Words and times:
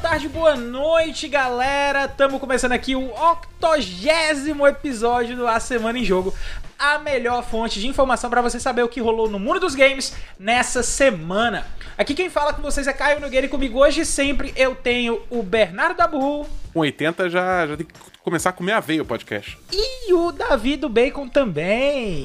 tarde, 0.00 0.28
boa 0.28 0.54
noite, 0.54 1.26
galera. 1.26 2.04
Estamos 2.04 2.38
começando 2.38 2.70
aqui 2.70 2.94
o 2.94 3.10
octogésimo 3.10 4.64
episódio 4.64 5.36
do 5.36 5.46
A 5.46 5.58
Semana 5.58 5.98
em 5.98 6.04
Jogo, 6.04 6.32
a 6.78 7.00
melhor 7.00 7.42
fonte 7.42 7.80
de 7.80 7.88
informação 7.88 8.30
para 8.30 8.40
você 8.40 8.60
saber 8.60 8.84
o 8.84 8.88
que 8.88 9.00
rolou 9.00 9.28
no 9.28 9.40
mundo 9.40 9.58
dos 9.58 9.74
games 9.74 10.14
nessa 10.38 10.84
semana. 10.84 11.66
Aqui 11.96 12.14
quem 12.14 12.30
fala 12.30 12.52
com 12.52 12.62
vocês 12.62 12.86
é 12.86 12.92
Caio 12.92 13.18
Nogueira 13.18 13.46
e 13.46 13.50
comigo 13.50 13.80
hoje 13.80 14.04
sempre 14.04 14.52
eu 14.54 14.76
tenho 14.76 15.20
o 15.28 15.42
Bernardo 15.42 15.96
Dabu. 15.96 16.46
Com 16.72 16.78
80 16.80 17.28
já, 17.28 17.66
já 17.66 17.76
tem 17.76 17.86
que 17.86 17.92
começar 18.22 18.50
a 18.50 18.52
comer 18.52 18.72
aveia 18.72 19.02
o 19.02 19.06
podcast. 19.06 19.58
E 19.72 20.12
o 20.12 20.30
Davi 20.30 20.76
do 20.76 20.88
Bacon 20.88 21.28
também. 21.28 22.24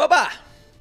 Oba! 0.00 0.30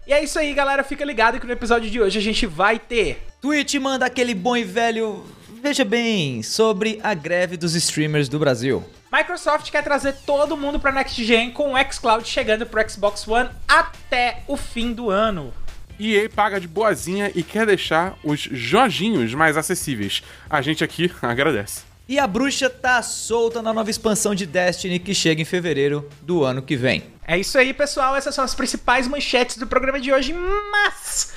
E 0.06 0.14
é 0.14 0.24
isso 0.24 0.38
aí, 0.38 0.54
galera. 0.54 0.84
Fica 0.84 1.04
ligado 1.04 1.40
que 1.40 1.48
no 1.48 1.54
episódio 1.54 1.90
de 1.90 2.00
hoje 2.00 2.20
a 2.20 2.22
gente 2.22 2.46
vai 2.46 2.78
ter 2.78 3.26
Twitch 3.42 3.76
manda 3.76 4.06
aquele 4.06 4.36
bom 4.36 4.56
e 4.56 4.64
velho. 4.64 5.26
Veja 5.62 5.84
bem, 5.84 6.44
sobre 6.44 7.00
a 7.02 7.14
greve 7.14 7.58
dos 7.58 7.74
streamers 7.74 8.30
do 8.30 8.38
Brasil. 8.38 8.84
Microsoft 9.12 9.72
quer 9.72 9.84
trazer 9.84 10.14
todo 10.26 10.56
mundo 10.56 10.80
para 10.80 10.92
Next 10.92 11.24
Gen 11.24 11.52
com 11.52 11.74
o 11.74 11.92
xCloud 11.92 12.28
chegando 12.28 12.66
pro 12.66 12.88
Xbox 12.88 13.28
One 13.28 13.50
até 13.68 14.44
o 14.48 14.56
fim 14.56 14.94
do 14.94 15.10
ano. 15.10 15.52
EA 16.00 16.30
paga 16.30 16.60
de 16.60 16.68
boazinha 16.68 17.32
e 17.34 17.42
quer 17.42 17.66
deixar 17.66 18.16
os 18.24 18.40
joginhos 18.40 19.34
mais 19.34 19.58
acessíveis. 19.58 20.22
A 20.48 20.62
gente 20.62 20.84
aqui 20.84 21.12
agradece. 21.24 21.82
E 22.08 22.20
a 22.20 22.28
bruxa 22.28 22.70
tá 22.70 23.02
solta 23.02 23.62
na 23.62 23.74
nova 23.74 23.90
expansão 23.90 24.36
de 24.36 24.46
Destiny 24.46 25.00
que 25.00 25.14
chega 25.14 25.42
em 25.42 25.46
fevereiro 25.46 26.08
do 26.22 26.44
ano 26.44 26.62
que 26.62 26.76
vem. 26.76 27.04
É 27.28 27.38
isso 27.38 27.58
aí, 27.58 27.74
pessoal. 27.74 28.16
Essas 28.16 28.34
são 28.36 28.44
as 28.44 28.54
principais 28.54 29.08
manchetes 29.08 29.58
do 29.58 29.68
programa 29.68 30.00
de 30.00 30.14
hoje. 30.14 30.34
Mas, 30.72 31.34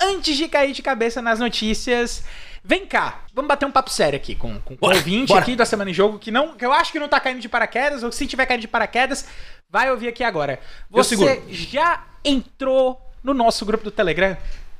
antes 0.00 0.36
de 0.36 0.48
cair 0.48 0.72
de 0.72 0.82
cabeça 0.82 1.22
nas 1.22 1.38
notícias, 1.38 2.24
vem 2.62 2.86
cá. 2.86 3.20
Vamos 3.34 3.48
bater 3.48 3.66
um 3.66 3.70
papo 3.70 3.90
sério 3.90 4.16
aqui 4.16 4.34
com, 4.34 4.54
com, 4.60 4.60
com 4.60 4.74
o 4.74 4.78
Bora, 4.78 4.96
ouvinte 4.96 5.28
bora. 5.28 5.42
aqui 5.42 5.56
da 5.56 5.64
Semana 5.64 5.90
em 5.90 5.94
Jogo, 5.94 6.18
que, 6.18 6.30
não, 6.30 6.54
que 6.56 6.64
eu 6.64 6.72
acho 6.72 6.92
que 6.92 6.98
não 6.98 7.08
tá 7.08 7.20
caindo 7.20 7.40
de 7.40 7.48
paraquedas, 7.48 8.02
ou 8.02 8.12
se 8.12 8.26
tiver 8.26 8.46
caindo 8.46 8.60
de 8.60 8.68
paraquedas, 8.68 9.26
vai 9.68 9.90
ouvir 9.90 10.08
aqui 10.08 10.24
agora. 10.24 10.60
Você 10.90 11.16
já 11.48 12.04
entrou 12.24 13.00
no 13.22 13.34
nosso 13.34 13.64
grupo 13.64 13.84
do 13.84 13.90
Telegram? 13.90 14.36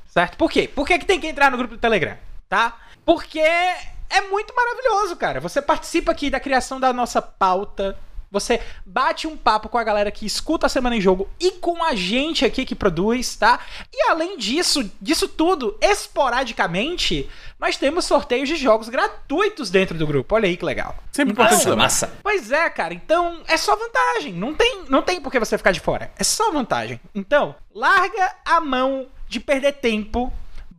Certo? 0.07 0.37
Por 0.37 0.49
quê? 0.49 0.67
Por 0.67 0.87
que, 0.87 0.99
que 0.99 1.05
tem 1.05 1.19
que 1.19 1.27
entrar 1.27 1.51
no 1.51 1.57
grupo 1.57 1.75
do 1.75 1.79
Telegram? 1.79 2.17
Tá? 2.47 2.77
Porque 3.05 3.39
é 3.39 4.21
muito 4.29 4.53
maravilhoso, 4.55 5.15
cara. 5.15 5.39
Você 5.39 5.61
participa 5.61 6.11
aqui 6.11 6.29
da 6.29 6.39
criação 6.39 6.79
da 6.79 6.91
nossa 6.91 7.21
pauta. 7.21 7.97
Você 8.31 8.61
bate 8.85 9.25
um 9.27 9.35
papo 9.35 9.69
com 9.69 9.77
a 9.77 9.83
galera 9.83 10.11
que 10.11 10.25
escuta 10.25 10.67
a 10.67 10.69
Semana 10.69 10.95
em 10.95 11.01
Jogo 11.01 11.27
e 11.39 11.51
com 11.51 11.83
a 11.83 11.95
gente 11.95 12.45
aqui 12.45 12.63
que 12.65 12.75
produz, 12.75 13.35
tá? 13.35 13.59
E 13.91 14.09
além 14.09 14.37
disso, 14.37 14.89
disso 15.01 15.27
tudo, 15.27 15.75
esporadicamente, 15.81 17.29
nós 17.59 17.75
temos 17.75 18.05
sorteios 18.05 18.47
de 18.47 18.55
jogos 18.55 18.87
gratuitos 18.89 19.69
dentro 19.69 19.97
do 19.97 20.05
grupo. 20.05 20.35
Olha 20.35 20.47
aí 20.47 20.55
que 20.55 20.63
legal. 20.65 20.95
Sempre 21.11 21.33
Então, 21.33 21.43
importante 21.45 21.67
Massa, 21.67 22.05
massa. 22.07 22.19
Pois 22.21 22.51
é, 22.51 22.69
cara. 22.69 22.93
Então 22.93 23.41
é 23.47 23.57
só 23.57 23.75
vantagem. 23.75 24.33
Não 24.33 24.53
tem, 24.53 24.83
não 24.87 25.01
tem 25.01 25.19
por 25.19 25.31
que 25.31 25.39
você 25.39 25.57
ficar 25.57 25.71
de 25.71 25.79
fora. 25.79 26.11
É 26.17 26.23
só 26.23 26.51
vantagem. 26.51 26.99
Então, 27.13 27.55
larga 27.73 28.35
a 28.45 28.61
mão 28.61 29.07
de 29.27 29.39
perder 29.39 29.73
tempo. 29.73 30.31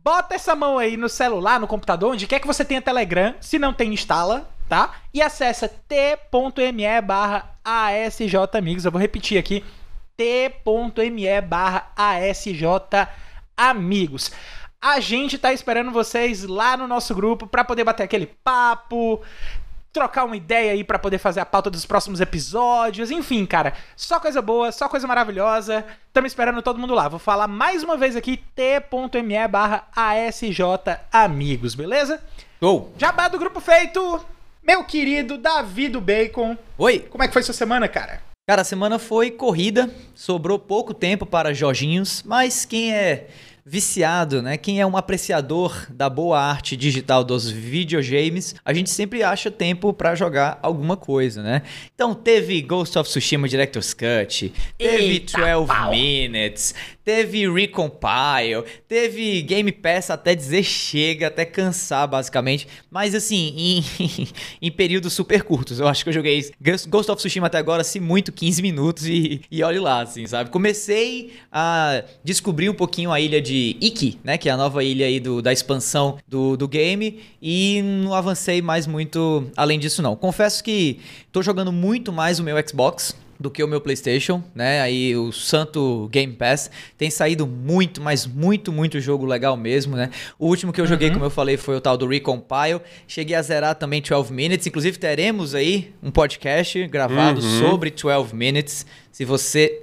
Bota 0.03 0.33
essa 0.33 0.55
mão 0.55 0.79
aí 0.79 0.97
no 0.97 1.07
celular, 1.07 1.59
no 1.59 1.67
computador, 1.67 2.13
onde 2.13 2.25
quer 2.25 2.39
que 2.39 2.47
você 2.47 2.65
tenha 2.65 2.81
Telegram. 2.81 3.35
Se 3.39 3.59
não 3.59 3.71
tem, 3.71 3.93
instala, 3.93 4.49
tá? 4.71 4.93
E 5.13 5.21
acessa 5.21 5.67
t.me 5.67 7.01
barra 7.01 7.57
ASJ 7.61 8.57
Amigos. 8.57 8.85
Eu 8.85 8.91
vou 8.91 9.01
repetir 9.01 9.37
aqui. 9.37 9.65
t.me 10.15 11.41
barra 11.41 11.91
ASJ 11.93 12.63
Amigos. 13.57 14.31
A 14.81 15.01
gente 15.01 15.37
tá 15.37 15.51
esperando 15.51 15.91
vocês 15.91 16.45
lá 16.45 16.77
no 16.77 16.87
nosso 16.87 17.13
grupo 17.13 17.45
pra 17.45 17.65
poder 17.65 17.83
bater 17.83 18.03
aquele 18.03 18.27
papo, 18.27 19.21
trocar 19.91 20.23
uma 20.23 20.37
ideia 20.37 20.71
aí 20.71 20.85
pra 20.85 20.97
poder 20.97 21.17
fazer 21.17 21.41
a 21.41 21.45
pauta 21.45 21.69
dos 21.69 21.85
próximos 21.85 22.21
episódios. 22.21 23.11
Enfim, 23.11 23.45
cara, 23.45 23.73
só 23.97 24.21
coisa 24.21 24.41
boa, 24.41 24.71
só 24.71 24.87
coisa 24.87 25.05
maravilhosa. 25.05 25.85
Estamos 26.07 26.31
esperando 26.31 26.61
todo 26.61 26.79
mundo 26.79 26.95
lá. 26.95 27.09
Vou 27.09 27.19
falar 27.19 27.49
mais 27.49 27.83
uma 27.83 27.97
vez 27.97 28.15
aqui, 28.15 28.37
t.me 28.55 29.47
barra 29.49 29.85
ASJ 29.93 30.61
Amigos, 31.11 31.75
beleza? 31.75 32.23
Gol. 32.61 32.93
Jabá 32.97 33.27
do 33.27 33.37
grupo 33.37 33.59
feito, 33.59 34.25
meu 34.63 34.83
querido 34.83 35.37
Davi 35.37 35.89
do 35.89 35.99
Bacon. 35.99 36.57
Oi. 36.77 36.99
Como 37.09 37.23
é 37.23 37.27
que 37.27 37.33
foi 37.33 37.43
sua 37.43 37.53
semana, 37.53 37.87
cara? 37.87 38.21
Cara, 38.47 38.61
a 38.61 38.65
semana 38.65 38.99
foi 38.99 39.31
corrida, 39.31 39.89
sobrou 40.13 40.59
pouco 40.59 40.93
tempo 40.93 41.25
para 41.25 41.53
Jorginhos, 41.53 42.23
mas 42.25 42.65
quem 42.65 42.93
é 42.93 43.27
viciado, 43.65 44.41
né? 44.41 44.57
Quem 44.57 44.81
é 44.81 44.85
um 44.85 44.97
apreciador 44.97 45.85
da 45.89 46.09
boa 46.09 46.39
arte 46.39 46.75
digital 46.75 47.23
dos 47.23 47.49
videogames, 47.49 48.55
a 48.65 48.73
gente 48.73 48.89
sempre 48.89 49.23
acha 49.23 49.51
tempo 49.51 49.93
pra 49.93 50.15
jogar 50.15 50.59
alguma 50.61 50.97
coisa, 50.97 51.43
né? 51.43 51.61
Então 51.93 52.13
teve 52.13 52.61
Ghost 52.61 52.97
of 52.97 53.09
Tsushima 53.09 53.47
Director's 53.47 53.93
Cut, 53.93 54.51
teve 54.77 55.03
Eita 55.03 55.37
12 55.39 55.67
pau. 55.67 55.91
Minutes, 55.91 56.73
teve 57.03 57.51
Recompile, 57.51 58.63
teve 58.87 59.41
Game 59.41 59.71
Pass 59.71 60.09
até 60.09 60.35
dizer 60.35 60.63
chega, 60.63 61.27
até 61.27 61.45
cansar 61.45 62.07
basicamente, 62.07 62.67
mas 62.89 63.15
assim, 63.15 63.53
em, 63.57 64.27
em 64.61 64.71
períodos 64.71 65.13
super 65.13 65.43
curtos. 65.43 65.79
Eu 65.79 65.87
acho 65.87 66.03
que 66.03 66.09
eu 66.09 66.13
joguei 66.13 66.51
Ghost 66.59 67.11
of 67.11 67.17
Tsushima 67.17 67.47
até 67.47 67.57
agora, 67.57 67.83
se 67.83 67.99
muito, 67.99 68.31
15 68.31 68.61
minutos 68.61 69.05
e, 69.05 69.41
e 69.49 69.63
olhe 69.63 69.79
lá, 69.79 70.01
assim, 70.01 70.25
sabe? 70.27 70.49
Comecei 70.49 71.33
a 71.51 72.03
descobrir 72.23 72.69
um 72.69 72.73
pouquinho 72.73 73.11
a 73.11 73.19
ilha 73.19 73.41
de 73.41 73.77
Iki, 73.81 74.19
né? 74.23 74.37
Que 74.37 74.49
é 74.49 74.51
a 74.51 74.57
nova 74.57 74.83
ilha 74.83 75.05
aí 75.05 75.19
do, 75.19 75.41
da 75.41 75.51
expansão 75.51 76.17
do, 76.27 76.55
do 76.55 76.67
game 76.67 77.21
e 77.41 77.81
não 77.81 78.13
avancei 78.13 78.61
mais 78.61 78.87
muito 78.87 79.49
além 79.55 79.79
disso 79.79 80.01
não. 80.01 80.15
Confesso 80.15 80.63
que 80.63 80.99
tô 81.31 81.41
jogando 81.41 81.71
muito 81.71 82.11
mais 82.11 82.39
o 82.39 82.43
meu 82.43 82.55
Xbox 82.67 83.15
do 83.41 83.49
que 83.51 83.63
o 83.63 83.67
meu 83.67 83.81
PlayStation, 83.81 84.41
né? 84.55 84.79
Aí 84.81 85.15
o 85.17 85.31
santo 85.31 86.07
Game 86.11 86.31
Pass 86.33 86.69
tem 86.97 87.09
saído 87.09 87.45
muito, 87.47 87.99
mas 88.01 88.25
muito, 88.25 88.71
muito 88.71 88.99
jogo 89.01 89.25
legal 89.25 89.57
mesmo, 89.57 89.97
né? 89.97 90.09
O 90.39 90.47
último 90.47 90.71
que 90.71 90.79
eu 90.79 90.87
joguei, 90.87 91.09
como 91.11 91.25
eu 91.25 91.29
falei, 91.29 91.57
foi 91.57 91.75
o 91.75 91.81
tal 91.81 91.97
do 91.97 92.07
Recompile. 92.07 92.79
Cheguei 93.07 93.35
a 93.35 93.41
zerar 93.41 93.75
também 93.75 94.01
12 94.01 94.31
Minutes. 94.31 94.67
Inclusive 94.67 94.97
teremos 94.97 95.53
aí 95.55 95.93
um 96.01 96.11
podcast 96.11 96.87
gravado 96.87 97.41
Uhum. 97.41 97.59
sobre 97.59 97.89
12 97.91 98.33
Minutes. 98.35 98.85
Se 99.11 99.25
você 99.25 99.81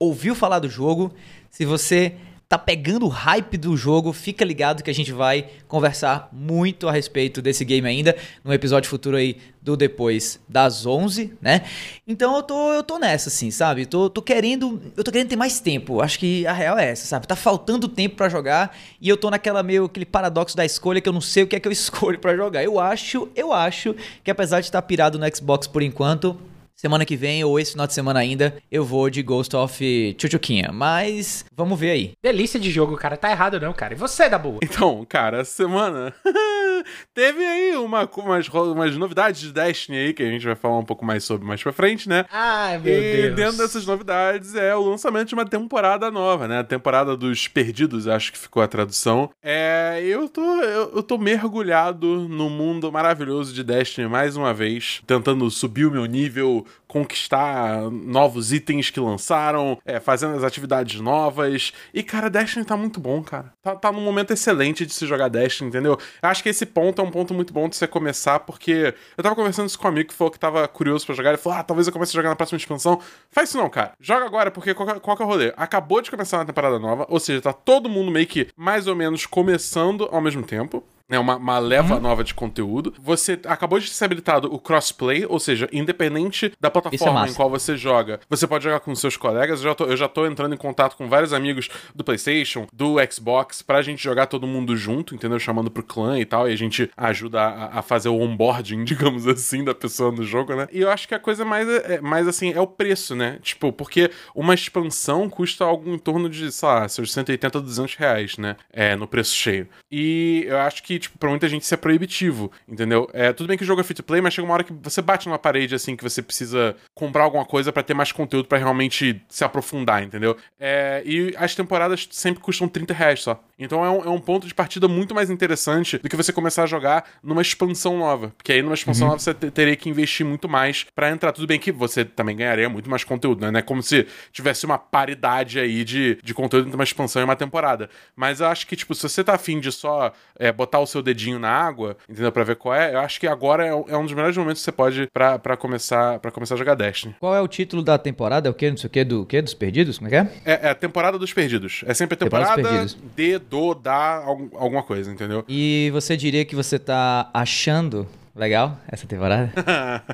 ouviu 0.00 0.34
falar 0.34 0.58
do 0.58 0.68
jogo, 0.68 1.12
se 1.50 1.64
você 1.64 2.12
tá 2.48 2.56
pegando 2.56 3.06
o 3.06 3.08
hype 3.08 3.56
do 3.56 3.76
jogo, 3.76 4.12
fica 4.12 4.44
ligado 4.44 4.84
que 4.84 4.90
a 4.90 4.94
gente 4.94 5.10
vai 5.10 5.48
conversar 5.66 6.28
muito 6.32 6.88
a 6.88 6.92
respeito 6.92 7.42
desse 7.42 7.64
game 7.64 7.88
ainda 7.88 8.16
num 8.44 8.52
episódio 8.52 8.88
futuro 8.88 9.16
aí 9.16 9.38
do 9.60 9.76
depois 9.76 10.38
das 10.48 10.86
11, 10.86 11.34
né? 11.42 11.62
Então 12.06 12.36
eu 12.36 12.42
tô 12.44 12.72
eu 12.72 12.84
tô 12.84 13.00
nessa 13.00 13.30
assim, 13.30 13.50
sabe? 13.50 13.84
Tô, 13.84 14.08
tô 14.08 14.22
querendo, 14.22 14.80
eu 14.96 15.02
tô 15.02 15.10
querendo 15.10 15.28
ter 15.28 15.34
mais 15.34 15.58
tempo. 15.58 16.00
Acho 16.00 16.20
que 16.20 16.46
a 16.46 16.52
real 16.52 16.78
é 16.78 16.88
essa, 16.88 17.04
sabe? 17.06 17.26
Tá 17.26 17.34
faltando 17.34 17.88
tempo 17.88 18.14
pra 18.14 18.28
jogar 18.28 18.76
e 19.00 19.08
eu 19.08 19.16
tô 19.16 19.28
naquela 19.28 19.64
meio 19.64 19.86
aquele 19.86 20.06
paradoxo 20.06 20.56
da 20.56 20.64
escolha 20.64 21.00
que 21.00 21.08
eu 21.08 21.12
não 21.12 21.20
sei 21.20 21.42
o 21.42 21.46
que 21.48 21.56
é 21.56 21.60
que 21.60 21.66
eu 21.66 21.72
escolho 21.72 22.20
pra 22.20 22.36
jogar. 22.36 22.62
Eu 22.62 22.78
acho, 22.78 23.28
eu 23.34 23.52
acho 23.52 23.96
que 24.22 24.30
apesar 24.30 24.60
de 24.60 24.66
estar 24.66 24.82
pirado 24.82 25.18
no 25.18 25.36
Xbox 25.36 25.66
por 25.66 25.82
enquanto, 25.82 26.38
Semana 26.78 27.06
que 27.06 27.16
vem, 27.16 27.42
ou 27.42 27.58
esse 27.58 27.70
final 27.72 27.86
de 27.86 27.94
semana 27.94 28.20
ainda, 28.20 28.54
eu 28.70 28.84
vou 28.84 29.08
de 29.08 29.22
Ghost 29.22 29.56
of 29.56 30.14
Chuchuquinha. 30.20 30.70
Mas 30.74 31.42
vamos 31.56 31.80
ver 31.80 31.90
aí. 31.92 32.12
Delícia 32.22 32.60
de 32.60 32.70
jogo, 32.70 32.96
cara. 32.98 33.16
Tá 33.16 33.30
errado 33.30 33.58
não, 33.58 33.72
cara. 33.72 33.94
E 33.94 33.96
você, 33.96 34.28
Dabu? 34.28 34.58
Então, 34.76 35.06
cara, 35.08 35.38
essa 35.40 35.52
semana 35.52 36.12
teve 37.14 37.42
aí 37.42 37.76
uma, 37.76 38.06
umas, 38.18 38.46
umas 38.48 38.94
novidades 38.98 39.40
de 39.40 39.52
Destiny 39.52 39.96
aí 39.96 40.12
que 40.12 40.22
a 40.22 40.26
gente 40.30 40.44
vai 40.44 40.54
falar 40.54 40.78
um 40.78 40.84
pouco 40.84 41.02
mais 41.02 41.24
sobre 41.24 41.46
mais 41.48 41.62
pra 41.62 41.72
frente, 41.72 42.06
né? 42.06 42.26
Ai, 42.30 42.76
meu 42.78 42.92
e 42.92 43.22
Deus. 43.22 43.36
dentro 43.36 43.56
dessas 43.56 43.86
novidades 43.86 44.54
é 44.54 44.76
o 44.76 44.82
lançamento 44.82 45.28
de 45.28 45.34
uma 45.34 45.46
temporada 45.46 46.10
nova, 46.10 46.46
né? 46.46 46.58
A 46.58 46.64
temporada 46.64 47.16
dos 47.16 47.48
Perdidos, 47.48 48.06
acho 48.06 48.30
que 48.32 48.38
ficou 48.38 48.62
a 48.62 48.68
tradução. 48.68 49.30
É, 49.42 50.02
eu 50.04 50.28
tô, 50.28 50.42
eu, 50.42 50.92
eu 50.96 51.02
tô 51.02 51.16
mergulhado 51.16 52.28
no 52.28 52.50
mundo 52.50 52.92
maravilhoso 52.92 53.54
de 53.54 53.64
Destiny 53.64 54.06
mais 54.06 54.36
uma 54.36 54.52
vez, 54.52 55.00
tentando 55.06 55.50
subir 55.50 55.86
o 55.86 55.90
meu 55.90 56.04
nível, 56.04 56.65
conquistar 56.86 57.90
novos 57.90 58.52
itens 58.52 58.90
que 58.90 58.98
lançaram, 59.00 59.78
é, 59.84 60.00
fazendo 60.00 60.36
as 60.36 60.44
atividades 60.44 61.00
novas. 61.00 61.72
E, 61.92 62.02
cara, 62.02 62.28
Destiny 62.30 62.64
tá 62.64 62.76
muito 62.76 62.98
bom, 63.00 63.22
cara. 63.22 63.52
Tá, 63.62 63.74
tá 63.76 63.92
num 63.92 64.00
momento 64.00 64.32
excelente 64.32 64.86
de 64.86 64.92
se 64.94 65.06
jogar 65.06 65.28
Destiny, 65.28 65.68
entendeu? 65.68 65.98
Eu 66.22 66.28
acho 66.28 66.42
que 66.42 66.48
esse 66.48 66.64
ponto 66.66 67.00
é 67.00 67.04
um 67.04 67.10
ponto 67.10 67.34
muito 67.34 67.52
bom 67.52 67.68
de 67.68 67.76
você 67.76 67.86
começar, 67.86 68.40
porque 68.40 68.94
eu 69.16 69.22
tava 69.22 69.34
conversando 69.34 69.66
isso 69.68 69.78
com 69.78 69.86
um 69.86 69.90
amigo 69.90 70.08
que 70.08 70.14
falou 70.14 70.30
que 70.30 70.38
tava 70.38 70.66
curioso 70.68 71.04
pra 71.06 71.14
jogar. 71.14 71.30
Ele 71.30 71.38
falou: 71.38 71.58
Ah, 71.58 71.62
talvez 71.62 71.86
eu 71.86 71.92
comece 71.92 72.12
a 72.12 72.14
jogar 72.18 72.30
na 72.30 72.36
próxima 72.36 72.56
expansão. 72.58 73.00
Faz 73.30 73.48
isso 73.48 73.58
não, 73.58 73.68
cara. 73.68 73.92
Joga 74.00 74.24
agora, 74.26 74.50
porque 74.50 74.72
qual, 74.74 74.88
que- 74.94 75.00
qual 75.00 75.16
que 75.16 75.22
é 75.22 75.26
o 75.26 75.28
rolê? 75.28 75.52
Acabou 75.56 76.00
de 76.00 76.10
começar 76.10 76.38
uma 76.38 76.44
temporada 76.46 76.78
nova, 76.78 77.06
ou 77.08 77.18
seja, 77.20 77.40
tá 77.42 77.52
todo 77.52 77.88
mundo 77.88 78.10
meio 78.10 78.26
que 78.26 78.48
mais 78.56 78.86
ou 78.86 78.94
menos 78.96 79.26
começando 79.26 80.08
ao 80.10 80.20
mesmo 80.20 80.42
tempo. 80.42 80.82
Né, 81.08 81.18
uma, 81.18 81.36
uma 81.36 81.58
leva 81.58 82.00
nova 82.00 82.24
de 82.24 82.34
conteúdo. 82.34 82.94
Você 82.98 83.38
acabou 83.46 83.78
de 83.78 83.88
ser 83.88 84.04
habilitado 84.04 84.52
o 84.52 84.58
crossplay, 84.58 85.24
ou 85.26 85.38
seja, 85.38 85.68
independente 85.72 86.52
da 86.60 86.70
plataforma 86.70 87.20
massa. 87.20 87.32
em 87.32 87.36
qual 87.36 87.50
você 87.50 87.76
joga, 87.76 88.20
você 88.28 88.46
pode 88.46 88.64
jogar 88.64 88.80
com 88.80 88.94
seus 88.94 89.16
colegas. 89.16 89.60
Eu 89.60 89.70
já, 89.70 89.74
tô, 89.74 89.84
eu 89.84 89.96
já 89.96 90.08
tô 90.08 90.26
entrando 90.26 90.54
em 90.54 90.58
contato 90.58 90.96
com 90.96 91.08
vários 91.08 91.32
amigos 91.32 91.68
do 91.94 92.04
PlayStation, 92.04 92.66
do 92.72 92.96
Xbox, 93.10 93.62
pra 93.62 93.82
gente 93.82 94.02
jogar 94.02 94.26
todo 94.26 94.46
mundo 94.46 94.76
junto, 94.76 95.14
entendeu? 95.14 95.38
Chamando 95.38 95.70
pro 95.70 95.82
clã 95.82 96.18
e 96.18 96.24
tal, 96.24 96.48
e 96.48 96.52
a 96.52 96.56
gente 96.56 96.90
ajuda 96.96 97.40
a, 97.40 97.78
a 97.78 97.82
fazer 97.82 98.08
o 98.08 98.18
onboarding, 98.18 98.82
digamos 98.84 99.26
assim, 99.26 99.64
da 99.64 99.74
pessoa 99.74 100.10
no 100.10 100.24
jogo, 100.24 100.54
né? 100.54 100.66
E 100.72 100.80
eu 100.80 100.90
acho 100.90 101.06
que 101.06 101.14
a 101.14 101.18
coisa 101.18 101.44
mais, 101.44 101.68
é, 101.68 102.00
mais 102.00 102.26
assim, 102.26 102.52
é 102.52 102.60
o 102.60 102.66
preço, 102.66 103.14
né? 103.14 103.38
Tipo, 103.42 103.72
porque 103.72 104.10
uma 104.34 104.54
expansão 104.54 105.28
custa 105.28 105.64
algo 105.64 105.88
em 105.90 105.98
torno 105.98 106.28
de, 106.28 106.50
sei 106.50 106.68
lá, 106.68 106.88
seus 106.88 107.12
180, 107.12 107.60
200 107.60 107.94
reais, 107.94 108.38
né? 108.38 108.56
É, 108.72 108.96
no 108.96 109.06
preço 109.06 109.34
cheio. 109.34 109.68
E 109.90 110.44
eu 110.46 110.58
acho 110.58 110.82
que, 110.82 110.95
tipo, 110.98 111.18
pra 111.18 111.28
muita 111.30 111.48
gente 111.48 111.62
isso 111.62 111.74
é 111.74 111.76
proibitivo, 111.76 112.50
entendeu? 112.68 113.08
É, 113.12 113.32
tudo 113.32 113.46
bem 113.48 113.56
que 113.56 113.64
o 113.64 113.66
jogo 113.66 113.80
é 113.80 113.84
free 113.84 113.94
to 113.94 114.02
play, 114.02 114.20
mas 114.20 114.34
chega 114.34 114.44
uma 114.46 114.54
hora 114.54 114.64
que 114.64 114.72
você 114.72 115.00
bate 115.02 115.26
numa 115.26 115.38
parede, 115.38 115.74
assim, 115.74 115.96
que 115.96 116.02
você 116.02 116.22
precisa 116.22 116.74
comprar 116.94 117.24
alguma 117.24 117.44
coisa 117.44 117.72
pra 117.72 117.82
ter 117.82 117.94
mais 117.94 118.12
conteúdo 118.12 118.46
pra 118.48 118.58
realmente 118.58 119.20
se 119.28 119.44
aprofundar, 119.44 120.02
entendeu? 120.02 120.36
É, 120.58 121.02
e 121.04 121.34
as 121.36 121.54
temporadas 121.54 122.08
sempre 122.10 122.42
custam 122.42 122.68
30 122.68 122.94
reais 122.94 123.22
só. 123.22 123.42
Então 123.58 123.84
é 123.84 123.90
um, 123.90 124.04
é 124.04 124.08
um 124.10 124.20
ponto 124.20 124.46
de 124.46 124.54
partida 124.54 124.86
muito 124.86 125.14
mais 125.14 125.30
interessante 125.30 125.98
do 125.98 126.08
que 126.08 126.16
você 126.16 126.32
começar 126.32 126.62
a 126.64 126.66
jogar 126.66 127.04
numa 127.22 127.40
expansão 127.42 127.98
nova. 127.98 128.32
Porque 128.36 128.52
aí 128.52 128.60
numa 128.62 128.74
expansão 128.74 129.06
nova 129.08 129.18
você 129.18 129.32
te- 129.32 129.50
teria 129.50 129.74
que 129.76 129.88
investir 129.88 130.26
muito 130.26 130.48
mais 130.48 130.84
pra 130.94 131.10
entrar. 131.10 131.32
Tudo 131.32 131.46
bem 131.46 131.58
que 131.58 131.72
você 131.72 132.04
também 132.04 132.36
ganharia 132.36 132.68
muito 132.68 132.90
mais 132.90 133.02
conteúdo, 133.04 133.40
né? 133.40 133.50
Não 133.50 133.58
é 133.58 133.62
como 133.62 133.82
se 133.82 134.06
tivesse 134.30 134.66
uma 134.66 134.78
paridade 134.78 135.58
aí 135.58 135.84
de, 135.84 136.18
de 136.22 136.34
conteúdo 136.34 136.66
entre 136.66 136.76
uma 136.76 136.84
expansão 136.84 137.22
e 137.22 137.24
uma 137.24 137.36
temporada. 137.36 137.88
Mas 138.14 138.40
eu 138.40 138.46
acho 138.46 138.66
que, 138.66 138.76
tipo, 138.76 138.94
se 138.94 139.02
você 139.08 139.24
tá 139.24 139.34
afim 139.34 139.58
de 139.60 139.72
só 139.72 140.12
é, 140.38 140.52
botar 140.52 140.80
o 140.80 140.85
seu 140.86 141.02
dedinho 141.02 141.38
na 141.38 141.50
água, 141.50 141.96
entendeu? 142.08 142.30
Pra 142.32 142.44
ver 142.44 142.56
qual 142.56 142.74
é, 142.74 142.94
eu 142.94 143.00
acho 143.00 143.18
que 143.20 143.26
agora 143.26 143.64
é, 143.66 143.68
é 143.70 143.96
um 143.96 144.04
dos 144.04 144.12
melhores 144.12 144.36
momentos 144.36 144.60
que 144.60 144.64
você 144.64 144.72
pode 144.72 145.08
pra, 145.12 145.38
pra, 145.38 145.56
começar, 145.56 146.18
pra 146.18 146.30
começar 146.30 146.54
a 146.54 146.58
jogar 146.58 146.74
Destiny. 146.74 147.14
Qual 147.20 147.34
é 147.34 147.40
o 147.40 147.48
título 147.48 147.82
da 147.82 147.98
temporada? 147.98 148.48
É 148.48 148.50
o 148.50 148.54
quê? 148.54 148.70
Não 148.70 148.76
sei 148.76 148.88
o 148.88 148.90
quê? 148.90 149.04
Do 149.04 149.24
quê? 149.26 149.40
Dos 149.42 149.54
perdidos? 149.54 149.98
Como 149.98 150.08
é 150.08 150.10
que 150.10 150.16
é? 150.16 150.52
É, 150.54 150.66
é 150.68 150.70
a 150.70 150.74
temporada 150.74 151.18
dos 151.18 151.32
perdidos. 151.32 151.82
É 151.86 151.94
sempre 151.94 152.14
a 152.14 152.16
Temporada 152.18 152.56
dos 152.62 152.94
temporada 152.94 153.12
de, 153.16 153.38
do, 153.38 153.74
da, 153.74 154.16
algum- 154.24 154.48
alguma 154.58 154.82
coisa, 154.82 155.10
entendeu? 155.12 155.44
E 155.48 155.90
você 155.92 156.16
diria 156.16 156.44
que 156.44 156.54
você 156.56 156.78
tá 156.78 157.30
achando 157.32 158.06
legal 158.34 158.78
essa 158.88 159.06
temporada? 159.06 159.50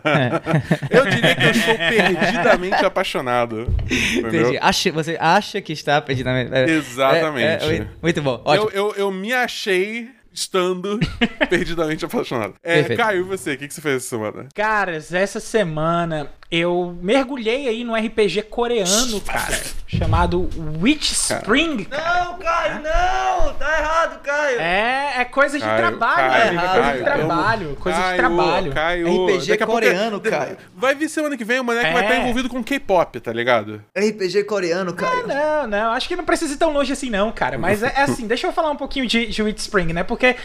Eu 0.91 1.07
diria 1.07 1.35
que 1.35 1.45
eu 1.45 1.51
estou 1.51 1.77
perdidamente 1.77 2.85
apaixonado. 2.85 3.63
Entendeu? 3.91 4.41
Entendi. 4.43 4.59
Acha, 4.61 4.93
você 4.93 5.17
acha 5.21 5.61
que 5.61 5.73
está 5.73 6.01
perdidamente. 6.01 6.53
é- 6.55 6.71
Exatamente. 6.71 7.65
é- 7.65 7.77
é- 7.79 7.87
muito 8.01 8.23
bom. 8.23 8.41
Ótimo. 8.45 8.71
Eu, 8.73 8.91
eu, 8.91 8.95
eu 8.97 9.11
me 9.11 9.33
achei 9.33 10.09
estando 10.33 10.99
perdidamente 11.49 12.05
apaixonado. 12.05 12.55
É, 12.63 12.77
Perfeito. 12.77 12.99
Caio, 12.99 13.21
e 13.21 13.23
você? 13.23 13.55
O 13.55 13.59
que, 13.59 13.69
que 13.69 13.75
você 13.75 13.81
fez 13.81 13.97
essa 13.97 14.09
semana? 14.09 14.49
Caras, 14.55 15.13
essa 15.13 15.41
semana 15.41 16.31
eu 16.55 16.95
mergulhei 17.01 17.67
aí 17.67 17.83
no 17.83 17.95
RPG 17.95 18.43
coreano, 18.43 19.19
cara, 19.23 19.59
chamado 19.87 20.51
Witch 20.83 21.11
Spring. 21.13 21.89
Não, 21.91 22.39
Caio, 22.39 22.75
não! 22.83 23.55
Tá 23.55 23.79
errado, 23.79 24.21
Caio! 24.23 24.61
É, 24.61 25.15
é 25.21 25.25
coisa 25.25 25.59
de 25.59 25.65
Caio, 25.65 25.79
trabalho, 25.79 26.17
Caio, 26.31 26.49
amigo, 26.49 26.63
é 26.63 26.69
Caio, 26.69 26.83
coisa 26.83 26.93
de 26.99 27.05
Caio, 27.05 27.17
trabalho, 27.27 27.77
coisa 27.77 27.99
de 28.11 28.17
trabalho. 28.17 28.73
Caio, 28.73 29.07
RPG 29.07 29.47
daqui 29.49 29.57
pouco- 29.65 29.73
coreano, 29.73 30.21
Caio. 30.21 30.57
Vai 30.77 30.95
vir 30.95 31.09
semana 31.09 31.39
que 31.39 31.45
vem, 31.45 31.59
o 31.61 31.65
moleque 31.65 31.91
vai 31.91 32.03
É. 32.03 32.07
estar 32.07 32.21
envolvido 32.21 32.51
com 32.51 32.63
K-pop, 32.63 33.19
tá 33.19 33.33
ligado? 33.33 33.83
RPG 33.97 34.45
coreano, 34.45 34.93
Caio. 34.93 35.27
Não, 35.27 35.67
não, 35.67 35.93
acho 35.93 36.07
que 36.07 36.15
não 36.17 36.25
precisa 36.25 36.53
ir 36.53 36.59
tão 36.59 36.71
longe 36.71 36.93
assim 36.93 37.09
não, 37.09 37.33
cara. 37.33 37.57
Mas 37.57 37.83
é, 37.83 37.93
é 37.97 38.03
assim, 38.03 38.27
deixa 38.27 38.47
eu 38.47 38.53
falar 38.53 38.71
um 38.71 38.77
pouquinho 38.77 39.07
de, 39.07 39.27
de 39.27 39.43
Witch 39.43 39.59
Spring, 39.59 39.93
né? 39.95 40.03
Porque 40.05 40.37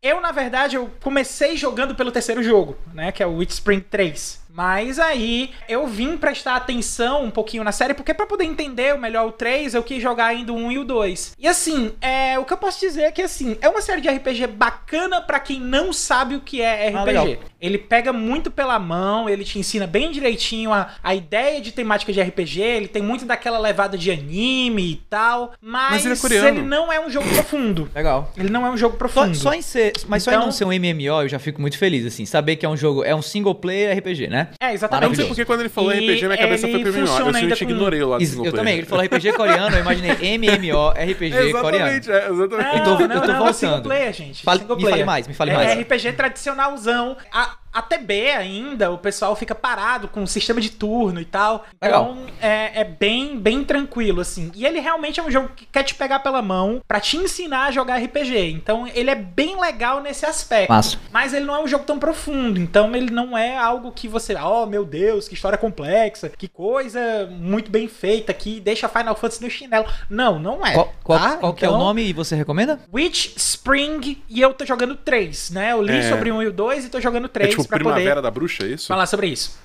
eu, 0.00 0.20
na 0.20 0.30
verdade, 0.30 0.76
eu 0.76 0.88
comecei 1.02 1.56
jogando 1.56 1.96
pelo 1.96 2.12
terceiro 2.12 2.42
jogo, 2.44 2.76
né? 2.94 3.10
Que 3.10 3.22
é 3.22 3.26
o 3.26 3.34
Witch 3.38 3.50
Spring 3.50 3.80
3. 3.80 4.46
Mas 4.58 4.98
aí 4.98 5.50
eu 5.68 5.86
vim 5.86 6.16
prestar 6.16 6.56
atenção 6.56 7.22
um 7.24 7.30
pouquinho 7.30 7.62
na 7.62 7.70
série, 7.70 7.94
porque 7.94 8.12
pra 8.12 8.26
poder 8.26 8.42
entender 8.42 8.98
melhor 8.98 9.28
o 9.28 9.30
3, 9.30 9.72
eu 9.72 9.84
quis 9.84 10.02
jogar 10.02 10.26
ainda 10.26 10.52
o 10.52 10.56
1 10.56 10.72
e 10.72 10.78
o 10.80 10.84
2. 10.84 11.36
E 11.38 11.46
assim, 11.46 11.92
é, 12.00 12.36
o 12.40 12.44
que 12.44 12.52
eu 12.52 12.56
posso 12.56 12.80
dizer 12.80 13.02
é 13.02 13.12
que 13.12 13.22
assim, 13.22 13.56
é 13.60 13.68
uma 13.68 13.80
série 13.80 14.00
de 14.00 14.08
RPG 14.08 14.48
bacana 14.48 15.20
pra 15.20 15.38
quem 15.38 15.60
não 15.60 15.92
sabe 15.92 16.34
o 16.34 16.40
que 16.40 16.60
é 16.60 16.88
Ah, 16.88 17.02
RPG. 17.02 17.04
legal. 17.06 17.28
Ele 17.60 17.78
pega 17.78 18.12
muito 18.12 18.50
pela 18.50 18.80
mão, 18.80 19.28
ele 19.28 19.44
te 19.44 19.60
ensina 19.60 19.86
bem 19.86 20.10
direitinho 20.10 20.72
a, 20.72 20.90
a 21.04 21.14
ideia 21.14 21.60
de 21.60 21.70
temática 21.70 22.12
de 22.12 22.20
RPG, 22.20 22.60
ele 22.60 22.88
tem 22.88 23.02
muito 23.02 23.24
daquela 23.24 23.58
levada 23.60 23.96
de 23.96 24.10
anime 24.10 24.90
e 24.92 24.96
tal, 25.08 25.52
mas, 25.60 26.04
Mas 26.04 26.24
ele 26.26 26.36
é 26.36 26.48
ele 26.48 26.62
não 26.62 26.92
é 26.92 26.98
um 26.98 27.08
jogo 27.08 27.28
profundo. 27.28 27.88
Legal. 27.94 28.32
Ele 28.36 28.48
não 28.50 28.66
é 28.66 28.70
um 28.70 28.76
jogo 28.76 28.94
Só, 28.94 28.98
profundo. 28.98 29.36
só 29.36 29.54
em 29.54 29.62
ser, 29.62 29.92
mas 30.08 30.24
só 30.24 30.32
em 30.32 30.34
Então- 30.34 30.46
não 30.46 30.52
ser 30.52 30.64
um 30.64 30.72
MMO, 30.72 31.22
eu 31.22 31.28
já 31.28 31.38
fico 31.38 31.60
muito 31.60 31.78
feliz, 31.78 32.04
assim. 32.04 32.26
Saber 32.26 32.56
que 32.56 32.66
é 32.66 32.68
um 32.68 32.76
jogo, 32.76 33.04
é 33.04 33.14
um 33.14 33.22
single 33.22 33.54
player 33.54 33.96
RPG, 33.96 34.26
né? 34.28 34.47
É, 34.60 34.64
Eu 34.64 34.68
não 34.68 34.74
exatamente. 34.74 35.16
sei 35.16 35.26
porque 35.26 35.44
quando 35.44 35.60
ele 35.60 35.68
falou 35.68 35.92
E 35.92 35.98
RPG, 35.98 36.26
minha 36.26 36.38
cabeça 36.38 36.68
foi 36.68 36.80
pro 36.80 36.92
MMO. 36.92 37.00
Eu 37.00 37.06
simplesmente 37.08 37.64
com- 37.64 37.70
ignorei 37.70 38.02
Isso, 38.20 38.32
single 38.32 38.46
eu 38.46 38.52
também. 38.52 38.78
Ele 38.78 38.86
falou 38.86 39.04
RPG 39.04 39.32
coreano, 39.32 39.76
eu 39.76 39.80
imaginei 39.80 40.10
MMO 40.38 40.90
RPG 40.90 41.30
coreano. 41.30 41.48
Exatamente, 41.48 42.10
é, 42.10 42.28
exatamente. 42.30 42.76
Eu 42.78 42.84
tô- 42.84 42.90
não, 42.90 43.00
eu 43.00 43.08
não, 43.08 43.20
tô 43.20 43.26
não, 43.26 43.48
é 43.48 43.52
single 43.52 43.76
voltando. 43.76 43.82
player, 43.82 44.12
gente. 44.12 44.42
Fale- 44.42 44.60
single 44.60 44.76
me 44.76 44.82
player. 44.82 44.96
fale 44.98 45.04
mais, 45.04 45.26
me 45.28 45.34
fale 45.34 45.50
é 45.50 45.54
mais. 45.54 45.78
RPG 45.80 46.12
tradicionalzão. 46.12 47.16
A, 47.32 47.56
até 47.72 47.98
B 47.98 48.30
ainda, 48.32 48.90
o 48.90 48.98
pessoal 48.98 49.34
fica 49.36 49.54
parado 49.54 50.08
com 50.08 50.22
o 50.22 50.26
sistema 50.26 50.60
de 50.60 50.70
turno 50.70 51.20
e 51.20 51.24
tal. 51.24 51.64
Legal. 51.82 52.12
Então 52.12 52.26
é, 52.40 52.80
é 52.80 52.84
bem, 52.84 53.38
bem 53.38 53.64
tranquilo, 53.64 54.20
assim. 54.20 54.50
E 54.54 54.64
ele 54.66 54.80
realmente 54.80 55.20
é 55.20 55.22
um 55.22 55.30
jogo 55.30 55.50
que 55.54 55.66
quer 55.66 55.82
te 55.82 55.94
pegar 55.94 56.20
pela 56.20 56.40
mão 56.42 56.80
pra 56.86 57.00
te 57.00 57.16
ensinar 57.16 57.66
a 57.66 57.70
jogar 57.70 57.96
RPG. 58.02 58.50
Então 58.50 58.86
ele 58.94 59.10
é 59.10 59.14
bem 59.14 59.60
legal 59.60 60.00
nesse 60.00 60.24
aspecto. 60.26 60.70
Massa. 60.72 60.98
Mas 61.12 61.32
ele 61.32 61.44
não 61.44 61.54
é 61.56 61.62
um 61.62 61.68
jogo 61.68 61.84
tão 61.84 61.98
profundo. 61.98 62.58
Então 62.60 62.94
ele 62.94 63.10
não 63.10 63.36
é 63.36 63.56
algo 63.56 63.92
que 63.92 64.08
você. 64.08 64.34
Oh, 64.36 64.66
meu 64.66 64.84
Deus, 64.84 65.28
que 65.28 65.34
história 65.34 65.58
complexa. 65.58 66.28
Que 66.30 66.48
coisa 66.48 67.28
muito 67.30 67.70
bem 67.70 67.88
feita. 67.88 68.32
Que 68.32 68.60
deixa 68.60 68.88
Final 68.88 69.14
Fantasy 69.14 69.42
no 69.42 69.50
chinelo. 69.50 69.86
Não, 70.08 70.38
não 70.38 70.64
é. 70.64 70.72
Qual, 70.74 70.92
qual- 71.02 71.18
tá? 71.18 71.36
qual 71.36 71.54
que 71.54 71.64
é 71.64 71.68
o 71.68 71.72
Então, 71.72 71.78
nome 71.80 72.02
e 72.04 72.12
você 72.12 72.34
recomenda? 72.34 72.80
Witch 72.92 73.36
Spring 73.36 74.22
e 74.28 74.40
eu 74.40 74.54
tô 74.54 74.64
jogando 74.64 74.94
3, 74.96 75.50
né? 75.50 75.72
Eu 75.72 75.82
li 75.82 75.96
É. 75.98 76.08
sobre 76.08 76.30
um 76.32 76.42
e 76.42 76.46
o 76.46 76.52
2 76.52 76.84
e 76.84 76.88
tô 76.88 77.00
jogando 77.00 77.26
É 77.26 77.28
3 77.28 77.54
tipo 77.62 77.68
pra 77.68 77.78
Primavera 77.78 78.10
poder 78.16 78.22
da 78.22 78.30
Bruxa, 78.30 78.64
é 78.64 78.68
isso? 78.68 78.86
falar 78.86 79.06
sobre 79.06 79.26
isso. 79.28 79.58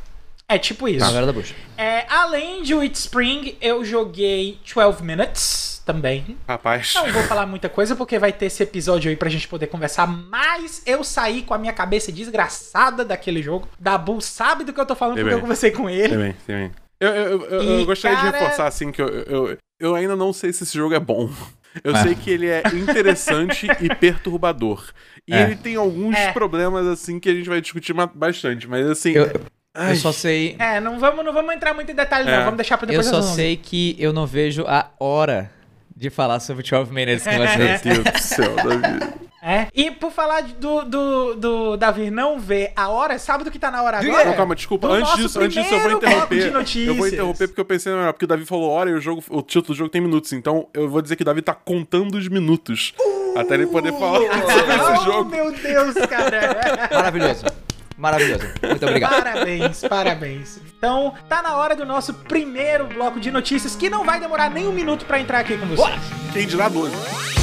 É 0.47 0.57
tipo 0.59 0.87
isso. 0.89 0.97
Primavera 0.97 1.25
da 1.25 1.31
Bucha. 1.33 1.55
É, 1.77 2.05
além 2.09 2.61
de 2.63 2.75
Witch 2.75 2.95
Spring, 2.95 3.57
eu 3.61 3.83
joguei 3.85 4.59
12 4.75 5.01
Minutes 5.01 5.81
também. 5.85 6.37
Rapaz. 6.47 6.93
Não 6.95 7.11
vou 7.13 7.23
falar 7.23 7.45
muita 7.45 7.69
coisa 7.69 7.95
porque 7.95 8.19
vai 8.19 8.33
ter 8.33 8.47
esse 8.47 8.61
episódio 8.61 9.09
aí 9.09 9.15
pra 9.15 9.29
gente 9.29 9.47
poder 9.47 9.67
conversar, 9.67 10.05
mas 10.05 10.81
eu 10.85 11.01
saí 11.03 11.43
com 11.43 11.53
a 11.53 11.57
minha 11.57 11.71
cabeça 11.73 12.11
desgraçada 12.11 13.05
daquele 13.05 13.41
jogo. 13.41 13.67
Dabu 13.79 14.19
sabe 14.21 14.63
do 14.65 14.73
que 14.73 14.79
eu 14.79 14.85
tô 14.85 14.95
falando 14.95 15.15
Sei 15.15 15.23
porque 15.23 15.33
bem. 15.35 15.37
eu 15.39 15.41
conversei 15.41 15.71
com 15.71 15.89
ele. 15.89 16.09
Tem 16.09 16.17
bem, 16.17 16.35
tem 16.45 16.55
bem. 16.57 16.71
Eu, 16.99 17.09
eu, 17.09 17.25
eu- 17.45 17.61
eu 17.61 17.79
E, 17.81 17.85
gostaria 17.85 18.17
de 18.17 18.23
cara- 18.23 18.37
reforçar, 18.37 18.67
assim, 18.67 18.91
que 18.91 19.01
eu, 19.01 19.07
eu, 19.07 19.57
eu 19.79 19.95
ainda 19.95 20.15
não 20.15 20.31
sei 20.33 20.51
se 20.53 20.63
esse 20.63 20.77
jogo 20.77 20.93
é 20.93 20.99
bom. 20.99 21.29
Eu 21.83 21.95
É. 21.95 22.03
sei 22.03 22.15
que 22.15 22.29
ele 22.29 22.47
é 22.47 22.61
interessante 22.73 23.67
e 23.79 23.87
perturbador. 23.95 24.91
E 25.27 25.33
É. 25.33 25.43
ele 25.43 25.55
tem 25.55 25.75
alguns 25.75 26.15
É. 26.15 26.31
problemas, 26.33 26.85
assim, 26.87 27.19
que 27.19 27.29
a 27.29 27.33
gente 27.33 27.47
vai 27.47 27.61
discutir 27.61 27.93
bastante. 28.13 28.67
Mas, 28.67 28.85
assim... 28.87 29.11
Eu, 29.13 29.31
ai, 29.73 29.91
eu 29.93 29.95
só 29.95 30.11
sei. 30.11 30.55
É, 30.59 30.79
não 30.79 30.99
vamos, 30.99 31.23
não 31.23 31.31
vamos 31.33 31.53
entrar 31.55 31.73
muito 31.73 31.91
em 31.91 31.95
detalhe, 31.95 32.29
É. 32.29 32.35
não. 32.37 32.43
Vamos 32.45 32.57
deixar 32.57 32.77
pra 32.77 32.85
Eu 32.85 32.89
depois 32.89 33.05
só 33.07 33.13
nós 33.13 33.21
vamos. 33.25 33.35
sei 33.37 33.55
que 33.55 33.95
eu 33.97 34.11
não 34.11 34.25
vejo 34.27 34.65
a 34.67 34.89
hora 34.99 35.49
de 35.95 36.09
falar 36.09 36.39
sobre 36.39 36.63
12 36.63 36.91
Minutes 36.91 37.23
com 37.23 37.29
Meu 37.37 37.47
vocês. 37.47 37.81
Deus 37.81 38.03
do 38.03 38.19
céu, 38.19 38.55
Davi. 38.55 39.22
É. 39.45 39.67
E 39.73 39.91
por 39.91 40.09
falar 40.09 40.41
do, 40.43 40.85
do, 40.85 41.33
do 41.35 41.77
Davi 41.77 42.09
não 42.09 42.39
ver 42.39 42.71
a 42.77 42.87
hora, 42.87 43.19
sabe 43.19 43.43
do 43.43 43.51
que 43.51 43.59
tá 43.59 43.69
na 43.69 43.83
hora 43.83 43.97
agora? 43.99 44.23
Não, 44.23 44.33
calma, 44.35 44.55
desculpa. 44.55 44.87
Do 44.87 44.93
Antes 44.93 45.15
disso, 45.17 45.39
antes 45.41 45.61
disso, 45.61 45.73
eu 45.75 45.79
vou 45.81 45.91
interromper. 45.91 46.53
Eu 46.87 46.95
vou 46.95 47.07
interromper 47.07 47.47
porque 47.49 47.59
eu 47.59 47.65
pensei 47.65 47.91
na 47.91 47.97
melhor, 47.99 48.13
porque 48.13 48.23
o 48.23 48.27
Davi 48.27 48.45
falou 48.45 48.69
hora 48.71 48.89
e 48.89 48.93
o 48.93 49.01
jogo, 49.01 49.21
o 49.29 49.41
título 49.41 49.73
do 49.73 49.77
jogo 49.77 49.89
tem 49.89 49.99
minutos. 49.99 50.31
Então 50.31 50.67
eu 50.73 50.89
vou 50.89 51.01
dizer 51.01 51.17
que 51.17 51.23
o 51.23 51.25
Davi 51.25 51.41
tá 51.41 51.53
contando 51.53 52.15
os 52.17 52.29
minutos. 52.29 52.93
até 53.35 53.55
ele 53.55 53.67
poder 53.67 53.91
falar 53.91 54.19
sobre 54.47 54.75
esse 54.75 55.01
Oh, 55.01 55.03
jogo. 55.03 55.29
meu 55.29 55.51
Deus, 55.51 55.93
cara. 56.07 56.89
Maravilhoso. 56.93 57.45
Maravilhoso. 57.97 58.45
Muito 58.63 58.85
obrigado. 58.85 59.23
Parabéns, 59.23 59.81
parabéns. 59.81 60.59
Então, 60.77 61.13
tá 61.27 61.41
na 61.41 61.57
hora 61.57 61.75
do 61.75 61.85
nosso 61.85 62.13
primeiro 62.13 62.85
bloco 62.85 63.19
de 63.19 63.29
notícias, 63.29 63.75
que 63.75 63.89
não 63.89 64.05
vai 64.05 64.19
demorar 64.21 64.49
nem 64.49 64.67
um 64.67 64.71
minuto 64.73 65.05
pra 65.05 65.19
entrar 65.19 65.39
aqui 65.39 65.57
com 65.57 65.65
vocês. 65.67 65.99
Quem 66.31 66.47
dirá 66.47 66.69
12. 66.69 67.42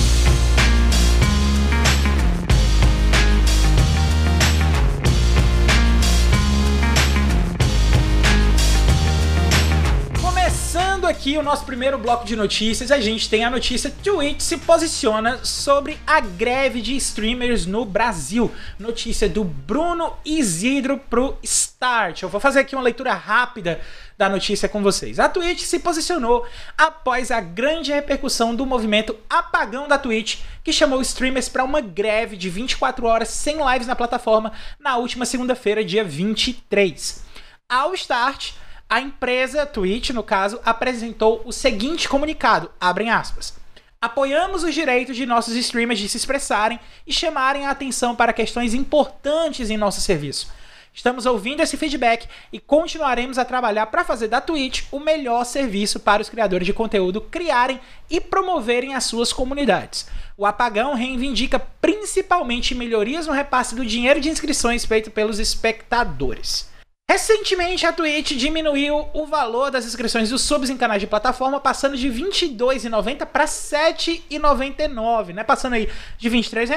Aqui 11.10 11.36
o 11.36 11.42
nosso 11.42 11.64
primeiro 11.64 11.98
bloco 11.98 12.24
de 12.24 12.36
notícias. 12.36 12.92
A 12.92 13.00
gente 13.00 13.28
tem 13.28 13.44
a 13.44 13.50
notícia: 13.50 13.92
Twitch 14.02 14.40
se 14.40 14.56
posiciona 14.58 15.44
sobre 15.44 15.98
a 16.06 16.20
greve 16.20 16.80
de 16.80 16.94
streamers 16.96 17.66
no 17.66 17.84
Brasil. 17.84 18.50
Notícia 18.78 19.28
do 19.28 19.42
Bruno 19.42 20.14
Isidro 20.24 20.98
pro 20.98 21.36
Start. 21.42 22.22
Eu 22.22 22.28
vou 22.28 22.40
fazer 22.40 22.60
aqui 22.60 22.76
uma 22.76 22.84
leitura 22.84 23.12
rápida 23.12 23.80
da 24.16 24.28
notícia 24.28 24.68
com 24.68 24.82
vocês. 24.82 25.18
A 25.18 25.28
Twitch 25.28 25.62
se 25.62 25.80
posicionou 25.80 26.46
após 26.78 27.32
a 27.32 27.40
grande 27.40 27.92
repercussão 27.92 28.54
do 28.54 28.64
movimento 28.64 29.16
apagão 29.28 29.88
da 29.88 29.98
Twitch, 29.98 30.38
que 30.62 30.72
chamou 30.72 31.02
streamers 31.02 31.48
para 31.48 31.64
uma 31.64 31.80
greve 31.80 32.36
de 32.36 32.48
24 32.48 33.04
horas 33.06 33.28
sem 33.28 33.56
lives 33.72 33.88
na 33.88 33.96
plataforma 33.96 34.52
na 34.78 34.96
última 34.96 35.26
segunda-feira, 35.26 35.84
dia 35.84 36.04
23. 36.04 37.24
Ao 37.68 37.94
Start, 37.94 38.52
a 38.90 39.00
empresa 39.00 39.64
Twitch, 39.64 40.10
no 40.10 40.20
caso, 40.20 40.58
apresentou 40.64 41.42
o 41.44 41.52
seguinte 41.52 42.08
comunicado, 42.08 42.72
abrem 42.80 43.08
aspas. 43.08 43.54
Apoiamos 44.02 44.64
os 44.64 44.74
direitos 44.74 45.14
de 45.16 45.24
nossos 45.24 45.54
streamers 45.54 46.00
de 46.00 46.08
se 46.08 46.16
expressarem 46.16 46.80
e 47.06 47.12
chamarem 47.12 47.66
a 47.66 47.70
atenção 47.70 48.16
para 48.16 48.32
questões 48.32 48.74
importantes 48.74 49.70
em 49.70 49.76
nosso 49.76 50.00
serviço. 50.00 50.52
Estamos 50.92 51.24
ouvindo 51.24 51.62
esse 51.62 51.76
feedback 51.76 52.26
e 52.52 52.58
continuaremos 52.58 53.38
a 53.38 53.44
trabalhar 53.44 53.86
para 53.86 54.04
fazer 54.04 54.26
da 54.26 54.40
Twitch 54.40 54.82
o 54.90 54.98
melhor 54.98 55.44
serviço 55.44 56.00
para 56.00 56.20
os 56.20 56.28
criadores 56.28 56.66
de 56.66 56.72
conteúdo 56.72 57.20
criarem 57.20 57.80
e 58.10 58.20
promoverem 58.20 58.96
as 58.96 59.04
suas 59.04 59.32
comunidades. 59.32 60.08
O 60.36 60.44
apagão 60.44 60.94
reivindica 60.94 61.60
principalmente 61.80 62.74
melhorias 62.74 63.28
no 63.28 63.32
repasse 63.32 63.76
do 63.76 63.86
dinheiro 63.86 64.20
de 64.20 64.30
inscrições 64.30 64.84
feito 64.84 65.12
pelos 65.12 65.38
espectadores. 65.38 66.69
Recentemente, 67.10 67.84
a 67.84 67.92
Twitch 67.92 68.36
diminuiu 68.36 69.08
o 69.12 69.26
valor 69.26 69.68
das 69.68 69.84
inscrições 69.84 70.30
dos 70.30 70.42
subs 70.42 70.70
em 70.70 70.76
canais 70.76 71.00
de 71.00 71.08
plataforma, 71.08 71.58
passando 71.58 71.96
de 71.96 72.08
R$ 72.08 72.22
22,90 72.22 73.26
para 73.26 73.46
R$ 73.46 73.50
7,99, 73.50 75.34
né? 75.34 75.42
Passando 75.42 75.72
aí 75.72 75.90
de 76.16 76.28
R$ 76.28 76.36
23 76.36 76.70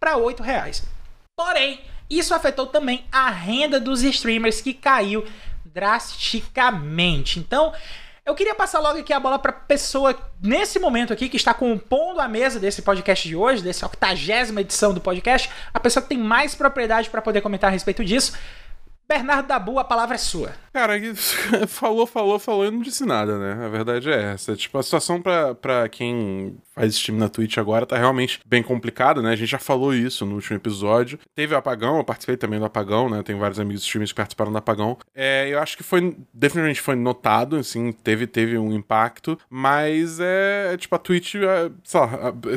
para 0.00 0.16
8 0.16 0.42
reais. 0.42 0.82
Porém, 1.38 1.82
isso 2.08 2.32
afetou 2.32 2.68
também 2.68 3.04
a 3.12 3.28
renda 3.28 3.78
dos 3.78 4.02
streamers 4.02 4.62
que 4.62 4.72
caiu 4.72 5.26
drasticamente. 5.62 7.38
Então, 7.38 7.74
eu 8.24 8.34
queria 8.34 8.54
passar 8.54 8.80
logo 8.80 8.98
aqui 8.98 9.12
a 9.12 9.20
bola 9.20 9.38
para 9.38 9.52
pessoa 9.52 10.18
nesse 10.42 10.78
momento 10.78 11.12
aqui 11.12 11.28
que 11.28 11.36
está 11.36 11.52
compondo 11.52 12.18
a 12.18 12.26
mesa 12.26 12.58
desse 12.58 12.80
podcast 12.80 13.28
de 13.28 13.36
hoje, 13.36 13.62
dessa 13.62 13.84
80 13.86 14.58
edição 14.58 14.94
do 14.94 15.02
podcast, 15.02 15.50
a 15.74 15.78
pessoa 15.78 16.02
que 16.02 16.08
tem 16.08 16.18
mais 16.18 16.54
propriedade 16.54 17.10
para 17.10 17.20
poder 17.20 17.42
comentar 17.42 17.68
a 17.68 17.72
respeito 17.72 18.02
disso. 18.02 18.32
Bernardo 19.08 19.46
Dabu, 19.46 19.78
a 19.78 19.84
palavra 19.84 20.16
é 20.16 20.18
sua. 20.18 20.52
Cara, 20.72 20.94
falou, 21.68 22.06
falou, 22.06 22.38
falou 22.38 22.66
e 22.66 22.70
não 22.70 22.80
disse 22.80 23.04
nada, 23.04 23.38
né? 23.38 23.64
A 23.64 23.68
verdade 23.68 24.10
é 24.10 24.32
essa. 24.32 24.54
Tipo, 24.56 24.78
a 24.78 24.82
situação 24.82 25.22
pra, 25.22 25.54
pra 25.54 25.88
quem 25.88 26.58
faz 26.74 26.92
stream 26.94 27.18
na 27.18 27.28
Twitch 27.28 27.56
agora 27.56 27.86
tá 27.86 27.96
realmente 27.96 28.40
bem 28.44 28.62
complicada, 28.62 29.22
né? 29.22 29.32
A 29.32 29.36
gente 29.36 29.48
já 29.48 29.58
falou 29.58 29.94
isso 29.94 30.26
no 30.26 30.34
último 30.34 30.56
episódio. 30.56 31.18
Teve 31.34 31.54
o 31.54 31.56
apagão, 31.56 31.96
eu 31.96 32.04
participei 32.04 32.36
também 32.36 32.58
do 32.58 32.66
apagão, 32.66 33.08
né? 33.08 33.22
Tenho 33.22 33.38
vários 33.38 33.58
amigos 33.58 33.82
streamers 33.82 34.12
que 34.12 34.16
participaram 34.16 34.52
do 34.52 34.58
apagão. 34.58 34.98
É, 35.14 35.48
eu 35.48 35.58
acho 35.58 35.76
que 35.76 35.82
foi, 35.82 36.16
definitivamente 36.34 36.80
foi 36.80 36.94
notado, 36.94 37.56
assim, 37.56 37.92
teve, 37.92 38.26
teve 38.26 38.58
um 38.58 38.72
impacto, 38.72 39.38
mas 39.48 40.20
é, 40.20 40.74
é 40.74 40.76
tipo, 40.76 40.94
a 40.94 40.98
Twitch, 40.98 41.36
é, 41.36 41.70
sei 41.82 42.00
lá, 42.00 42.08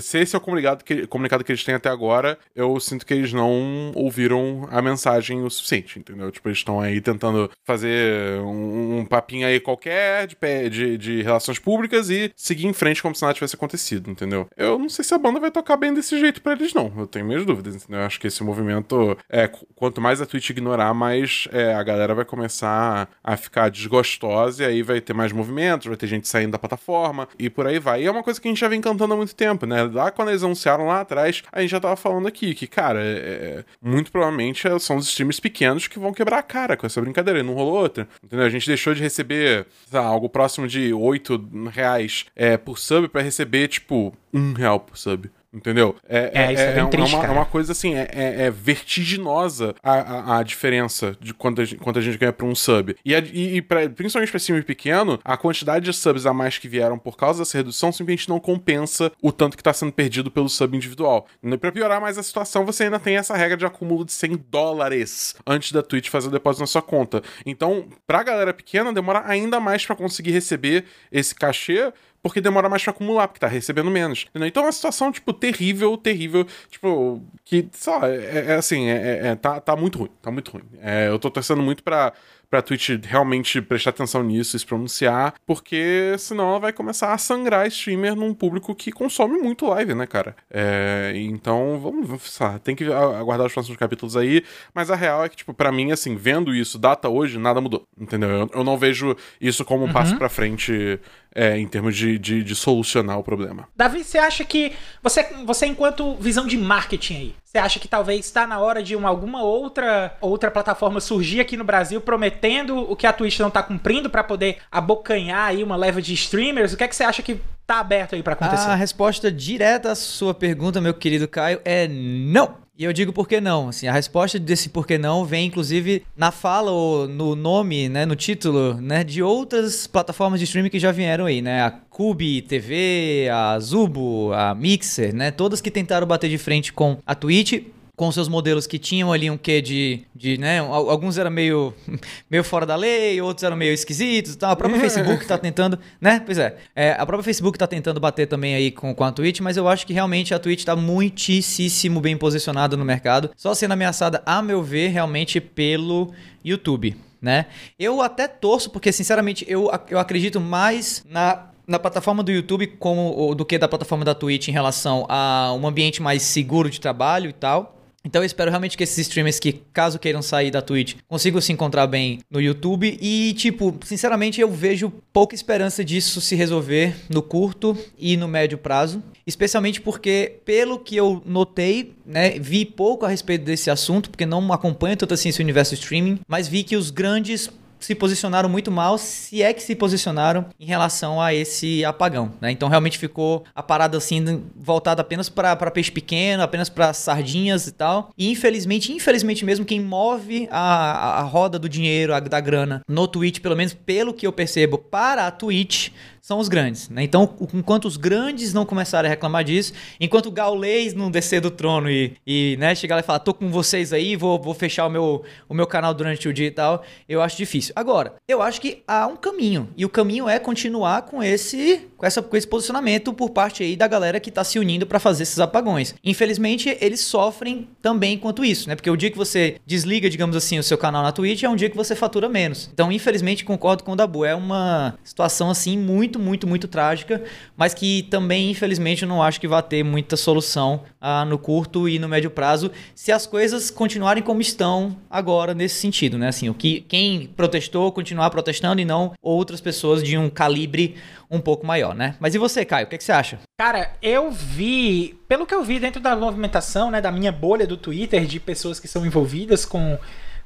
se 0.02 0.20
esse 0.20 0.36
é 0.36 0.38
o 0.38 0.42
comunicado 0.42 0.84
que, 0.84 1.08
comunicado 1.08 1.44
que 1.44 1.52
eles 1.52 1.64
têm 1.64 1.76
até 1.76 1.90
agora, 1.90 2.38
eu 2.54 2.78
sinto 2.80 3.06
que 3.06 3.14
eles 3.14 3.32
não 3.32 3.92
ouviram 3.96 4.68
a 4.72 4.82
mensagem 4.82 5.42
o 5.44 5.50
suficiente, 5.50 6.00
entendeu? 6.00 6.30
Tipo, 6.32 6.39
eles 6.48 6.60
estão 6.60 6.80
aí 6.80 7.02
tentando 7.02 7.50
fazer 7.66 8.40
um, 8.42 9.00
um 9.00 9.06
papinho 9.06 9.48
aí 9.48 9.60
qualquer 9.60 10.28
de, 10.28 10.38
de, 10.70 10.98
de 10.98 11.22
relações 11.22 11.60
públicas 11.60 12.10
e 12.10 12.32
seguir 12.36 12.68
em 12.68 12.74
frente 12.74 13.02
como 13.02 13.16
se 13.16 13.22
nada 13.22 13.34
tivesse 13.34 13.56
acontecido 13.56 14.10
entendeu? 14.10 14.48
Eu 14.56 14.78
não 14.78 14.90
sei 14.90 15.04
se 15.04 15.14
a 15.14 15.18
banda 15.18 15.40
vai 15.40 15.52
tocar 15.52 15.78
bem 15.78 15.94
desse 15.94 16.20
jeito 16.20 16.42
para 16.42 16.54
eles, 16.54 16.74
não. 16.74 16.92
Eu 16.98 17.08
tenho 17.08 17.26
minhas 17.26 17.46
dúvidas, 17.46 17.76
entendeu? 17.76 18.02
Eu 18.02 18.06
acho 18.06 18.20
que 18.20 18.28
esse 18.28 18.44
movimento, 18.44 19.18
é, 19.30 19.50
quanto 19.76 20.02
mais 20.02 20.22
a 20.22 20.26
Twitch 20.26 20.50
ignorar, 20.50 20.94
mais 20.94 21.48
é, 21.52 21.74
a 21.74 21.84
galera 21.84 22.14
vai 22.14 22.26
começar 22.26 23.10
a 23.24 23.38
ficar 23.38 23.70
desgostosa 23.70 24.64
e 24.64 24.66
aí 24.66 24.84
vai 24.84 25.02
ter 25.02 25.14
mais 25.14 25.32
movimentos, 25.32 25.88
vai 25.88 25.98
ter 25.98 26.08
gente 26.08 26.28
saindo 26.28 26.52
da 26.52 26.60
plataforma 26.60 27.28
e 27.38 27.50
por 27.50 27.68
aí 27.68 27.80
vai. 27.80 28.04
E 28.04 28.06
é 28.06 28.12
uma 28.12 28.24
coisa 28.24 28.40
que 28.40 28.48
a 28.48 28.52
gente 28.52 28.60
já 28.60 28.68
vem 28.68 28.82
cantando 28.82 29.14
há 29.14 29.18
muito 29.18 29.36
tempo, 29.36 29.66
né? 29.66 29.84
Lá 29.84 30.12
quando 30.12 30.30
eles 30.30 30.44
anunciaram 30.44 30.86
lá 30.86 31.02
atrás, 31.02 31.44
a 31.52 31.62
gente 31.62 31.72
já 31.72 31.80
tava 31.80 31.96
falando 31.96 32.28
aqui 32.28 32.54
que, 32.54 32.68
cara, 32.68 33.02
é, 33.02 33.64
é 33.64 33.66
muito 33.82 34.12
provavelmente 34.12 34.68
são 34.80 34.98
os 34.98 35.08
streams 35.08 35.42
pequenos 35.42 35.88
que 35.88 36.00
vão 36.00 36.14
quebrar 36.14 36.29
a 36.38 36.44
cara 36.44 36.78
com 36.78 36.86
essa 36.86 37.02
brincadeira. 37.02 37.40
E 37.40 37.44
não 37.44 37.54
rolou 37.54 37.76
outra, 37.76 38.08
entendeu? 38.24 38.46
A 38.46 38.50
gente 38.50 38.68
deixou 38.68 38.94
de 38.94 39.02
receber 39.02 39.66
algo 39.92 40.30
próximo 40.30 40.68
de 40.68 40.94
8 40.94 41.50
reais 41.72 42.26
é, 42.36 42.58
por 42.58 42.78
sub 42.78 43.08
para 43.08 43.22
receber, 43.22 43.68
tipo, 43.68 44.14
um 44.34 44.54
real 44.54 44.80
por 44.80 44.98
sub. 44.98 45.30
Entendeu? 45.52 45.96
É, 46.08 46.32
é, 46.32 46.54
isso 46.54 46.62
é, 46.62 46.66
é, 46.66 46.74
bem 46.76 46.84
é 46.84 46.88
triste, 46.88 47.16
uma, 47.16 47.26
é 47.26 47.30
uma 47.30 47.46
coisa 47.46 47.72
assim, 47.72 47.96
é, 47.96 48.08
é, 48.14 48.42
é 48.44 48.52
vertiginosa 48.52 49.74
a, 49.82 49.94
a, 49.94 50.38
a, 50.38 50.44
diferença 50.44 51.18
de 51.20 51.34
quanto 51.34 51.62
a 51.62 51.66
gente, 51.66 51.80
quanto 51.80 51.98
a 51.98 52.02
gente 52.02 52.20
ganha 52.20 52.32
pra 52.32 52.46
um 52.46 52.54
sub. 52.54 52.96
E, 53.04 53.14
e, 53.16 53.56
e 53.56 53.62
pra, 53.62 53.90
principalmente 53.90 54.30
pra 54.30 54.40
cima 54.40 54.60
e 54.60 54.64
pequeno, 54.64 55.20
a 55.24 55.36
quantidade 55.36 55.86
de 55.86 55.94
subs 55.94 56.28
a 56.28 56.34
mais 56.34 56.60
que 56.60 56.68
vieram 56.68 57.00
por 57.00 57.18
causa 57.18 57.40
dessa 57.40 57.58
redução 57.58 57.92
simplesmente 57.92 58.30
não 58.30 58.40
compensa 58.40 59.12
o 59.24 59.32
tanto 59.32 59.58
que 59.58 59.64
tá 59.64 59.74
sendo 59.74 59.92
perdido 59.92 60.30
pelo 60.30 60.48
sub 60.48 60.78
individual. 60.78 61.26
E 61.42 61.58
pra 61.58 61.72
piorar 61.72 62.00
mais 62.00 62.20
a 62.20 62.24
situação, 62.24 62.64
você 62.64 62.84
ainda 62.84 63.00
tem 63.00 63.18
essa 63.18 63.36
regra 63.36 63.58
de 63.58 63.66
acúmulo 63.66 64.06
de 64.06 64.12
100 64.12 64.46
dólares 64.52 65.36
antes 65.48 65.72
da 65.72 65.82
Twitch 65.82 66.10
fazer 66.10 66.28
o 66.28 66.32
depósito 66.32 66.62
na 66.62 66.68
sua 66.68 66.82
conta. 66.84 67.24
Então, 67.44 67.88
pra 68.06 68.22
galera 68.22 68.54
pequena, 68.54 68.94
demora 68.94 69.24
ainda 69.26 69.60
mais 69.60 69.84
para 69.84 69.96
conseguir 69.96 70.32
receber 70.32 70.86
esse 71.12 71.34
cachê 71.34 71.92
porque 72.22 72.42
demora 72.42 72.70
mais 72.70 72.84
pra 72.84 72.92
acumular, 72.92 73.28
porque 73.28 73.40
tá 73.40 73.48
recebendo 73.48 73.90
menos. 73.90 74.26
Entendeu? 74.30 74.48
Então 74.48 74.64
é 74.64 74.66
uma 74.68 74.72
situação, 74.72 75.12
tipo, 75.12 75.34
terrível, 75.34 75.98
terrível. 75.98 76.46
Tipo, 76.70 77.22
que, 77.46 77.68
só, 77.74 78.06
é, 78.06 78.16
é, 78.16 78.46
é 78.50 78.56
assim, 78.56 78.88
é, 78.88 78.98
é, 78.98 79.28
é, 79.28 79.36
tá, 79.36 79.60
tá 79.60 79.76
muito 79.76 80.00
ruim, 80.00 80.10
tá 80.22 80.32
muito 80.32 80.52
ruim. 80.52 80.64
É, 80.82 81.08
eu 81.08 81.18
tô 81.20 81.32
torcendo 81.32 81.62
muito 81.62 81.84
pra, 81.84 82.14
pra 82.50 82.62
Twitch 82.62 82.90
realmente 83.04 83.62
prestar 83.62 83.92
atenção 83.92 84.24
nisso 84.24 84.56
e 84.56 84.60
se 84.60 84.66
pronunciar, 84.66 85.36
porque 85.46 86.16
senão 86.18 86.50
ela 86.50 86.60
vai 86.60 86.74
começar 86.74 87.14
a 87.14 87.18
sangrar 87.18 87.68
streamer 87.68 88.16
num 88.16 88.34
público 88.34 88.74
que 88.74 88.92
consome 88.92 89.40
muito 89.40 89.68
live, 89.68 89.94
né, 89.94 90.08
cara? 90.08 90.36
É, 90.50 91.14
então, 91.16 91.80
vamos, 91.80 92.40
tem 92.64 92.76
que 92.76 92.86
aguardar 92.92 93.46
os 93.46 93.54
próximos 93.54 93.78
capítulos 93.78 94.18
aí, 94.18 94.44
mas 94.74 94.90
a 94.90 94.96
real 94.96 95.24
é 95.24 95.30
que, 95.30 95.38
tipo, 95.38 95.54
pra 95.54 95.72
mim, 95.72 95.92
assim, 95.92 96.16
vendo 96.16 96.54
isso, 96.54 96.80
data 96.80 97.08
hoje, 97.08 97.38
nada 97.38 97.62
mudou, 97.62 97.88
entendeu? 97.98 98.30
Eu, 98.30 98.50
eu 98.56 98.64
não 98.64 98.78
vejo 98.78 99.16
isso 99.40 99.64
como 99.64 99.84
um 99.84 99.88
uhum. 99.88 99.94
passo 99.94 100.18
pra 100.18 100.30
frente 100.30 101.00
é, 101.36 101.58
em 101.58 101.68
termos 101.68 101.96
de, 101.96 102.18
de, 102.18 102.44
de, 102.44 102.56
solucionar 102.56 103.20
o 103.20 103.24
problema. 103.24 103.68
Davi, 103.76 104.04
você 104.04 104.18
acha 104.18 104.44
que, 104.44 104.74
você, 105.02 105.24
você 105.46 105.68
enquanto 105.68 106.16
visão 106.16 106.48
de 106.48 106.58
marketing 106.58 107.16
aí, 107.16 107.36
você 107.44 107.58
acha 107.58 107.80
que 107.80 107.88
talvez 107.88 108.26
está 108.26 108.48
na 108.48 108.60
hora 108.60 108.82
de 108.82 108.96
uma, 108.96 109.10
alguma 109.10 109.44
outra, 109.44 110.16
outra 110.22 110.50
plataforma 110.50 111.00
surgir 111.00 111.40
aqui 111.40 111.56
no 111.56 111.64
Brasil 111.64 112.02
prometendo 112.02 112.39
o 112.72 112.96
que 112.96 113.08
a 113.08 113.14
Twitch 113.14 113.40
não 113.40 113.48
está 113.50 113.62
cumprindo 113.64 114.10
para 114.10 114.24
poder 114.24 114.58
abocanhar 114.72 115.48
aí 115.48 115.64
uma 115.64 115.76
leva 115.76 116.02
de 116.02 116.14
streamers? 116.14 116.74
O 116.74 116.78
que 116.78 116.84
é 116.84 116.88
que 116.88 116.96
você 116.96 117.04
acha 117.04 117.22
que 117.22 117.40
tá 117.66 117.80
aberto 117.80 118.16
aí 118.16 118.24
para 118.24 118.34
acontecer? 118.34 118.70
A 118.70 118.76
resposta 118.76 119.32
direta 119.32 119.92
à 119.92 119.96
sua 119.96 120.34
pergunta, 120.34 120.82
meu 120.82 120.94
querido 120.94 121.28
Caio, 121.28 121.62
é 121.64 121.88
não. 121.88 122.70
E 122.80 122.86
eu 122.86 122.94
digo 122.94 123.12
por 123.12 123.28
que 123.28 123.42
não. 123.42 123.68
Assim, 123.68 123.88
a 123.88 123.92
resposta 123.92 124.40
desse 124.40 124.70
por 124.70 124.88
que 124.88 124.98
não 124.98 125.26
vem, 125.26 125.48
inclusive, 125.48 126.02
na 126.16 126.32
fala 126.32 126.72
ou 126.72 127.10
no 127.10 127.36
nome, 127.36 127.90
né, 127.90 128.06
no 128.06 128.16
título, 128.16 128.76
né, 128.76 129.04
de 129.04 129.22
outras 129.22 129.86
plataformas 129.86 130.40
de 130.40 130.46
streaming 130.46 130.70
que 130.70 130.80
já 130.80 130.90
vieram 130.90 131.26
aí, 131.26 131.42
né? 131.42 131.62
A 131.62 131.72
Cube 131.72 132.42
TV, 132.44 133.28
a 133.30 133.60
Zubo, 133.60 134.32
a 134.32 134.56
Mixer, 134.56 135.14
né? 135.14 135.30
Todas 135.30 135.60
que 135.60 135.70
tentaram 135.70 136.08
bater 136.08 136.30
de 136.30 136.38
frente 136.38 136.72
com 136.72 137.00
a 137.06 137.14
Twitch 137.14 137.66
com 138.00 138.10
seus 138.14 138.30
modelos 138.30 138.66
que 138.66 138.80
tinham 138.80 139.12
ali 139.12 139.30
um 139.30 139.38
quê 139.38 139.62
de, 139.62 140.06
de 140.16 140.38
né, 140.38 140.60
alguns 140.60 141.18
eram 141.18 141.30
meio, 141.30 141.74
meio 142.32 142.46
fora 142.46 142.66
da 142.66 142.74
lei, 142.74 143.20
outros 143.22 143.44
eram 143.44 143.58
meio 143.58 143.74
esquisitos 143.74 144.36
e 144.36 144.38
tal. 144.38 144.52
A 144.52 144.56
própria 144.56 144.80
Facebook 144.80 145.22
está 145.22 145.38
tentando, 145.38 145.78
né? 146.00 146.22
Pois 146.26 146.38
é, 146.38 146.56
é, 146.74 146.92
a 146.92 147.06
própria 147.06 147.26
Facebook 147.26 147.58
está 147.58 147.68
tentando 147.68 148.00
bater 148.00 148.26
também 148.26 148.56
aí 148.56 148.72
com, 148.72 148.96
com 148.96 149.04
a 149.04 149.12
Twitch, 149.12 149.42
mas 149.42 149.58
eu 149.58 149.68
acho 149.68 149.86
que 149.86 149.92
realmente 149.92 150.34
a 150.34 150.40
Twitch 150.40 150.60
está 150.60 150.78
muitíssimo 150.78 152.00
bem 152.00 152.16
posicionada 152.16 152.78
no 152.78 152.86
mercado, 152.86 153.32
só 153.36 153.54
sendo 153.54 153.74
ameaçada, 153.74 154.24
a 154.26 154.42
meu 154.42 154.64
ver, 154.64 154.88
realmente 154.88 155.42
pelo 155.42 156.14
YouTube, 156.42 156.96
né? 157.22 157.48
Eu 157.78 158.02
até 158.02 158.30
torço, 158.30 158.70
porque 158.70 158.94
sinceramente 158.94 159.44
eu, 159.46 159.70
eu 159.90 160.00
acredito 160.00 160.40
mais 160.40 161.04
na 161.06 161.50
na 161.68 161.78
plataforma 161.78 162.24
do 162.24 162.32
YouTube 162.32 162.66
como 162.66 163.36
do 163.36 163.46
que 163.46 163.56
da 163.56 163.68
plataforma 163.68 164.04
da 164.04 164.16
Twitch 164.16 164.48
em 164.48 164.52
relação 164.52 165.06
a 165.08 165.54
um 165.54 165.68
ambiente 165.68 166.02
mais 166.02 166.24
seguro 166.24 166.68
de 166.68 166.80
trabalho 166.80 167.30
e 167.30 167.34
tal. 167.34 167.79
Então 168.04 168.22
eu 168.22 168.26
espero 168.26 168.50
realmente 168.50 168.78
que 168.78 168.84
esses 168.84 168.98
streamers 168.98 169.40
que, 169.40 169.62
caso 169.74 170.00
queiram 170.00 170.22
sair 170.22 170.52
da 170.52 170.62
Twitch, 170.62 170.96
consigam 171.08 171.42
se 171.42 171.52
encontrar 171.52 171.86
bem 171.88 172.20
no 172.30 172.40
YouTube. 172.40 172.98
E, 173.02 173.34
tipo, 173.34 173.76
sinceramente, 173.84 174.40
eu 174.40 174.50
vejo 174.50 174.92
pouca 175.12 175.36
esperança 175.36 175.84
disso 175.84 176.22
se 176.22 176.36
resolver 176.36 176.96
no 177.10 177.22
curto 177.22 177.78
e 177.98 178.16
no 178.16 178.28
médio 178.28 178.58
prazo. 178.58 179.04
Especialmente 179.28 179.82
porque, 179.82 180.40
pelo 180.46 180.80
que 180.80 180.96
eu 180.96 181.22
notei, 181.26 181.94
né, 182.06 182.40
vi 182.40 182.66
pouco 182.66 183.06
a 183.06 183.10
respeito 183.10 183.44
desse 183.44 183.70
assunto, 183.70 184.10
porque 184.10 184.26
não 184.26 184.52
acompanho 184.54 184.98
tanto 184.98 185.14
assim 185.14 185.30
esse 185.30 185.42
universo 185.42 185.74
streaming, 185.74 186.20
mas 186.28 186.48
vi 186.48 186.64
que 186.64 186.76
os 186.76 186.90
grandes 186.90 187.50
se 187.80 187.96
posicionaram 187.96 188.50
muito 188.50 188.72
mal, 188.72 188.98
se 188.98 189.42
é 189.42 189.54
que 189.54 189.64
se 189.64 189.76
posicionaram 189.76 190.46
em 190.60 190.66
relação 190.66 191.22
a 191.22 191.34
esse 191.34 191.84
apagão, 191.86 192.34
né? 192.42 192.52
Então 192.52 192.70
realmente 192.70 192.98
ficou 192.98 193.44
a 193.56 193.64
parada 193.64 193.98
assim 193.98 194.44
voltada 194.56 195.02
apenas 195.02 195.30
para 195.30 195.56
peixe 195.72 195.92
pequeno, 195.92 196.44
apenas 196.44 196.70
para 196.70 196.94
sardinhas 196.94 197.68
e 197.68 197.72
tal. 197.72 198.12
E 198.18 198.30
infelizmente, 198.30 198.92
infelizmente 198.92 199.46
mesmo 199.46 199.66
quem 199.66 199.80
move 199.80 200.48
a, 200.52 201.20
a 201.20 201.22
roda 201.22 201.58
do 201.58 201.70
dinheiro, 201.70 202.14
a, 202.14 202.20
da 202.20 202.40
grana 202.40 202.82
no 202.88 203.08
Twitch, 203.08 203.40
pelo 203.40 203.56
menos 203.56 203.74
pelo 203.74 204.14
que 204.14 204.28
eu 204.28 204.34
percebo, 204.34 204.78
para 204.78 205.28
a 205.28 205.32
Twitch 205.32 205.90
são 206.22 206.40
os 206.40 206.48
grandes. 206.48 206.90
Né? 206.90 207.04
Então, 207.04 207.36
enquanto 207.54 207.86
os 207.86 207.98
grandes 207.98 208.54
não 208.54 208.66
começarem 208.66 209.08
a 209.08 209.10
reclamar 209.10 209.44
disso, 209.44 209.74
enquanto 210.00 210.28
o 210.28 210.32
Gaulês 210.32 210.94
não 210.94 211.12
descer 211.12 211.42
do 211.42 211.52
trono 211.52 211.90
e, 211.90 212.16
e 212.26 212.58
né, 212.60 212.76
chegar 212.76 212.96
lá 212.96 213.02
e 213.02 213.04
falar, 213.04 213.20
tô 213.20 213.34
com 213.34 213.50
vocês 213.50 213.94
aí, 213.94 214.16
vou, 214.16 214.40
vou 214.40 214.54
fechar 214.54 214.86
o 214.86 214.90
meu, 214.90 215.24
o 215.48 215.54
meu 215.54 215.68
canal 215.68 215.94
durante 215.94 216.28
o 216.28 216.34
dia 216.34 216.48
e 216.48 216.52
tal, 216.52 216.84
eu 217.08 217.22
acho 217.22 217.38
difícil. 217.38 217.74
Agora, 217.76 218.16
eu 218.28 218.42
acho 218.42 218.62
que 218.62 218.84
há 218.88 219.08
um 219.08 219.16
caminho. 219.16 219.70
E 219.76 219.86
o 219.86 219.90
caminho 219.90 220.28
é 220.28 220.40
continuar 220.40 221.04
com 221.04 221.22
esse, 221.24 221.89
com 222.00 222.06
essa, 222.06 222.22
com 222.22 222.38
esse 222.38 222.48
posicionamento 222.48 223.14
por 223.14 223.30
parte 223.30 223.62
aí 223.62 223.76
da 223.76 223.88
galera 223.88 224.20
que 224.20 224.32
tá 224.32 224.44
se 224.44 224.58
unindo 224.58 224.88
para 224.88 225.00
fazer 225.00 225.24
esses 225.24 225.40
apagões. 225.40 225.94
Infelizmente, 226.04 226.76
eles 226.80 227.02
sofrem 227.02 227.68
também 227.82 228.18
quanto 228.18 228.44
isso, 228.44 228.70
né? 228.70 228.76
Porque 228.76 228.90
o 228.90 228.96
dia 228.96 229.12
que 229.12 229.18
você 229.18 229.58
desliga, 229.66 230.10
digamos 230.10 230.36
assim, 230.36 230.58
o 230.58 230.64
seu 230.64 230.78
canal 230.78 231.04
na 231.04 231.12
Twitch 231.12 231.44
é 231.44 231.50
um 231.50 231.58
dia 231.58 231.70
que 231.70 231.76
você 231.76 231.96
fatura 231.96 232.30
menos. 232.30 232.70
Então, 232.74 232.90
infelizmente, 232.90 233.44
concordo 233.44 233.84
com 233.84 233.92
o 233.92 233.96
Dabu. 233.98 234.24
É 234.24 234.34
uma 234.34 234.98
situação 235.04 235.50
assim 235.50 235.78
muito 235.78 236.18
muito, 236.18 236.48
muito, 236.48 236.68
trágica, 236.68 237.24
mas 237.58 237.74
que 237.74 238.04
também, 238.04 238.52
infelizmente, 238.52 239.04
eu 239.04 239.10
não 239.10 239.22
acho 239.22 239.42
que 239.42 239.48
vai 239.48 239.62
ter 239.62 239.84
muita 239.84 240.16
solução 240.16 240.84
ah, 241.02 241.26
no 241.26 241.38
curto 241.38 241.90
e 241.90 242.00
no 242.00 242.08
médio 242.08 242.30
prazo 242.30 242.72
se 242.96 243.12
as 243.12 243.26
coisas 243.26 243.70
continuarem 243.70 244.24
como 244.24 244.40
estão 244.40 244.96
agora 245.10 245.54
nesse 245.54 245.76
sentido, 245.76 246.18
né? 246.18 246.30
Assim, 246.30 246.48
o 246.48 246.54
que 246.54 246.82
quem 246.82 247.28
protestou 247.36 247.92
continuar 247.92 248.30
protestando 248.30 248.80
e 248.80 248.86
não 248.86 249.12
outras 249.22 249.60
pessoas 249.60 250.02
de 250.04 250.18
um 250.18 250.30
calibre 250.30 250.96
um 251.30 251.40
pouco 251.40 251.66
maior, 251.66 251.89
né? 251.94 252.16
Mas 252.20 252.36
e 252.36 252.38
você, 252.38 252.64
Caio? 252.66 252.86
O 252.86 252.90
que, 252.90 252.98
que 252.98 253.04
você 253.04 253.12
acha? 253.12 253.40
Cara, 253.60 253.92
eu 254.02 254.32
vi, 254.32 255.20
pelo 255.28 255.46
que 255.46 255.54
eu 255.54 255.64
vi 255.64 255.80
dentro 255.80 256.02
da 256.02 256.16
movimentação, 256.16 256.90
né, 256.90 257.02
da 257.02 257.12
minha 257.12 257.32
bolha 257.32 257.68
do 257.68 257.78
Twitter, 257.78 258.26
de 258.26 258.40
pessoas 258.40 258.80
que 258.80 258.88
são 258.88 259.06
envolvidas 259.06 259.66
com 259.66 259.98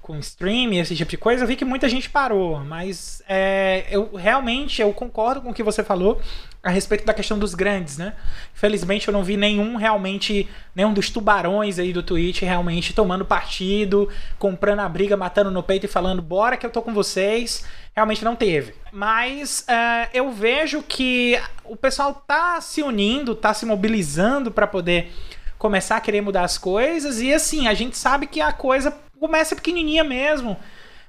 com 0.03 0.19
stream, 0.19 0.73
esse 0.73 0.93
tipo 0.97 1.09
de 1.09 1.17
coisa, 1.17 1.43
eu 1.43 1.47
vi 1.47 1.55
que 1.55 1.63
muita 1.63 1.87
gente 1.87 2.09
parou, 2.09 2.59
mas 2.59 3.23
é, 3.27 3.85
eu 3.89 4.13
realmente 4.13 4.81
eu 4.81 4.91
concordo 4.91 5.41
com 5.41 5.49
o 5.51 5.53
que 5.53 5.63
você 5.63 5.81
falou 5.81 6.21
a 6.61 6.69
respeito 6.69 7.05
da 7.05 7.13
questão 7.13 7.39
dos 7.39 7.55
grandes, 7.55 7.97
né? 7.97 8.13
Infelizmente 8.53 9.07
eu 9.07 9.13
não 9.13 9.23
vi 9.23 9.37
nenhum 9.37 9.77
realmente, 9.77 10.49
nenhum 10.75 10.93
dos 10.93 11.09
tubarões 11.09 11.79
aí 11.79 11.93
do 11.93 12.03
Twitch 12.03 12.41
realmente 12.41 12.93
tomando 12.93 13.23
partido, 13.23 14.09
comprando 14.37 14.81
a 14.81 14.89
briga, 14.89 15.15
matando 15.15 15.49
no 15.49 15.63
peito 15.63 15.85
e 15.85 15.89
falando, 15.89 16.21
bora 16.21 16.57
que 16.57 16.65
eu 16.65 16.69
tô 16.69 16.81
com 16.81 16.93
vocês. 16.93 17.65
Realmente 17.95 18.25
não 18.25 18.35
teve. 18.35 18.73
Mas 18.91 19.65
é, 19.69 20.09
eu 20.13 20.31
vejo 20.31 20.83
que 20.83 21.39
o 21.63 21.75
pessoal 21.77 22.23
tá 22.27 22.59
se 22.59 22.81
unindo, 22.81 23.35
tá 23.35 23.53
se 23.53 23.65
mobilizando 23.65 24.51
para 24.51 24.67
poder 24.67 25.13
começar 25.57 25.95
a 25.95 26.01
querer 26.01 26.19
mudar 26.19 26.43
as 26.43 26.57
coisas. 26.57 27.21
E 27.21 27.33
assim, 27.33 27.67
a 27.67 27.73
gente 27.73 27.97
sabe 27.97 28.27
que 28.27 28.41
a 28.41 28.51
coisa 28.51 28.91
começa 29.23 29.55
pequenininha 29.55 30.03
mesmo. 30.03 30.57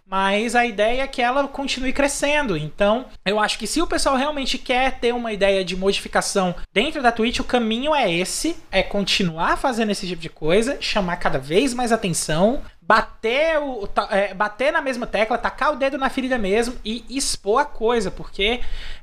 Mas 0.07 0.55
a 0.55 0.65
ideia 0.65 1.03
é 1.03 1.07
que 1.07 1.21
ela 1.21 1.49
continue 1.49 1.93
crescendo. 1.93 2.57
Então, 2.57 3.07
eu 3.25 3.41
acho 3.41 3.59
que 3.59 3.67
se 3.67 3.81
o 3.81 3.87
pessoal 3.87 4.17
realmente 4.17 4.59
quer 4.59 5.01
ter 5.01 5.13
uma 5.13 5.33
ideia 5.33 5.65
de 5.65 5.75
modificação 5.75 6.55
dentro 6.73 7.03
da 7.03 7.11
Twitch, 7.11 7.41
o 7.41 7.45
caminho 7.45 7.95
é 7.95 8.13
esse: 8.13 8.55
é 8.71 8.83
continuar 8.83 9.57
fazendo 9.57 9.91
esse 9.91 10.07
tipo 10.07 10.21
de 10.21 10.29
coisa, 10.29 10.77
chamar 10.79 11.17
cada 11.17 11.39
vez 11.39 11.73
mais 11.73 11.91
atenção, 11.91 12.61
bater, 12.83 13.59
o, 13.59 13.89
é, 14.11 14.35
bater 14.35 14.71
na 14.71 14.83
mesma 14.83 15.07
tecla, 15.07 15.39
tacar 15.39 15.73
o 15.73 15.77
dedo 15.77 15.97
na 15.97 16.11
ferida 16.11 16.37
mesmo 16.37 16.77
e 16.85 17.03
expor 17.09 17.63
a 17.63 17.65
coisa, 17.65 18.11
porque 18.11 18.61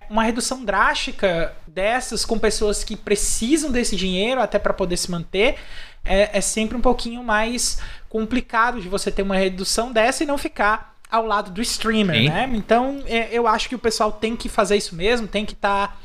uma 0.07 0.23
redução 0.23 0.63
drástica 0.63 1.55
dessas 1.67 2.23
com 2.23 2.37
pessoas 2.37 2.83
que 2.83 2.95
precisam 2.95 3.71
desse 3.71 3.95
dinheiro 3.95 4.39
até 4.39 4.59
para 4.59 4.73
poder 4.73 4.97
se 4.97 5.09
manter 5.09 5.57
é, 6.03 6.37
é 6.37 6.41
sempre 6.41 6.77
um 6.77 6.81
pouquinho 6.81 7.23
mais 7.23 7.79
complicado 8.09 8.81
de 8.81 8.89
você 8.89 9.11
ter 9.11 9.21
uma 9.21 9.35
redução 9.35 9.91
dessa 9.91 10.23
e 10.23 10.27
não 10.27 10.37
ficar 10.37 10.95
ao 11.09 11.25
lado 11.25 11.51
do 11.51 11.61
streamer, 11.61 12.15
Sim. 12.15 12.29
né? 12.29 12.49
Então 12.53 13.03
é, 13.05 13.29
eu 13.31 13.47
acho 13.47 13.67
que 13.67 13.75
o 13.75 13.79
pessoal 13.79 14.11
tem 14.11 14.35
que 14.35 14.47
fazer 14.47 14.77
isso 14.77 14.95
mesmo, 14.95 15.27
tem 15.27 15.45
que 15.45 15.53
estar 15.53 15.89
tá, 15.89 15.97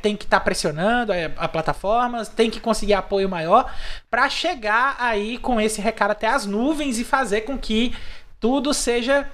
tem 0.00 0.16
que 0.16 0.24
estar 0.24 0.38
tá 0.38 0.44
pressionando 0.44 1.12
a, 1.12 1.16
a 1.36 1.48
plataforma, 1.48 2.24
tem 2.26 2.50
que 2.50 2.60
conseguir 2.60 2.94
apoio 2.94 3.28
maior 3.28 3.72
para 4.10 4.28
chegar 4.28 4.96
aí 4.98 5.38
com 5.38 5.60
esse 5.60 5.80
recado 5.80 6.10
até 6.10 6.28
as 6.28 6.44
nuvens 6.44 6.98
e 6.98 7.04
fazer 7.04 7.42
com 7.42 7.58
que 7.58 7.94
tudo 8.38 8.74
seja 8.74 9.30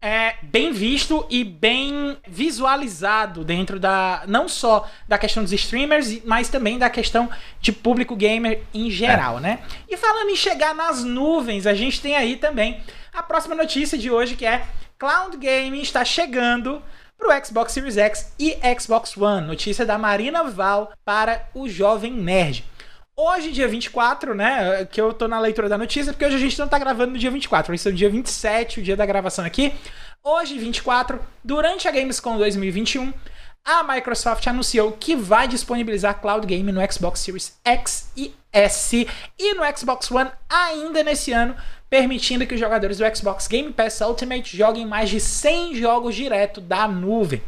é, 0.00 0.36
bem 0.42 0.72
visto 0.72 1.26
e 1.28 1.42
bem 1.42 2.16
visualizado 2.26 3.42
dentro 3.44 3.80
da 3.80 4.22
não 4.26 4.48
só 4.48 4.88
da 5.08 5.18
questão 5.18 5.42
dos 5.42 5.52
streamers, 5.52 6.24
mas 6.24 6.48
também 6.48 6.78
da 6.78 6.88
questão 6.88 7.28
de 7.60 7.72
público 7.72 8.14
gamer 8.14 8.62
em 8.72 8.90
geral, 8.90 9.38
é. 9.38 9.40
né? 9.40 9.58
E 9.88 9.96
falando 9.96 10.30
em 10.30 10.36
chegar 10.36 10.74
nas 10.74 11.02
nuvens, 11.02 11.66
a 11.66 11.74
gente 11.74 12.00
tem 12.00 12.14
aí 12.14 12.36
também 12.36 12.80
a 13.12 13.22
próxima 13.22 13.54
notícia 13.54 13.98
de 13.98 14.10
hoje 14.10 14.36
que 14.36 14.46
é 14.46 14.64
Cloud 14.98 15.36
Gaming 15.36 15.80
está 15.80 16.04
chegando 16.04 16.82
para 17.18 17.36
o 17.36 17.44
Xbox 17.44 17.72
Series 17.72 17.96
X 17.96 18.32
e 18.38 18.56
Xbox 18.78 19.16
One. 19.16 19.46
Notícia 19.46 19.84
da 19.84 19.98
Marina 19.98 20.44
Val 20.44 20.92
para 21.04 21.48
o 21.52 21.68
Jovem 21.68 22.12
Nerd. 22.12 22.64
Hoje, 23.20 23.50
dia 23.50 23.66
24, 23.66 24.32
né? 24.32 24.84
Que 24.84 25.00
eu 25.00 25.12
tô 25.12 25.26
na 25.26 25.40
leitura 25.40 25.68
da 25.68 25.76
notícia, 25.76 26.12
porque 26.12 26.24
hoje 26.24 26.36
a 26.36 26.38
gente 26.38 26.56
não 26.56 26.68
tá 26.68 26.78
gravando 26.78 27.14
no 27.14 27.18
dia 27.18 27.32
24, 27.32 27.66
vai 27.66 27.76
ser 27.76 27.90
no 27.90 27.96
dia 27.96 28.08
27, 28.08 28.78
o 28.78 28.82
dia 28.84 28.96
da 28.96 29.04
gravação 29.04 29.44
aqui. 29.44 29.74
Hoje, 30.22 30.56
24, 30.56 31.20
durante 31.42 31.88
a 31.88 31.90
Gamescom 31.90 32.38
2021, 32.38 33.12
a 33.64 33.82
Microsoft 33.82 34.46
anunciou 34.46 34.92
que 34.92 35.16
vai 35.16 35.48
disponibilizar 35.48 36.20
Cloud 36.20 36.46
Game 36.46 36.70
no 36.70 36.80
Xbox 36.92 37.18
Series 37.18 37.58
X 37.64 38.12
e 38.16 38.32
S 38.52 39.08
e 39.36 39.54
no 39.54 39.62
Xbox 39.76 40.08
One 40.12 40.30
ainda 40.48 41.02
nesse 41.02 41.32
ano, 41.32 41.56
permitindo 41.90 42.46
que 42.46 42.54
os 42.54 42.60
jogadores 42.60 42.98
do 42.98 43.16
Xbox 43.16 43.48
Game 43.48 43.72
Pass 43.72 44.00
Ultimate 44.00 44.56
joguem 44.56 44.86
mais 44.86 45.10
de 45.10 45.18
100 45.18 45.74
jogos 45.74 46.14
direto 46.14 46.60
da 46.60 46.86
nuvem. 46.86 47.42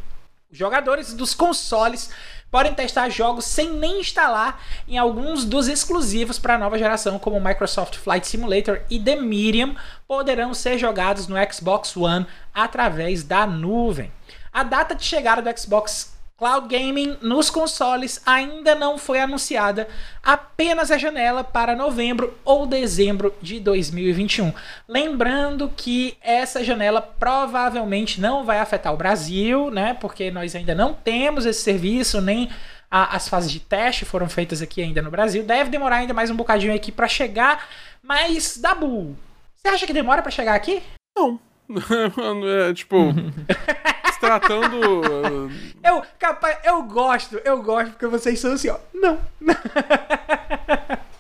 Os 0.51 0.59
jogadores 0.59 1.15
dos 1.15 1.33
consoles 1.33 2.11
podem 2.51 2.75
testar 2.75 3.09
jogos 3.09 3.45
sem 3.45 3.73
nem 3.75 4.01
instalar 4.01 4.61
em 4.89 4.99
alguns 4.99 5.45
dos 5.45 5.69
exclusivos 5.69 6.39
para 6.39 6.55
a 6.55 6.59
nova 6.59 6.79
geração, 6.79 7.19
como 7.19 7.37
o 7.37 7.45
Microsoft 7.45 7.97
Flight 7.97 8.27
Simulator 8.27 8.81
e 8.91 8.99
The 8.99 9.17
Medium, 9.17 9.77
poderão 10.07 10.53
ser 10.53 10.79
jogados 10.79 11.27
no 11.29 11.37
Xbox 11.53 11.97
One 11.97 12.27
através 12.53 13.23
da 13.23 13.47
nuvem. 13.47 14.13
A 14.53 14.65
data 14.65 14.95
de 14.95 15.05
chegada 15.05 15.41
do 15.41 15.59
Xbox 15.59 16.13
Cloud 16.41 16.75
Gaming 16.75 17.19
nos 17.21 17.51
consoles 17.51 18.23
ainda 18.25 18.75
não 18.75 18.97
foi 18.97 19.21
anunciada, 19.21 19.87
apenas 20.23 20.91
a 20.91 20.97
janela 20.97 21.45
para 21.45 21.77
novembro 21.77 22.35
ou 22.43 22.67
dezembro 22.67 23.35
de 23.43 23.61
2021. 23.61 24.51
Lembrando 24.89 25.71
que 25.77 26.17
essa 26.23 26.65
janela 26.65 27.03
provavelmente 27.03 28.23
não 28.23 28.43
vai 28.43 28.59
afetar 28.59 28.95
o 28.95 28.97
Brasil, 28.97 29.71
né? 29.71 29.93
Porque 30.01 30.31
nós 30.31 30.57
ainda 30.57 30.75
não 30.75 30.95
temos 30.95 31.45
esse 31.45 31.61
serviço, 31.61 32.23
nem 32.23 32.49
a, 32.91 33.15
as 33.15 33.29
fases 33.29 33.53
de 33.53 33.61
teste 33.61 34.07
foram 34.07 34.27
feitas 34.27 34.63
aqui 34.63 34.81
ainda 34.81 35.03
no 35.03 35.11
Brasil. 35.11 35.43
Deve 35.43 35.69
demorar 35.69 35.97
ainda 35.97 36.15
mais 36.15 36.31
um 36.31 36.37
bocadinho 36.37 36.75
aqui 36.75 36.91
para 36.91 37.07
chegar, 37.07 37.69
mas 38.03 38.57
Dabu, 38.57 39.15
você 39.55 39.69
acha 39.69 39.87
que 39.87 39.93
demora 39.93 40.23
para 40.23 40.31
chegar 40.31 40.55
aqui? 40.55 40.83
Não. 41.15 41.39
é, 42.71 42.73
tipo, 42.73 42.97
tratando. 44.21 45.51
eu, 45.83 46.03
capaz, 46.19 46.59
eu 46.65 46.83
gosto, 46.83 47.41
eu 47.45 47.63
gosto, 47.63 47.93
porque 47.93 48.07
vocês 48.07 48.39
são 48.39 48.53
assim, 48.53 48.69
ó. 48.69 48.79
Não. 48.95 49.19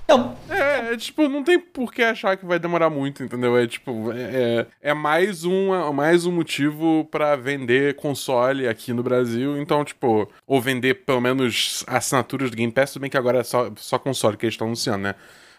Não. 0.08 0.36
É, 0.48 0.92
é, 0.92 0.96
tipo, 0.96 1.28
não 1.28 1.44
tem 1.44 1.58
por 1.58 1.92
que 1.92 2.02
achar 2.02 2.36
que 2.36 2.44
vai 2.44 2.58
demorar 2.58 2.90
muito, 2.90 3.22
entendeu? 3.22 3.56
É 3.56 3.66
tipo, 3.66 4.12
é, 4.12 4.66
é, 4.82 4.90
é 4.90 4.94
mais, 4.94 5.44
um, 5.44 5.92
mais 5.92 6.26
um 6.26 6.32
motivo 6.32 7.04
para 7.10 7.36
vender 7.36 7.94
console 7.94 8.66
aqui 8.68 8.92
no 8.92 9.02
Brasil. 9.02 9.56
Então, 9.58 9.84
tipo, 9.84 10.30
ou 10.46 10.60
vender 10.60 11.04
pelo 11.04 11.20
menos 11.20 11.84
assinaturas 11.86 12.50
do 12.50 12.56
Game 12.56 12.72
Pass, 12.72 12.92
tudo 12.92 13.02
bem 13.02 13.10
que 13.10 13.16
agora 13.16 13.38
é 13.38 13.44
só, 13.44 13.70
só 13.76 13.98
console 13.98 14.36
que 14.36 14.46
eles 14.46 14.54
estão 14.54 14.66
anunciando, 14.66 15.04
né? 15.04 15.14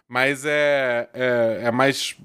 Mas 0.08 0.44
é, 0.46 1.10
é, 1.14 1.62
é 1.64 1.72
mais 1.72 2.18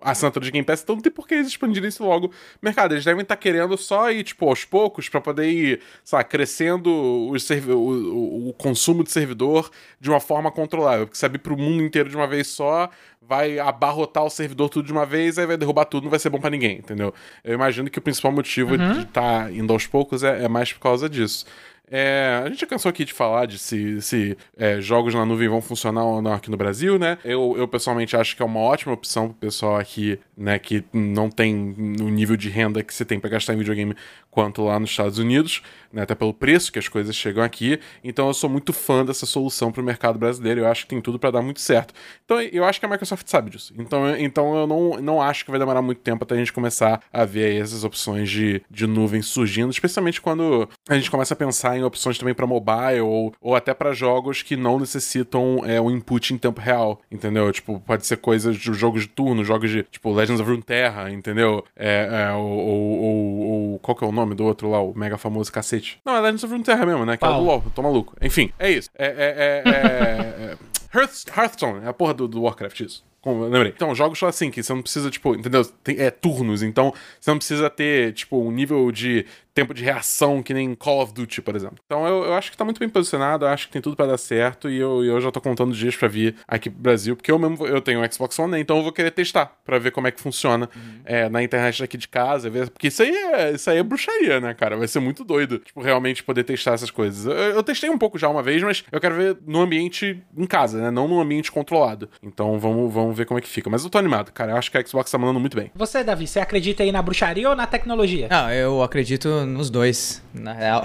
assinatura 0.00 0.44
de 0.44 0.50
Game 0.50 0.64
Pass, 0.64 0.82
então 0.82 0.96
não 0.96 1.02
tem 1.02 1.12
por 1.12 1.26
que 1.26 1.34
eles 1.34 1.48
expandirem 1.48 1.88
isso 1.88 2.04
logo 2.04 2.32
mercado. 2.60 2.92
Eles 2.92 3.04
devem 3.04 3.22
estar 3.22 3.36
tá 3.36 3.40
querendo 3.40 3.76
só 3.76 4.10
ir, 4.10 4.22
tipo, 4.22 4.48
aos 4.48 4.64
poucos, 4.64 5.08
para 5.08 5.20
poder 5.20 5.50
ir, 5.50 5.80
sabe, 6.04 6.24
crescendo 6.24 6.90
o, 6.90 7.32
o, 7.32 8.48
o, 8.48 8.52
consumo 8.54 9.02
de 9.02 9.10
servidor 9.10 9.70
de 10.00 10.10
uma 10.10 10.20
forma 10.20 10.50
controlável. 10.50 11.06
Porque 11.06 11.18
sabe 11.18 11.38
pro 11.38 11.56
mundo 11.56 11.82
inteiro 11.82 12.08
de 12.08 12.16
uma 12.16 12.26
vez 12.26 12.46
só, 12.46 12.90
vai 13.20 13.58
abarrotar 13.58 14.24
o 14.24 14.30
servidor 14.30 14.68
tudo 14.68 14.86
de 14.86 14.92
uma 14.92 15.04
vez, 15.04 15.38
aí 15.38 15.46
vai 15.46 15.56
derrubar 15.56 15.84
tudo, 15.84 16.04
não 16.04 16.10
vai 16.10 16.18
ser 16.18 16.30
bom 16.30 16.40
para 16.40 16.50
ninguém, 16.50 16.78
entendeu? 16.78 17.12
Eu 17.42 17.54
imagino 17.54 17.90
que 17.90 17.98
o 17.98 18.02
principal 18.02 18.30
motivo 18.30 18.74
uhum. 18.76 18.92
de 18.92 19.00
estar 19.02 19.44
tá 19.44 19.50
indo 19.50 19.72
aos 19.72 19.86
poucos 19.86 20.22
é, 20.22 20.44
é 20.44 20.48
mais 20.48 20.72
por 20.72 20.80
causa 20.80 21.08
disso. 21.08 21.44
É, 21.88 22.42
a 22.44 22.48
gente 22.48 22.60
já 22.60 22.66
cansou 22.66 22.88
aqui 22.88 23.04
de 23.04 23.12
falar 23.12 23.46
de 23.46 23.58
se, 23.58 24.02
se 24.02 24.36
é, 24.56 24.80
jogos 24.80 25.14
na 25.14 25.24
nuvem 25.24 25.48
vão 25.48 25.62
funcionar 25.62 26.04
ou 26.04 26.20
não 26.20 26.32
aqui 26.32 26.50
no 26.50 26.56
Brasil, 26.56 26.98
né? 26.98 27.16
Eu, 27.24 27.54
eu 27.56 27.68
pessoalmente 27.68 28.16
acho 28.16 28.34
que 28.34 28.42
é 28.42 28.44
uma 28.44 28.58
ótima 28.58 28.92
opção 28.92 29.28
pro 29.28 29.36
pessoal 29.36 29.76
aqui, 29.76 30.18
né, 30.36 30.58
que 30.58 30.84
não 30.92 31.30
tem 31.30 31.74
o 32.00 32.08
nível 32.08 32.36
de 32.36 32.48
renda 32.48 32.82
que 32.82 32.92
você 32.92 33.04
tem 33.04 33.20
para 33.20 33.30
gastar 33.30 33.54
em 33.54 33.58
videogame 33.58 33.94
quanto 34.36 34.64
lá 34.64 34.78
nos 34.78 34.90
Estados 34.90 35.18
Unidos, 35.18 35.62
né, 35.90 36.02
até 36.02 36.14
pelo 36.14 36.34
preço 36.34 36.70
que 36.70 36.78
as 36.78 36.88
coisas 36.88 37.16
chegam 37.16 37.42
aqui. 37.42 37.80
Então 38.04 38.28
eu 38.28 38.34
sou 38.34 38.50
muito 38.50 38.70
fã 38.70 39.02
dessa 39.02 39.24
solução 39.24 39.72
para 39.72 39.80
o 39.80 39.84
mercado 39.84 40.18
brasileiro. 40.18 40.60
Eu 40.60 40.66
acho 40.66 40.82
que 40.82 40.90
tem 40.90 41.00
tudo 41.00 41.18
para 41.18 41.30
dar 41.30 41.40
muito 41.40 41.58
certo. 41.58 41.94
Então 42.22 42.38
eu 42.42 42.62
acho 42.62 42.78
que 42.78 42.84
a 42.84 42.88
Microsoft 42.88 43.26
sabe 43.26 43.48
disso. 43.48 43.72
Então, 43.78 44.14
então 44.18 44.54
eu 44.54 44.66
não, 44.66 45.00
não 45.00 45.22
acho 45.22 45.42
que 45.42 45.50
vai 45.50 45.58
demorar 45.58 45.80
muito 45.80 46.02
tempo 46.02 46.22
até 46.22 46.34
a 46.34 46.38
gente 46.38 46.52
começar 46.52 47.00
a 47.10 47.24
ver 47.24 47.58
essas 47.58 47.82
opções 47.82 48.28
de, 48.28 48.60
de 48.70 48.86
nuvem 48.86 49.22
surgindo, 49.22 49.70
especialmente 49.70 50.20
quando 50.20 50.68
a 50.86 50.96
gente 50.96 51.10
começa 51.10 51.32
a 51.32 51.36
pensar 51.36 51.78
em 51.78 51.82
opções 51.82 52.18
também 52.18 52.34
para 52.34 52.46
mobile 52.46 53.00
ou, 53.00 53.32
ou 53.40 53.56
até 53.56 53.72
para 53.72 53.94
jogos 53.94 54.42
que 54.42 54.54
não 54.54 54.78
necessitam 54.78 55.62
é, 55.64 55.78
input 55.78 56.34
em 56.34 56.36
tempo 56.36 56.60
real, 56.60 57.00
entendeu? 57.10 57.50
Tipo, 57.50 57.80
pode 57.80 58.06
ser 58.06 58.18
coisas 58.18 58.54
de 58.54 58.74
jogos 58.74 59.02
de 59.02 59.08
turno, 59.08 59.42
jogos 59.42 59.70
de 59.70 59.82
tipo 59.84 60.12
Legends 60.12 60.42
of 60.42 60.50
Runeterra, 60.50 61.10
entendeu? 61.10 61.64
É, 61.74 62.26
é, 62.28 62.32
ou, 62.34 62.46
ou, 62.46 63.38
ou 63.72 63.78
qual 63.78 63.96
que 63.96 64.04
é 64.04 64.06
o 64.06 64.12
nome? 64.12 64.25
Nome 64.26 64.36
do 64.36 64.44
outro 64.44 64.70
lá, 64.70 64.80
o 64.82 64.96
mega 64.96 65.16
famoso 65.16 65.50
cacete? 65.52 66.00
Não, 66.04 66.16
é 66.16 66.20
Legends 66.20 66.44
of 66.44 66.52
Runeterra 66.52 66.84
mesmo, 66.84 67.06
né? 67.06 67.16
Que 67.16 67.24
é 67.24 67.28
o 67.28 67.34
do 67.34 67.44
LoL, 67.44 67.64
tô 67.74 67.82
maluco. 67.82 68.14
Enfim, 68.20 68.52
é 68.58 68.70
isso. 68.70 68.90
É, 68.94 69.06
é, 69.06 69.62
é, 69.64 69.72
é, 69.72 70.56
é 70.94 71.40
Hearthstone, 71.40 71.84
é 71.84 71.88
a 71.88 71.92
porra 71.92 72.14
do, 72.14 72.28
do 72.28 72.42
Warcraft, 72.42 72.80
isso. 72.80 73.04
Lembrei. 73.24 73.72
Então, 73.74 73.92
jogos 73.92 74.18
só 74.18 74.28
assim, 74.28 74.50
que 74.50 74.62
você 74.62 74.72
não 74.72 74.82
precisa, 74.82 75.10
tipo, 75.10 75.34
entendeu? 75.34 75.64
Tem, 75.82 75.98
é 75.98 76.10
turnos, 76.10 76.62
então 76.62 76.94
você 77.20 77.30
não 77.30 77.38
precisa 77.38 77.68
ter, 77.68 78.12
tipo, 78.12 78.40
um 78.40 78.52
nível 78.52 78.92
de 78.92 79.26
tempo 79.56 79.72
de 79.72 79.82
reação 79.82 80.42
que 80.42 80.52
nem 80.52 80.74
Call 80.74 81.02
of 81.02 81.14
Duty, 81.14 81.40
por 81.40 81.56
exemplo. 81.56 81.78
Então 81.86 82.06
eu, 82.06 82.24
eu 82.24 82.34
acho 82.34 82.50
que 82.50 82.56
tá 82.58 82.64
muito 82.64 82.78
bem 82.78 82.90
posicionado, 82.90 83.46
acho 83.46 83.66
que 83.66 83.72
tem 83.72 83.80
tudo 83.80 83.96
para 83.96 84.06
dar 84.06 84.18
certo 84.18 84.68
e 84.68 84.76
eu, 84.76 85.02
eu 85.02 85.18
já 85.18 85.32
tô 85.32 85.40
contando 85.40 85.74
dias 85.74 85.96
para 85.96 86.08
vir 86.08 86.36
aqui 86.46 86.68
pro 86.68 86.78
Brasil, 86.78 87.16
porque 87.16 87.32
eu 87.32 87.38
mesmo 87.38 87.66
eu 87.66 87.80
tenho 87.80 88.02
um 88.02 88.12
Xbox 88.12 88.38
One, 88.38 88.52
né? 88.52 88.60
então 88.60 88.76
eu 88.76 88.82
vou 88.82 88.92
querer 88.92 89.10
testar 89.10 89.46
para 89.64 89.78
ver 89.78 89.92
como 89.92 90.06
é 90.06 90.10
que 90.10 90.20
funciona 90.20 90.68
uhum. 90.76 91.00
é, 91.06 91.30
na 91.30 91.42
internet 91.42 91.80
daqui 91.80 91.96
de 91.96 92.06
casa, 92.06 92.50
ver, 92.50 92.68
porque 92.68 92.88
isso 92.88 93.02
aí, 93.02 93.10
é, 93.10 93.52
isso 93.52 93.70
aí 93.70 93.78
é 93.78 93.82
bruxaria, 93.82 94.40
né, 94.40 94.52
cara? 94.52 94.76
Vai 94.76 94.88
ser 94.88 95.00
muito 95.00 95.24
doido, 95.24 95.58
tipo, 95.58 95.80
realmente 95.80 96.22
poder 96.22 96.44
testar 96.44 96.74
essas 96.74 96.90
coisas. 96.90 97.24
Eu, 97.24 97.32
eu 97.32 97.62
testei 97.62 97.88
um 97.88 97.96
pouco 97.96 98.18
já 98.18 98.28
uma 98.28 98.42
vez, 98.42 98.62
mas 98.62 98.84
eu 98.92 99.00
quero 99.00 99.14
ver 99.14 99.38
no 99.46 99.62
ambiente 99.62 100.22
em 100.36 100.46
casa, 100.46 100.80
né? 100.82 100.90
Não 100.90 101.08
no 101.08 101.18
ambiente 101.18 101.50
controlado. 101.50 102.10
Então 102.22 102.58
vamos, 102.58 102.92
vamos 102.92 103.16
ver 103.16 103.24
como 103.24 103.38
é 103.38 103.40
que 103.40 103.48
fica. 103.48 103.70
Mas 103.70 103.84
eu 103.84 103.90
tô 103.90 103.96
animado, 103.96 104.32
cara. 104.32 104.52
Eu 104.52 104.56
acho 104.56 104.70
que 104.70 104.76
a 104.76 104.84
Xbox 104.84 105.10
tá 105.10 105.16
mandando 105.16 105.40
muito 105.40 105.56
bem. 105.56 105.70
Você, 105.74 106.04
Davi, 106.04 106.26
você 106.26 106.40
acredita 106.40 106.82
aí 106.82 106.92
na 106.92 107.00
bruxaria 107.00 107.48
ou 107.48 107.56
na 107.56 107.66
tecnologia? 107.66 108.28
Não, 108.30 108.50
eu 108.50 108.82
acredito 108.82 109.45
nos 109.46 109.70
dois 109.70 110.22
na 110.34 110.52
real. 110.52 110.82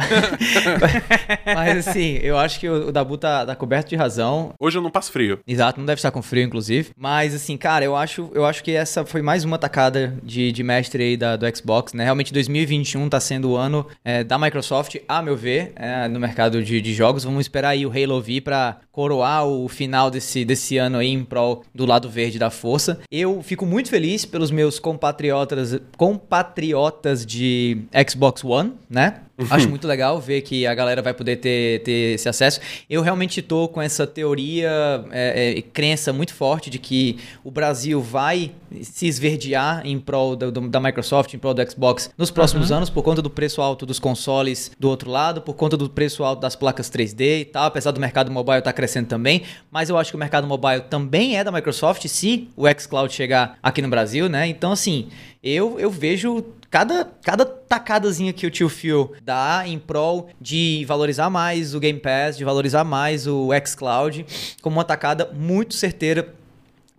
Mas 1.45 1.87
assim, 1.87 2.19
eu 2.21 2.37
acho 2.37 2.59
que 2.59 2.69
o, 2.69 2.91
Dabu 2.91 3.17
tá, 3.17 3.45
tá, 3.45 3.55
coberto 3.55 3.89
de 3.89 3.95
razão. 3.95 4.53
Hoje 4.59 4.77
eu 4.77 4.81
não 4.81 4.89
passo 4.89 5.11
frio. 5.11 5.39
Exato, 5.47 5.79
não 5.79 5.85
deve 5.85 5.99
estar 5.99 6.11
com 6.11 6.21
frio, 6.21 6.43
inclusive. 6.43 6.91
Mas 6.97 7.33
assim, 7.35 7.57
cara, 7.57 7.83
eu 7.83 7.95
acho, 7.95 8.29
eu 8.33 8.45
acho 8.45 8.63
que 8.63 8.71
essa 8.71 9.05
foi 9.05 9.21
mais 9.21 9.43
uma 9.43 9.57
tacada 9.57 10.15
de, 10.23 10.51
de 10.51 10.63
mestre 10.63 11.03
aí 11.03 11.17
da, 11.17 11.35
do 11.35 11.57
Xbox, 11.57 11.93
né? 11.93 12.03
Realmente 12.03 12.33
2021 12.33 13.09
tá 13.09 13.19
sendo 13.19 13.51
o 13.51 13.57
ano 13.57 13.85
é, 14.03 14.23
da 14.23 14.37
Microsoft, 14.37 14.97
a 15.07 15.21
meu 15.21 15.35
ver, 15.35 15.73
é, 15.75 16.07
no 16.07 16.19
mercado 16.19 16.63
de, 16.63 16.81
de 16.81 16.93
jogos. 16.93 17.23
Vamos 17.23 17.41
esperar 17.41 17.69
aí 17.69 17.85
o 17.85 17.91
Halo 17.91 18.21
V 18.21 18.41
pra 18.41 18.77
coroar 18.91 19.45
o 19.45 19.67
final 19.67 20.11
desse, 20.11 20.43
desse 20.43 20.77
ano 20.77 20.97
aí 20.97 21.07
em 21.07 21.23
prol 21.23 21.63
do 21.73 21.85
lado 21.85 22.09
verde 22.09 22.37
da 22.37 22.49
força. 22.49 22.99
Eu 23.09 23.41
fico 23.41 23.65
muito 23.65 23.89
feliz 23.89 24.25
pelos 24.25 24.51
meus 24.51 24.79
compatriotas, 24.79 25.79
compatriotas 25.97 27.25
de 27.25 27.77
Xbox 28.09 28.43
One, 28.43 28.50
né? 28.89 29.21
Acho 29.49 29.69
muito 29.69 29.87
legal 29.87 30.19
ver 30.19 30.41
que 30.41 30.67
a 30.67 30.73
galera 30.73 31.01
vai 31.01 31.13
poder 31.13 31.37
ter, 31.37 31.81
ter 31.83 32.15
esse 32.15 32.29
acesso. 32.29 32.59
Eu 32.89 33.01
realmente 33.01 33.41
tô 33.41 33.67
com 33.67 33.81
essa 33.81 34.05
teoria, 34.05 34.69
é, 35.11 35.57
é, 35.57 35.61
crença 35.61 36.13
muito 36.13 36.33
forte 36.33 36.69
de 36.69 36.77
que 36.77 37.17
o 37.43 37.49
Brasil 37.49 38.01
vai 38.01 38.51
se 38.83 39.07
esverdear 39.07 39.81
em 39.85 39.99
prol 39.99 40.35
do, 40.35 40.51
da 40.51 40.79
Microsoft, 40.79 41.33
em 41.33 41.39
prol 41.39 41.53
do 41.53 41.71
Xbox 41.71 42.11
nos 42.17 42.29
próximos 42.29 42.69
uhum. 42.69 42.77
anos, 42.77 42.89
por 42.89 43.03
conta 43.03 43.21
do 43.21 43.29
preço 43.29 43.61
alto 43.61 43.85
dos 43.85 43.99
consoles 43.99 44.71
do 44.79 44.89
outro 44.89 45.09
lado, 45.09 45.41
por 45.41 45.55
conta 45.55 45.75
do 45.75 45.89
preço 45.89 46.23
alto 46.23 46.41
das 46.41 46.55
placas 46.55 46.89
3D 46.89 47.41
e 47.41 47.45
tal, 47.45 47.65
apesar 47.65 47.91
do 47.91 47.99
mercado 47.99 48.31
mobile 48.31 48.59
estar 48.59 48.71
tá 48.71 48.73
crescendo 48.73 49.07
também. 49.07 49.43
Mas 49.71 49.89
eu 49.89 49.97
acho 49.97 50.11
que 50.11 50.15
o 50.15 50.19
mercado 50.19 50.45
mobile 50.47 50.81
também 50.81 51.37
é 51.37 51.43
da 51.43 51.51
Microsoft 51.51 52.05
se 52.07 52.49
o 52.55 52.65
xCloud 52.67 53.13
chegar 53.13 53.57
aqui 53.63 53.81
no 53.81 53.89
Brasil, 53.89 54.29
né? 54.29 54.47
Então, 54.47 54.71
assim, 54.71 55.07
eu, 55.43 55.79
eu 55.79 55.89
vejo 55.89 56.45
cada, 56.71 57.05
cada 57.21 57.45
tacadazinha 57.45 58.31
que 58.31 58.47
o 58.47 58.49
tio 58.49 58.69
Phil 58.69 59.11
dá 59.21 59.63
em 59.67 59.77
prol 59.77 60.29
de 60.39 60.85
valorizar 60.87 61.29
mais 61.29 61.75
o 61.75 61.79
Game 61.79 61.99
Pass, 61.99 62.37
de 62.37 62.45
valorizar 62.45 62.85
mais 62.85 63.27
o 63.27 63.49
xCloud, 63.65 64.25
como 64.61 64.77
uma 64.77 64.85
tacada 64.85 65.29
muito 65.33 65.75
certeira 65.75 66.33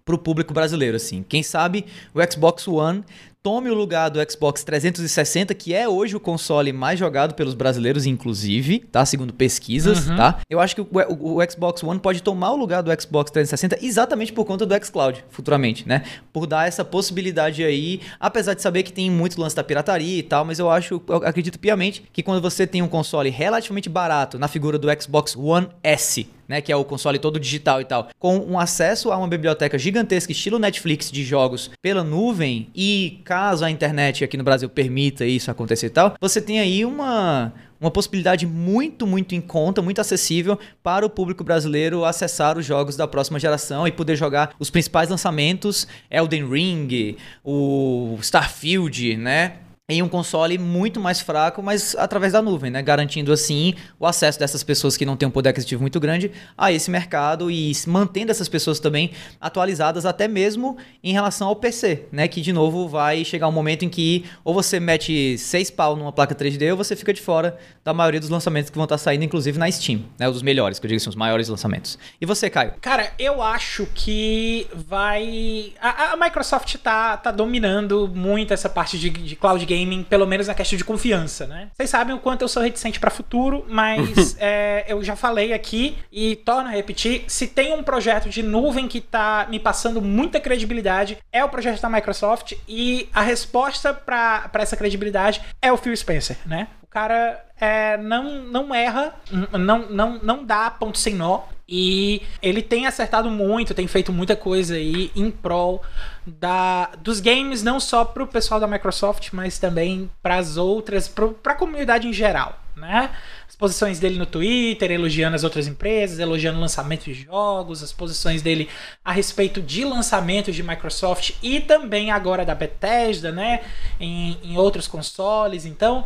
para 0.05 0.15
o 0.15 0.19
público 0.19 0.53
brasileiro, 0.53 0.97
assim. 0.97 1.25
Quem 1.27 1.43
sabe 1.43 1.87
o 2.15 2.21
Xbox 2.31 2.69
One 2.69 3.03
tome 3.43 3.69
o 3.69 3.75
lugar 3.75 4.09
do 4.09 4.21
Xbox 4.31 4.63
360, 4.63 5.53
que 5.55 5.75
é 5.75 5.89
hoje 5.89 6.15
o 6.15 6.21
console 6.21 6.73
mais 6.73 6.99
jogado 6.99 7.35
pelos 7.35 7.55
brasileiros, 7.55 8.07
inclusive, 8.07 8.79
tá? 8.79 9.05
Segundo 9.05 9.35
pesquisas, 9.35 10.07
uhum. 10.07 10.17
tá? 10.17 10.39
Eu 10.49 10.61
acho 10.61 10.77
que 10.77 10.81
o, 10.81 10.87
o, 11.09 11.39
o, 11.39 11.51
Xbox 11.51 11.83
One 11.83 11.99
pode 11.99 12.23
tomar 12.23 12.53
o 12.53 12.57
lugar 12.57 12.83
do 12.83 12.91
Xbox 13.01 13.33
360 13.33 13.85
exatamente 13.85 14.33
por 14.33 14.45
conta 14.45 14.65
do 14.65 14.75
xCloud, 14.85 15.25
futuramente, 15.29 15.89
né? 15.89 16.05
Por 16.33 16.47
dar 16.47 16.69
essa 16.69 16.85
possibilidade 16.85 17.65
aí, 17.65 18.01
apesar 18.21 18.55
de 18.55 18.63
saber 18.63 18.85
que 18.85 18.93
tem 18.93 19.11
muito 19.11 19.41
lance 19.41 19.57
da 19.57 19.65
pirataria 19.65 20.19
e 20.19 20.23
tal, 20.23 20.45
mas 20.45 20.61
eu 20.61 20.71
acho, 20.71 21.03
eu 21.09 21.17
acredito 21.17 21.59
piamente 21.59 22.05
que 22.13 22.23
quando 22.23 22.41
você 22.41 22.65
tem 22.65 22.81
um 22.81 22.89
console 22.89 23.29
relativamente 23.29 23.89
barato 23.89 24.39
na 24.39 24.47
figura 24.47 24.79
do 24.79 24.89
Xbox 25.03 25.35
One 25.37 25.69
S, 25.83 26.29
né, 26.53 26.61
que 26.61 26.71
é 26.71 26.77
o 26.77 26.85
console 26.85 27.19
todo 27.19 27.41
digital 27.41 27.81
e 27.81 27.85
tal, 27.87 28.11
com 28.19 28.37
um 28.37 28.59
acesso 28.59 29.11
a 29.11 29.17
uma 29.17 29.27
biblioteca 29.27 29.79
gigantesca 29.79 30.33
estilo 30.33 30.59
Netflix 30.59 31.11
de 31.11 31.25
jogos 31.25 31.71
pela 31.81 32.05
nuvem 32.05 32.69
e 32.75 33.23
caso 33.25 33.65
a 33.65 33.71
internet 33.71 34.23
aqui 34.23 34.37
no 34.37 34.45
Brasil 34.45 34.69
permita 34.69 35.25
isso 35.25 35.51
acontecer 35.51 35.87
e 35.87 35.91
tal, 35.91 36.15
você 36.21 36.43
tem 36.43 36.61
aí 36.61 36.85
uma 36.85 37.55
uma 37.81 37.91
possibilidade 37.91 38.47
muito, 38.47 39.09
muito 39.09 39.35
em 39.35 39.41
conta, 39.41 39.83
muito 39.83 40.01
acessível 40.01 40.57
para 40.85 41.05
o 41.05 41.11
público 41.11 41.43
brasileiro 41.43 42.05
acessar 42.05 42.57
os 42.57 42.65
jogos 42.65 42.97
da 42.97 43.09
próxima 43.09 43.41
geração 43.41 43.89
e 43.89 43.91
poder 43.91 44.15
jogar 44.15 44.55
os 44.57 44.71
principais 44.71 45.09
lançamentos, 45.09 45.89
Elden 46.09 46.49
Ring, 46.49 47.17
o 47.43 48.17
Starfield, 48.21 49.17
né? 49.17 49.55
Em 49.93 50.03
um 50.03 50.09
console 50.09 50.59
muito 50.59 51.01
mais 51.01 51.21
fraco, 51.21 51.63
mas 51.63 51.95
através 51.97 52.33
da 52.33 52.43
nuvem, 52.43 52.71
né? 52.71 52.83
Garantindo 52.83 53.33
assim 53.33 53.75
o 53.99 54.07
acesso 54.07 54.39
dessas 54.39 54.63
pessoas 54.63 54.97
que 54.97 55.05
não 55.05 55.17
têm 55.17 55.29
um 55.29 55.31
poder 55.31 55.51
aquisitivo 55.51 55.81
muito 55.83 56.01
grande 56.01 56.31
a 56.57 56.73
esse 56.73 56.91
mercado 56.91 57.51
e 57.51 57.73
mantendo 57.87 58.31
essas 58.31 58.49
pessoas 58.49 58.81
também 58.81 59.11
atualizadas 59.41 60.07
até 60.07 60.27
mesmo 60.27 60.77
em 61.03 61.13
relação 61.13 61.49
ao 61.49 61.57
PC, 61.57 62.07
né? 62.11 62.27
Que 62.29 62.41
de 62.41 62.53
novo 62.53 62.89
vai 62.89 63.25
chegar 63.25 63.49
um 63.49 63.53
momento 63.53 63.85
em 63.85 63.89
que 63.89 64.25
ou 64.45 64.55
você 64.55 64.81
mete 64.81 65.37
seis 65.39 65.71
pau 65.71 65.97
numa 65.97 66.13
placa 66.13 66.35
3D 66.35 66.71
ou 66.71 66.77
você 66.77 66.97
fica 66.97 67.13
de 67.13 67.21
fora 67.21 67.59
da 67.85 67.93
maioria 67.93 68.21
dos 68.21 68.29
lançamentos 68.29 68.71
que 68.71 68.77
vão 68.77 68.85
estar 68.85 68.99
saindo, 68.99 69.25
inclusive 69.25 69.59
na 69.59 69.71
Steam, 69.71 70.05
né? 70.19 70.29
Os 70.29 70.43
melhores, 70.43 70.79
que 70.79 70.87
eu 70.87 70.89
digo 70.89 71.01
assim, 71.01 71.09
os 71.09 71.17
maiores 71.17 71.49
lançamentos. 71.49 71.99
E 72.21 72.27
você, 72.27 72.49
Caio? 72.49 72.75
Cara, 72.81 73.13
eu 73.19 73.43
acho 73.43 73.87
que 73.95 74.67
vai. 74.73 75.73
A, 75.81 76.13
a 76.13 76.17
Microsoft 76.17 76.77
tá, 76.77 77.17
tá 77.17 77.31
dominando 77.31 78.09
muito 78.09 78.55
essa 78.55 78.69
parte 78.69 78.99
de, 78.99 79.11
de 79.11 79.37
cloud 79.37 79.65
gaming, 79.83 80.03
pelo 80.03 80.27
menos 80.27 80.47
na 80.47 80.55
questão 80.55 80.77
de 80.77 80.85
confiança, 80.85 81.47
né? 81.47 81.69
Vocês 81.75 81.91
sabem 81.91 82.15
o 82.15 82.19
quanto 82.19 82.43
eu 82.43 82.49
sou 82.49 82.63
reticente 82.63 83.01
para 83.01 83.11
futuro, 83.11 83.65
mas 83.69 84.37
é, 84.39 84.85
eu 84.89 85.03
já 85.03 85.17
falei 85.17 85.53
aqui 85.53 85.99
e 86.11 86.37
torno 86.37 86.69
a 86.69 86.73
repetir: 86.73 87.25
se 87.27 87.47
tem 87.47 87.75
um 87.75 87.83
projeto 87.83 88.29
de 88.29 88.43
nuvem 88.43 88.89
que 88.89 89.01
tá 89.01 89.47
me 89.51 89.59
passando 89.59 90.01
muita 90.01 90.41
credibilidade, 90.41 91.19
é 91.33 91.45
o 91.45 91.49
projeto 91.49 91.81
da 91.81 91.89
Microsoft 91.89 92.55
e 92.69 93.09
a 93.13 93.23
resposta 93.23 93.93
para 93.93 94.51
essa 94.55 94.77
credibilidade 94.77 95.41
é 95.61 95.73
o 95.73 95.77
Phil 95.77 95.97
Spencer, 95.97 96.37
né? 96.47 96.69
O 96.83 96.87
cara 96.87 97.43
é, 97.59 97.97
não, 97.97 98.43
não 98.45 98.75
erra, 98.75 99.15
não, 99.53 99.89
não, 99.89 100.19
não 100.23 100.45
dá 100.45 100.71
ponto 100.71 100.99
sem 100.99 101.15
nó. 101.15 101.43
E 101.75 102.21
ele 102.43 102.61
tem 102.61 102.87
acertado 102.87 103.31
muito, 103.31 103.73
tem 103.73 103.87
feito 103.87 104.13
muita 104.13 104.37
coisa 104.37 104.75
aí 104.75 105.11
em 105.17 105.31
prol 105.31 105.83
da, 106.27 106.91
dos 107.01 107.19
games, 107.19 107.63
não 107.63 107.81
só 107.81 108.05
pro 108.05 108.27
pessoal 108.27 108.61
da 108.61 108.67
Microsoft, 108.67 109.31
mas 109.33 109.59
também 109.59 110.11
para 110.23 110.37
as 110.37 110.59
outras, 110.59 111.09
para 111.09 111.55
a 111.55 111.55
comunidade 111.55 112.07
em 112.07 112.13
geral, 112.13 112.61
né? 112.77 113.09
As 113.49 113.57
posições 113.57 113.99
dele 113.99 114.19
no 114.19 114.27
Twitter, 114.27 114.91
elogiando 114.91 115.35
as 115.35 115.45
outras 115.45 115.67
empresas, 115.67 116.19
elogiando 116.19 116.59
o 116.59 116.61
lançamento 116.61 117.05
de 117.05 117.15
jogos, 117.15 117.83
as 117.83 117.91
posições 117.91 118.43
dele 118.43 118.69
a 119.03 119.11
respeito 119.11 119.63
de 119.63 119.83
lançamentos 119.83 120.55
de 120.55 120.63
Microsoft 120.63 121.37
e 121.43 121.59
também 121.59 122.11
agora 122.11 122.45
da 122.45 122.55
Bethesda, 122.55 123.33
né? 123.33 123.63
Em, 123.99 124.37
em 124.45 124.59
outros 124.59 124.87
consoles. 124.87 125.65
Então, 125.65 126.05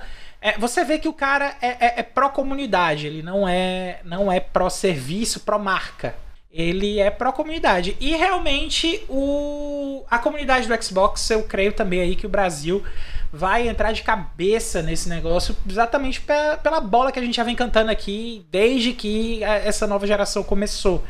é, 0.50 0.59
você 0.59 0.85
vê 0.85 0.98
que 0.98 1.09
o 1.09 1.12
cara 1.12 1.56
é, 1.61 1.68
é, 1.68 1.94
é 2.00 2.02
pró-comunidade, 2.02 3.06
ele 3.06 3.22
não 3.22 3.48
é, 3.48 4.00
não 4.04 4.30
é 4.30 4.38
pró-serviço, 4.40 5.40
pró-marca. 5.40 6.14
Ele 6.50 6.98
é 6.98 7.11
pró-comunidade. 7.11 7.96
E 8.00 8.16
realmente 8.16 9.04
o, 9.11 10.04
a 10.11 10.18
comunidade 10.18 10.66
do 10.66 10.82
Xbox, 10.82 11.28
eu 11.30 11.42
creio 11.42 11.72
também 11.72 12.00
aí 12.00 12.16
que 12.16 12.24
o 12.26 12.30
Brasil 12.30 12.82
vai 13.30 13.68
entrar 13.68 13.92
de 13.92 14.02
cabeça 14.02 14.80
nesse 14.80 15.09
negócio 15.09 15.54
exatamente 15.68 16.20
pe- 16.20 16.56
pela 16.62 16.80
bola 16.80 17.12
que 17.12 17.18
a 17.18 17.22
gente 17.22 17.37
já 17.37 17.42
vem 17.44 17.54
cantando 17.54 17.90
aqui 17.90 18.46
desde 18.50 18.94
que 18.94 19.44
a- 19.44 19.56
essa 19.56 19.87
nova 19.87 20.06
geração 20.06 20.42
começou. 20.42 21.04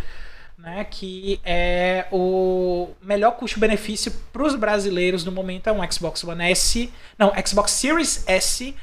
Né, 0.59 0.85
que 0.91 1.39
é 1.45 2.07
o 2.11 2.89
melhor 3.01 3.33
custo-benefício 3.33 4.11
para 4.33 4.43
os 4.43 4.57
brasileiros 4.57 5.23
no 5.25 5.31
momento 5.31 5.69
é 5.69 5.73
um 5.73 5.89
Xbox 5.93 6.25
One 6.25 6.51
S, 6.51 6.91
não, 7.17 7.31
Xbox 7.47 7.71
Series 7.73 8.25
S 8.27 8.75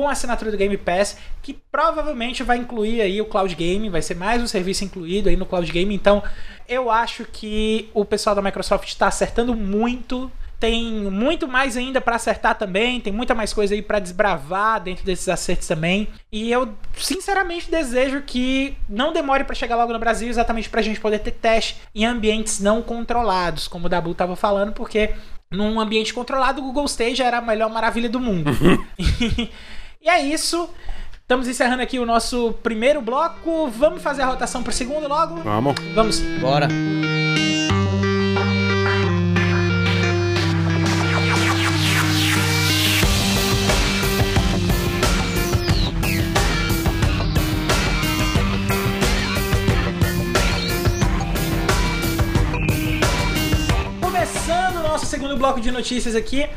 com 0.00 0.08
a 0.08 0.12
assinatura 0.12 0.50
do 0.50 0.56
Game 0.56 0.78
Pass, 0.78 1.18
que 1.42 1.52
provavelmente 1.70 2.42
vai 2.42 2.56
incluir 2.56 3.02
aí 3.02 3.20
o 3.20 3.26
Cloud 3.26 3.54
Game, 3.54 3.90
vai 3.90 4.00
ser 4.00 4.14
mais 4.14 4.42
um 4.42 4.46
serviço 4.46 4.82
incluído 4.82 5.28
aí 5.28 5.36
no 5.36 5.44
Cloud 5.44 5.70
Game. 5.70 5.94
Então, 5.94 6.22
eu 6.66 6.90
acho 6.90 7.26
que 7.30 7.90
o 7.92 8.02
pessoal 8.02 8.34
da 8.34 8.40
Microsoft 8.40 8.88
está 8.88 9.08
acertando 9.08 9.54
muito. 9.54 10.32
Tem 10.58 10.90
muito 11.10 11.46
mais 11.46 11.76
ainda 11.76 12.00
para 12.00 12.16
acertar 12.16 12.56
também, 12.56 12.98
tem 12.98 13.12
muita 13.12 13.34
mais 13.34 13.52
coisa 13.52 13.74
aí 13.74 13.82
para 13.82 13.98
desbravar 13.98 14.80
dentro 14.80 15.04
desses 15.04 15.28
acertos 15.28 15.68
também. 15.68 16.08
E 16.32 16.50
eu 16.50 16.74
sinceramente 16.96 17.70
desejo 17.70 18.22
que 18.22 18.74
não 18.88 19.12
demore 19.12 19.44
para 19.44 19.54
chegar 19.54 19.76
logo 19.76 19.92
no 19.92 19.98
Brasil, 19.98 20.28
exatamente 20.30 20.70
pra 20.70 20.80
gente 20.80 20.98
poder 20.98 21.18
ter 21.18 21.32
teste 21.32 21.76
em 21.94 22.06
ambientes 22.06 22.58
não 22.58 22.80
controlados, 22.80 23.68
como 23.68 23.84
o 23.84 23.88
Dabu 23.88 24.14
tava 24.14 24.34
falando, 24.34 24.72
porque 24.72 25.14
num 25.50 25.78
ambiente 25.78 26.14
controlado 26.14 26.60
o 26.60 26.64
Google 26.64 26.86
Stage 26.86 27.22
era 27.22 27.38
a 27.38 27.42
melhor 27.42 27.68
maravilha 27.68 28.08
do 28.08 28.20
mundo. 28.20 28.50
E 30.02 30.08
é 30.08 30.18
isso. 30.18 30.70
Estamos 31.20 31.46
encerrando 31.46 31.82
aqui 31.82 31.98
o 31.98 32.06
nosso 32.06 32.54
primeiro 32.62 33.02
bloco. 33.02 33.68
Vamos 33.68 34.02
fazer 34.02 34.22
a 34.22 34.26
rotação 34.26 34.62
pro 34.62 34.72
segundo 34.72 35.06
logo? 35.06 35.36
Vamos. 35.42 35.74
Vamos. 35.94 36.20
Bora. 36.40 36.68
Começando 54.00 54.76
o 54.76 54.82
nosso 54.82 55.04
segundo 55.04 55.36
bloco 55.36 55.60
de 55.60 55.70
notícias 55.70 56.14
aqui. 56.14 56.48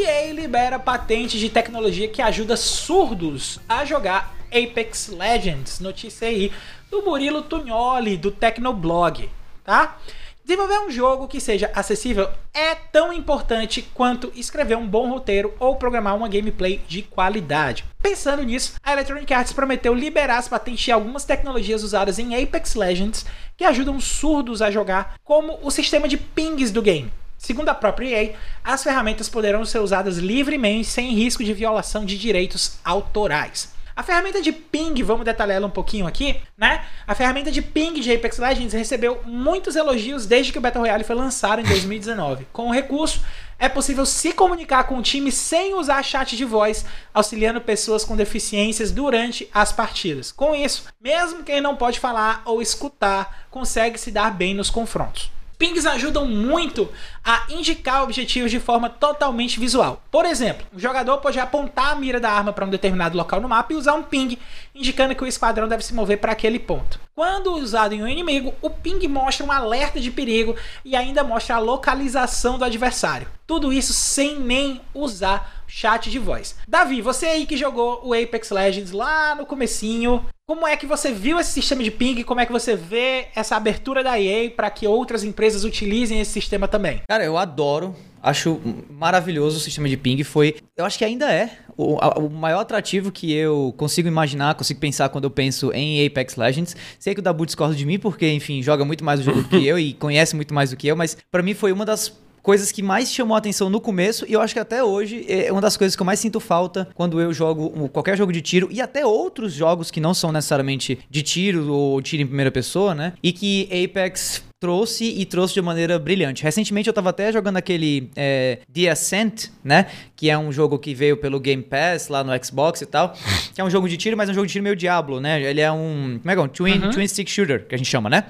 EA 0.00 0.32
libera 0.32 0.78
patente 0.78 1.38
de 1.38 1.50
tecnologia 1.50 2.08
que 2.08 2.22
ajuda 2.22 2.56
surdos 2.56 3.58
a 3.68 3.84
jogar 3.84 4.32
Apex 4.46 5.08
Legends. 5.08 5.80
Notícia 5.80 6.28
aí 6.28 6.52
do 6.88 7.02
Murilo 7.02 7.42
Tugnoli, 7.42 8.16
do 8.16 8.30
Tecnoblog, 8.30 9.28
tá? 9.64 9.98
Desenvolver 10.44 10.78
um 10.78 10.90
jogo 10.90 11.26
que 11.26 11.40
seja 11.40 11.70
acessível 11.74 12.30
é 12.54 12.74
tão 12.76 13.12
importante 13.12 13.82
quanto 13.92 14.32
escrever 14.36 14.76
um 14.76 14.86
bom 14.86 15.10
roteiro 15.10 15.52
ou 15.58 15.76
programar 15.76 16.16
uma 16.16 16.28
gameplay 16.28 16.80
de 16.86 17.02
qualidade. 17.02 17.84
Pensando 18.00 18.44
nisso, 18.44 18.74
a 18.82 18.92
Electronic 18.92 19.34
Arts 19.34 19.52
prometeu 19.52 19.92
liberar 19.92 20.38
as 20.38 20.48
patentes 20.48 20.84
de 20.84 20.92
algumas 20.92 21.24
tecnologias 21.24 21.82
usadas 21.82 22.18
em 22.18 22.40
Apex 22.40 22.76
Legends 22.76 23.26
que 23.56 23.64
ajudam 23.64 24.00
surdos 24.00 24.62
a 24.62 24.70
jogar, 24.70 25.16
como 25.24 25.58
o 25.60 25.70
sistema 25.70 26.06
de 26.06 26.16
pings 26.16 26.70
do 26.70 26.80
game. 26.80 27.12
Segundo 27.38 27.68
a 27.68 27.74
própria 27.74 28.24
EA, 28.24 28.34
as 28.64 28.82
ferramentas 28.82 29.28
poderão 29.28 29.64
ser 29.64 29.78
usadas 29.78 30.18
livremente 30.18 30.88
sem 30.88 31.14
risco 31.14 31.44
de 31.44 31.54
violação 31.54 32.04
de 32.04 32.18
direitos 32.18 32.78
autorais. 32.84 33.72
A 33.98 34.02
ferramenta 34.04 34.40
de 34.40 34.52
ping, 34.52 35.02
vamos 35.02 35.24
detalhar 35.24 35.56
ela 35.56 35.66
um 35.66 35.70
pouquinho 35.70 36.06
aqui, 36.06 36.40
né? 36.56 36.84
A 37.04 37.16
ferramenta 37.16 37.50
de 37.50 37.60
ping 37.60 37.94
de 37.94 38.12
Apex 38.12 38.38
Legends 38.38 38.72
recebeu 38.72 39.20
muitos 39.24 39.74
elogios 39.74 40.24
desde 40.24 40.52
que 40.52 40.58
o 40.58 40.60
Battle 40.60 40.82
Royale 40.82 41.02
foi 41.02 41.16
lançado 41.16 41.60
em 41.60 41.64
2019. 41.64 42.46
Com 42.52 42.68
o 42.68 42.72
recurso, 42.72 43.20
é 43.58 43.68
possível 43.68 44.06
se 44.06 44.32
comunicar 44.32 44.84
com 44.84 44.98
o 44.98 45.02
time 45.02 45.32
sem 45.32 45.74
usar 45.74 46.00
chat 46.04 46.36
de 46.36 46.44
voz, 46.44 46.84
auxiliando 47.12 47.60
pessoas 47.60 48.04
com 48.04 48.14
deficiências 48.14 48.92
durante 48.92 49.48
as 49.52 49.72
partidas. 49.72 50.30
Com 50.30 50.54
isso, 50.54 50.84
mesmo 51.00 51.42
quem 51.42 51.60
não 51.60 51.74
pode 51.74 51.98
falar 51.98 52.42
ou 52.44 52.62
escutar, 52.62 53.46
consegue 53.50 53.98
se 53.98 54.12
dar 54.12 54.30
bem 54.30 54.54
nos 54.54 54.70
confrontos. 54.70 55.28
Pings 55.58 55.84
ajudam 55.86 56.24
muito 56.24 56.88
a 57.24 57.44
indicar 57.50 58.04
objetivos 58.04 58.48
de 58.48 58.60
forma 58.60 58.88
totalmente 58.88 59.58
visual. 59.58 60.00
Por 60.08 60.24
exemplo, 60.24 60.64
o 60.72 60.78
jogador 60.78 61.18
pode 61.18 61.40
apontar 61.40 61.90
a 61.90 61.94
mira 61.96 62.20
da 62.20 62.30
arma 62.30 62.52
para 62.52 62.64
um 62.64 62.70
determinado 62.70 63.18
local 63.18 63.40
no 63.40 63.48
mapa 63.48 63.72
e 63.72 63.76
usar 63.76 63.94
um 63.94 64.04
ping, 64.04 64.38
indicando 64.72 65.16
que 65.16 65.24
o 65.24 65.26
esquadrão 65.26 65.66
deve 65.66 65.84
se 65.84 65.92
mover 65.92 66.18
para 66.18 66.30
aquele 66.30 66.60
ponto. 66.60 67.00
Quando 67.12 67.54
usado 67.54 67.92
em 67.92 68.02
um 68.04 68.06
inimigo, 68.06 68.54
o 68.62 68.70
ping 68.70 69.04
mostra 69.08 69.44
um 69.44 69.50
alerta 69.50 69.98
de 69.98 70.12
perigo 70.12 70.54
e 70.84 70.94
ainda 70.94 71.24
mostra 71.24 71.56
a 71.56 71.58
localização 71.58 72.56
do 72.56 72.64
adversário. 72.64 73.26
Tudo 73.44 73.72
isso 73.72 73.92
sem 73.92 74.38
nem 74.38 74.80
usar 74.94 75.57
chat 75.68 76.10
de 76.10 76.18
voz. 76.18 76.56
Davi, 76.66 77.00
você 77.00 77.26
aí 77.26 77.46
que 77.46 77.56
jogou 77.56 78.00
o 78.02 78.14
Apex 78.14 78.50
Legends 78.50 78.90
lá 78.90 79.34
no 79.34 79.46
comecinho, 79.46 80.24
como 80.48 80.66
é 80.66 80.78
que 80.78 80.86
você 80.86 81.12
viu 81.12 81.38
esse 81.38 81.52
sistema 81.52 81.84
de 81.84 81.90
ping? 81.90 82.22
Como 82.22 82.40
é 82.40 82.46
que 82.46 82.52
você 82.52 82.74
vê 82.74 83.26
essa 83.36 83.54
abertura 83.54 84.02
da 84.02 84.18
EA 84.18 84.50
para 84.50 84.70
que 84.70 84.86
outras 84.86 85.22
empresas 85.22 85.62
utilizem 85.62 86.20
esse 86.20 86.32
sistema 86.32 86.66
também? 86.66 87.02
Cara, 87.06 87.22
eu 87.22 87.36
adoro. 87.36 87.94
Acho 88.22 88.58
maravilhoso 88.90 89.58
o 89.58 89.60
sistema 89.60 89.88
de 89.88 89.96
ping. 89.98 90.24
Foi, 90.24 90.56
eu 90.74 90.86
acho 90.86 90.96
que 90.96 91.04
ainda 91.04 91.30
é 91.30 91.50
o, 91.76 91.96
o 91.96 92.30
maior 92.30 92.60
atrativo 92.60 93.12
que 93.12 93.30
eu 93.32 93.74
consigo 93.76 94.08
imaginar, 94.08 94.54
consigo 94.54 94.80
pensar 94.80 95.10
quando 95.10 95.24
eu 95.24 95.30
penso 95.30 95.70
em 95.72 96.04
Apex 96.06 96.34
Legends. 96.36 96.74
Sei 96.98 97.14
que 97.14 97.20
o 97.20 97.22
Dabu 97.22 97.44
discorda 97.44 97.74
de 97.74 97.84
mim, 97.84 97.98
porque, 97.98 98.26
enfim, 98.32 98.62
joga 98.62 98.86
muito 98.86 99.04
mais 99.04 99.20
o 99.20 99.22
jogo 99.22 99.42
do 99.42 99.48
que 99.50 99.66
eu 99.66 99.78
e 99.78 99.92
conhece 99.92 100.34
muito 100.34 100.54
mais 100.54 100.70
do 100.70 100.76
que 100.76 100.88
eu, 100.88 100.96
mas 100.96 101.16
pra 101.30 101.42
mim 101.42 101.52
foi 101.52 101.72
uma 101.72 101.84
das 101.84 102.08
coisas 102.48 102.72
que 102.72 102.82
mais 102.82 103.12
chamou 103.12 103.34
a 103.34 103.38
atenção 103.38 103.68
no 103.68 103.78
começo 103.78 104.24
e 104.26 104.32
eu 104.32 104.40
acho 104.40 104.54
que 104.54 104.58
até 104.58 104.82
hoje 104.82 105.22
é 105.28 105.52
uma 105.52 105.60
das 105.60 105.76
coisas 105.76 105.94
que 105.94 106.00
eu 106.00 106.06
mais 106.06 106.18
sinto 106.18 106.40
falta 106.40 106.88
quando 106.94 107.20
eu 107.20 107.30
jogo 107.30 107.90
qualquer 107.90 108.16
jogo 108.16 108.32
de 108.32 108.40
tiro 108.40 108.68
e 108.70 108.80
até 108.80 109.04
outros 109.04 109.52
jogos 109.52 109.90
que 109.90 110.00
não 110.00 110.14
são 110.14 110.32
necessariamente 110.32 110.98
de 111.10 111.22
tiro 111.22 111.70
ou 111.70 112.00
tiro 112.00 112.22
em 112.22 112.26
primeira 112.26 112.50
pessoa, 112.50 112.94
né? 112.94 113.12
E 113.22 113.34
que 113.34 113.68
Apex 113.84 114.47
trouxe 114.60 115.04
e 115.04 115.24
trouxe 115.24 115.54
de 115.54 115.62
maneira 115.62 115.98
brilhante. 115.98 116.42
Recentemente 116.42 116.88
eu 116.88 116.92
tava 116.92 117.10
até 117.10 117.32
jogando 117.32 117.56
aquele 117.56 118.10
é, 118.16 118.58
The 118.72 118.88
Ascent, 118.90 119.50
né? 119.62 119.86
Que 120.16 120.30
é 120.30 120.36
um 120.36 120.50
jogo 120.50 120.78
que 120.78 120.94
veio 120.94 121.16
pelo 121.16 121.38
Game 121.38 121.62
Pass 121.62 122.08
lá 122.08 122.24
no 122.24 122.32
Xbox 122.44 122.80
e 122.82 122.86
tal. 122.86 123.14
Que 123.58 123.62
é 123.62 123.64
um 123.64 123.70
jogo 123.70 123.88
de 123.88 123.96
tiro, 123.96 124.16
mas 124.16 124.28
é 124.28 124.32
um 124.32 124.34
jogo 124.36 124.46
de 124.46 124.52
tiro 124.52 124.62
meio 124.62 124.76
Diablo, 124.76 125.20
né? 125.20 125.42
Ele 125.42 125.60
é 125.60 125.70
um. 125.72 126.20
Como 126.20 126.30
é 126.30 126.34
que 126.34 126.40
é? 126.40 126.44
Um 126.44 126.48
twin, 126.48 126.90
twin 126.92 127.08
stick 127.08 127.28
shooter, 127.28 127.66
que 127.66 127.74
a 127.74 127.78
gente 127.78 127.88
chama, 127.88 128.08
né? 128.08 128.24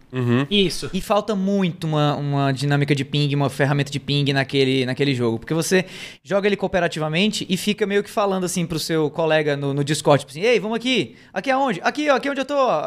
Isso. 0.51 0.88
E 0.95 1.03
falta 1.03 1.35
muito 1.35 1.87
uma, 1.87 2.17
uma 2.17 2.53
dinâmica 2.53 2.95
de 2.95 3.05
ping, 3.05 3.35
uma 3.35 3.51
ferramenta 3.51 3.91
de 3.91 4.01
ping 4.01 4.33
naquele, 4.33 4.87
naquele 4.87 5.14
jogo. 5.14 5.38
Porque 5.38 5.53
você 5.53 5.85
joga 6.25 6.47
ele 6.49 6.57
cooperativamente 6.57 7.45
e 7.47 7.59
fica 7.59 7.87
meio 7.87 8.03
que 8.03 8.09
falando 8.09 8.45
assim 8.45 8.64
pro 8.64 8.79
seu 8.79 9.11
colega 9.11 9.55
no, 9.55 9.75
no 9.75 9.85
Discord, 9.85 10.21
tipo 10.21 10.31
assim, 10.31 10.41
ei, 10.41 10.59
vamos 10.59 10.77
aqui, 10.77 11.14
aqui 11.33 11.51
aonde? 11.51 11.81
Aqui, 11.83 12.09
ó, 12.09 12.17
aqui 12.17 12.31
onde 12.31 12.41
eu 12.41 12.47
tô, 12.47 12.57
ó, 12.57 12.83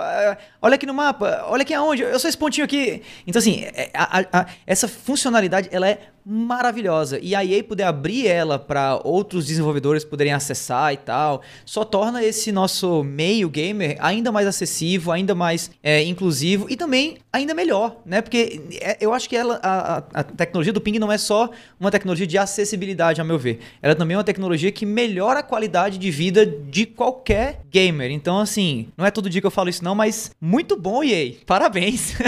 olha 0.64 0.76
aqui 0.76 0.88
no 0.88 0.96
mapa, 0.96 1.46
olha 1.48 1.62
aqui 1.62 1.76
aonde, 1.76 2.02
eu 2.02 2.20
sou 2.20 2.28
esse 2.28 2.38
pontinho 2.38 2.66
aqui. 2.66 3.04
Então 3.32 3.40
assim, 3.40 3.64
é- 3.64 3.90
a- 3.94 4.20
a- 4.20 4.40
a- 4.42 4.46
essa 4.68 4.88
funcionalidade, 4.90 5.70
ela 5.72 5.88
é 5.90 6.00
maravilhosa. 6.26 7.20
E 7.22 7.36
a 7.36 7.44
EA 7.44 7.64
poder 7.64 7.84
abrir 7.84 8.28
ela 8.28 8.58
para 8.60 9.00
outros 9.04 9.46
desenvolvedores 9.46 10.04
poderem 10.04 10.34
acessar 10.34 10.94
e 10.94 10.98
tal, 10.98 11.42
só 11.66 11.84
torna 11.84 12.24
esse 12.24 12.52
nosso 12.52 13.04
meio 13.04 13.50
gamer 13.50 13.98
ainda 14.00 14.32
mais 14.32 14.48
acessível, 14.48 15.12
ainda 15.12 15.34
mais 15.36 15.72
é, 15.84 16.04
inclusivo 16.04 16.68
e 16.70 16.76
também 16.76 17.18
ainda 17.34 17.54
melhor, 17.54 17.98
né? 18.06 18.22
Porque 18.22 18.62
é, 18.82 18.98
eu 19.00 19.14
acho 19.14 19.28
que 19.30 19.36
ela, 19.36 19.60
a, 19.64 20.04
a- 20.14 20.24
tecnologia 20.24 20.74
do 20.74 20.82
ping 20.82 21.00
não 21.00 21.12
é 21.12 21.18
só 21.18 21.50
uma 21.80 21.92
tecnologia 21.92 22.28
de 22.28 22.38
acessibilidade, 22.38 23.22
a 23.22 23.24
meu 23.24 23.38
ver. 23.40 23.60
Ela 23.82 23.96
também 23.96 24.16
é 24.16 24.18
uma 24.18 24.24
tecnologia 24.24 24.72
que 24.72 24.86
melhora 24.86 25.40
a 25.40 25.44
qualidade 25.44 25.98
de 25.98 26.12
vida 26.12 26.46
de 26.46 26.86
qualquer 26.86 27.62
gamer. 27.70 28.12
Então, 28.12 28.40
assim, 28.40 28.88
não 28.98 29.06
é 29.06 29.12
todo 29.12 29.30
dia 29.30 29.42
que 29.42 29.48
eu 29.48 29.52
falo 29.52 29.70
isso 29.70 29.84
não, 29.84 29.96
mas 29.96 30.32
muito 30.40 30.76
bom, 30.76 31.04
EA. 31.04 31.34
Parabéns. 31.46 32.14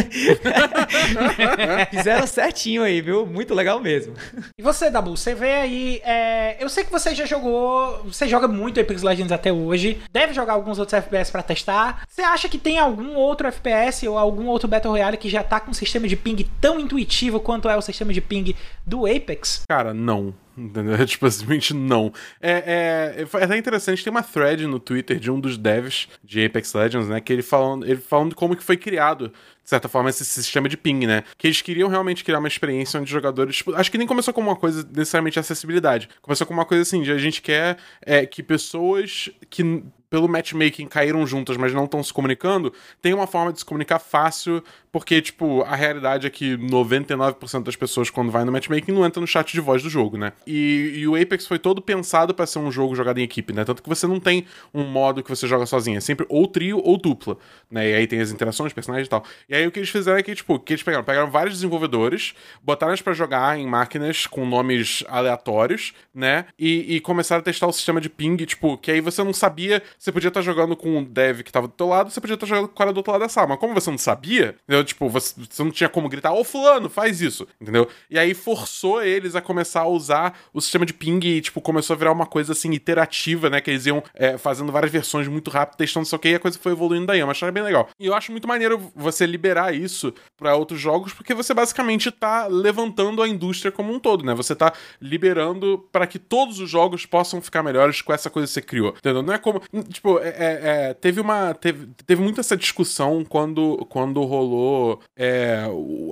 Fizeram 1.92 2.28
certinho 2.28 2.84
aí, 2.84 3.02
viu? 3.02 3.26
Muito 3.26 3.54
legal 3.54 3.80
mesmo. 3.84 4.14
E 4.58 4.62
você, 4.64 4.90
Dabu, 4.90 5.16
você 5.18 5.34
vê 5.36 5.52
aí. 5.52 6.02
é, 6.06 6.58
Eu 6.64 6.70
sei 6.70 6.84
que 6.84 6.92
você 6.92 7.14
já 7.14 7.26
jogou. 7.26 8.04
Você 8.06 8.28
joga 8.28 8.48
muito 8.48 8.80
Apex 8.80 9.02
Legends 9.04 9.32
até 9.32 9.52
hoje. 9.52 10.00
Deve 10.12 10.34
jogar 10.34 10.54
alguns 10.54 10.80
outros 10.80 10.94
FPS 10.94 11.32
pra 11.32 11.44
testar. 11.44 12.04
Você 12.08 12.22
acha 12.22 12.48
que 12.48 12.58
tem 12.58 12.80
algum 12.80 13.16
outro 13.16 13.48
FPS 13.48 14.08
ou 14.08 14.18
algum 14.18 14.46
outro 14.48 14.68
Battle 14.68 14.92
Royale 14.94 15.18
que 15.18 15.30
já 15.30 15.44
tá 15.44 15.60
com 15.60 15.72
um 15.72 15.74
sistema 15.74 16.08
de 16.08 16.16
ping 16.16 16.46
tão 16.62 16.80
intuitivo 16.80 17.40
quanto 17.40 17.68
é 17.70 17.76
o 17.76 17.82
sistema 17.82 18.14
de 18.14 18.22
ping 18.22 18.56
do 18.86 19.06
Apex? 19.06 19.64
Cara, 19.68 19.94
não. 19.94 20.34
Entendeu? 20.58 20.94
É, 21.04 21.06
Tipo, 21.06 21.30
simplesmente 21.30 21.74
não. 21.74 22.14
É, 22.42 23.16
é, 23.18 23.40
é 23.40 23.44
até 23.44 23.58
interessante, 23.58 24.04
tem 24.04 24.12
uma 24.12 24.24
thread 24.24 24.66
no 24.68 24.80
Twitter 24.80 25.20
de 25.20 25.32
um 25.32 25.40
dos 25.40 25.58
devs 25.58 26.08
de 26.24 26.46
Apex 26.46 26.74
Legends, 26.74 27.08
né? 27.08 27.20
Que 27.20 27.34
ele 27.34 27.42
falando, 27.42 27.86
ele 27.86 28.00
falando 28.00 28.36
como 28.36 28.56
que 28.56 28.64
foi 28.64 28.78
criado, 28.78 29.30
de 29.30 29.70
certa 29.70 29.88
forma, 29.88 30.10
esse 30.10 30.24
sistema 30.24 30.70
de 30.70 30.78
ping, 30.78 31.06
né? 31.06 31.24
Que 31.38 31.48
eles 31.48 31.62
queriam 31.62 31.90
realmente 31.90 32.24
criar 32.24 32.40
uma 32.40 32.48
experiência 32.48 33.00
onde 33.00 33.12
jogadores. 33.12 33.58
Tipo, 33.58 33.76
acho 33.76 33.92
que 33.92 33.98
nem 33.98 34.08
começou 34.08 34.34
como 34.34 34.50
uma 34.50 34.56
coisa 34.56 34.88
necessariamente 34.96 35.34
de 35.34 35.40
acessibilidade. 35.40 36.10
Começou 36.22 36.46
como 36.46 36.60
uma 36.60 36.66
coisa 36.66 36.84
assim, 36.84 37.02
de 37.02 37.12
a 37.12 37.18
gente 37.18 37.42
quer 37.42 37.78
é, 38.02 38.26
que 38.26 38.44
pessoas 38.44 39.30
que 39.50 39.84
pelo 40.14 40.30
matchmaking 40.30 40.86
caíram 40.86 41.26
juntas, 41.26 41.58
mas 41.58 41.74
não 41.74 41.86
estão 41.86 42.04
se 42.04 42.14
comunicando, 42.14 42.72
tem 43.02 43.16
uma 43.16 43.26
forma 43.26 43.52
de 43.52 43.58
se 43.58 43.66
comunicar 43.66 43.98
fácil, 43.98 44.64
porque, 44.92 45.20
tipo, 45.24 45.64
a 45.64 45.76
realidade 45.76 46.28
é 46.28 46.30
que 46.30 46.56
99% 46.56 47.64
das 47.64 47.76
pessoas, 47.76 48.12
quando 48.12 48.32
vai 48.32 48.46
no 48.46 48.52
matchmaking, 48.52 48.92
não 48.92 49.04
entra 49.04 49.20
no 49.20 49.26
chat 49.26 49.52
de 49.52 49.60
voz 49.60 49.82
do 49.82 49.90
jogo, 49.90 50.16
né? 50.16 50.34
E, 50.46 50.94
e 50.98 51.08
o 51.08 51.20
Apex 51.20 51.48
foi 51.48 51.58
todo 51.58 51.82
pensado 51.82 52.32
para 52.32 52.46
ser 52.46 52.60
um 52.60 52.72
jogo 52.72 52.94
jogado 52.94 53.18
em 53.18 53.24
equipe, 53.24 53.52
né? 53.52 53.66
Tanto 53.66 53.82
que 53.82 53.90
você 53.90 54.06
não 54.06 54.20
tem 54.20 54.46
um 54.72 54.84
modo 54.84 55.24
que 55.24 55.30
você 55.32 55.48
joga 55.48 55.66
sozinho, 55.66 55.98
é 55.98 56.00
sempre 56.00 56.28
ou 56.30 56.48
trio 56.48 56.78
ou 56.78 56.96
dupla, 56.96 57.36
né? 57.72 57.90
E 57.90 57.96
aí 57.96 58.06
tem 58.06 58.22
as 58.22 58.32
interações, 58.32 58.72
personagens 58.72 59.08
e 59.08 59.10
tal. 59.10 59.24
E 59.50 59.56
aí 59.56 59.66
o 59.66 59.72
que 59.72 59.80
eles 59.80 59.90
fizeram 59.90 60.20
é 60.20 60.22
que, 60.22 60.36
tipo, 60.36 60.60
que 60.60 60.74
eles 60.74 60.84
pegaram? 60.84 61.04
Pegaram 61.04 61.32
vários 61.32 61.56
desenvolvedores, 61.56 62.36
botaram 62.62 62.92
eles 62.92 63.02
pra 63.02 63.14
jogar 63.14 63.58
em 63.58 63.66
máquinas 63.66 64.28
com 64.28 64.46
nomes 64.46 65.04
aleatórios, 65.08 65.92
né? 66.14 66.46
E, 66.60 66.98
e 66.98 67.00
começaram 67.00 67.40
a 67.40 67.44
testar 67.44 67.66
o 67.66 67.74
sistema 67.74 68.00
de 68.00 68.10
ping, 68.10 68.38
tipo, 68.46 68.78
que 68.78 68.92
aí 68.92 69.02
você 69.02 69.24
não 69.24 69.34
sabia 69.34 69.82
você 70.04 70.12
podia 70.12 70.28
estar 70.28 70.42
jogando 70.42 70.76
com 70.76 70.98
um 70.98 71.02
dev 71.02 71.44
que 71.44 71.52
tava 71.52 71.66
do 71.66 71.74
teu 71.74 71.88
lado, 71.88 72.12
você 72.12 72.20
podia 72.20 72.34
estar 72.34 72.46
jogando 72.46 72.68
com 72.68 72.74
o 72.74 72.78
cara 72.78 72.92
do 72.92 72.98
outro 72.98 73.14
lado 73.14 73.22
da 73.22 73.30
sala. 73.30 73.48
Mas 73.48 73.58
como 73.58 73.74
você 73.74 73.90
não 73.90 73.98
sabia, 73.98 74.58
entendeu? 74.66 74.84
Tipo, 74.84 75.08
você, 75.08 75.34
você 75.50 75.64
não 75.64 75.72
tinha 75.72 75.88
como 75.88 76.10
gritar, 76.10 76.34
ô 76.34 76.44
fulano, 76.44 76.90
faz 76.90 77.22
isso, 77.22 77.48
entendeu? 77.62 77.88
E 78.10 78.20
aí 78.20 78.34
forçou 78.34 79.02
eles 79.02 79.34
a 79.34 79.40
começar 79.40 79.84
a 79.84 79.88
usar 79.88 80.38
o 80.54 80.60
sistema 80.60 80.86
de 80.86 80.94
ping 80.94 81.26
e, 81.26 81.40
tipo, 81.40 81.62
começou 81.62 81.94
a 81.94 81.98
virar 81.98 82.12
uma 82.12 82.26
coisa, 82.26 82.52
assim, 82.52 82.70
iterativa, 82.74 83.50
né? 83.50 83.62
Que 83.62 83.72
eles 83.72 83.86
iam 83.86 84.04
é, 84.14 84.38
fazendo 84.38 84.74
várias 84.74 84.92
versões 84.92 85.26
muito 85.30 85.50
rápido, 85.50 85.78
testando 85.78 86.06
isso 86.06 86.18
aqui, 86.18 86.32
e 86.32 86.36
a 86.36 86.40
coisa 86.40 86.60
foi 86.60 86.74
evoluindo 86.74 87.06
daí. 87.06 87.24
Uma 87.24 87.32
história 87.32 87.54
bem 87.54 87.64
legal. 87.64 87.88
E 87.98 88.08
eu 88.08 88.14
acho 88.14 88.30
muito 88.30 88.46
maneiro 88.46 88.92
você 88.94 89.26
liberar 89.26 89.74
isso 89.74 90.14
para 90.36 90.54
outros 90.54 90.82
jogos, 90.82 91.14
porque 91.14 91.34
você 91.34 91.54
basicamente 91.54 92.12
tá 92.12 92.46
levantando 92.48 93.22
a 93.22 93.28
indústria 93.28 93.72
como 93.72 93.94
um 93.94 94.00
todo, 94.00 94.26
né? 94.26 94.34
Você 94.34 94.54
tá 94.54 94.74
liberando 95.00 95.88
para 95.94 96.06
que 96.06 96.20
todos 96.20 96.60
os 96.60 96.70
jogos 96.70 97.06
possam 97.06 97.42
ficar 97.42 97.64
melhores 97.64 98.02
com 98.02 98.12
essa 98.12 98.30
coisa 98.30 98.48
que 98.48 98.54
você 98.54 98.62
criou, 98.62 98.90
entendeu? 98.98 99.24
Não 99.24 99.34
é 99.34 99.38
como 99.38 99.62
tipo, 99.94 100.20
é, 100.20 100.30
é, 100.30 100.60
é, 100.90 100.94
teve 100.94 101.22
uma. 101.22 101.54
Teve, 101.54 101.88
teve 102.06 102.22
muito 102.22 102.40
essa 102.40 102.58
discussão 102.58 103.24
quando, 103.24 103.86
quando 103.90 104.24
rolou 104.24 105.00
é, 105.16 105.64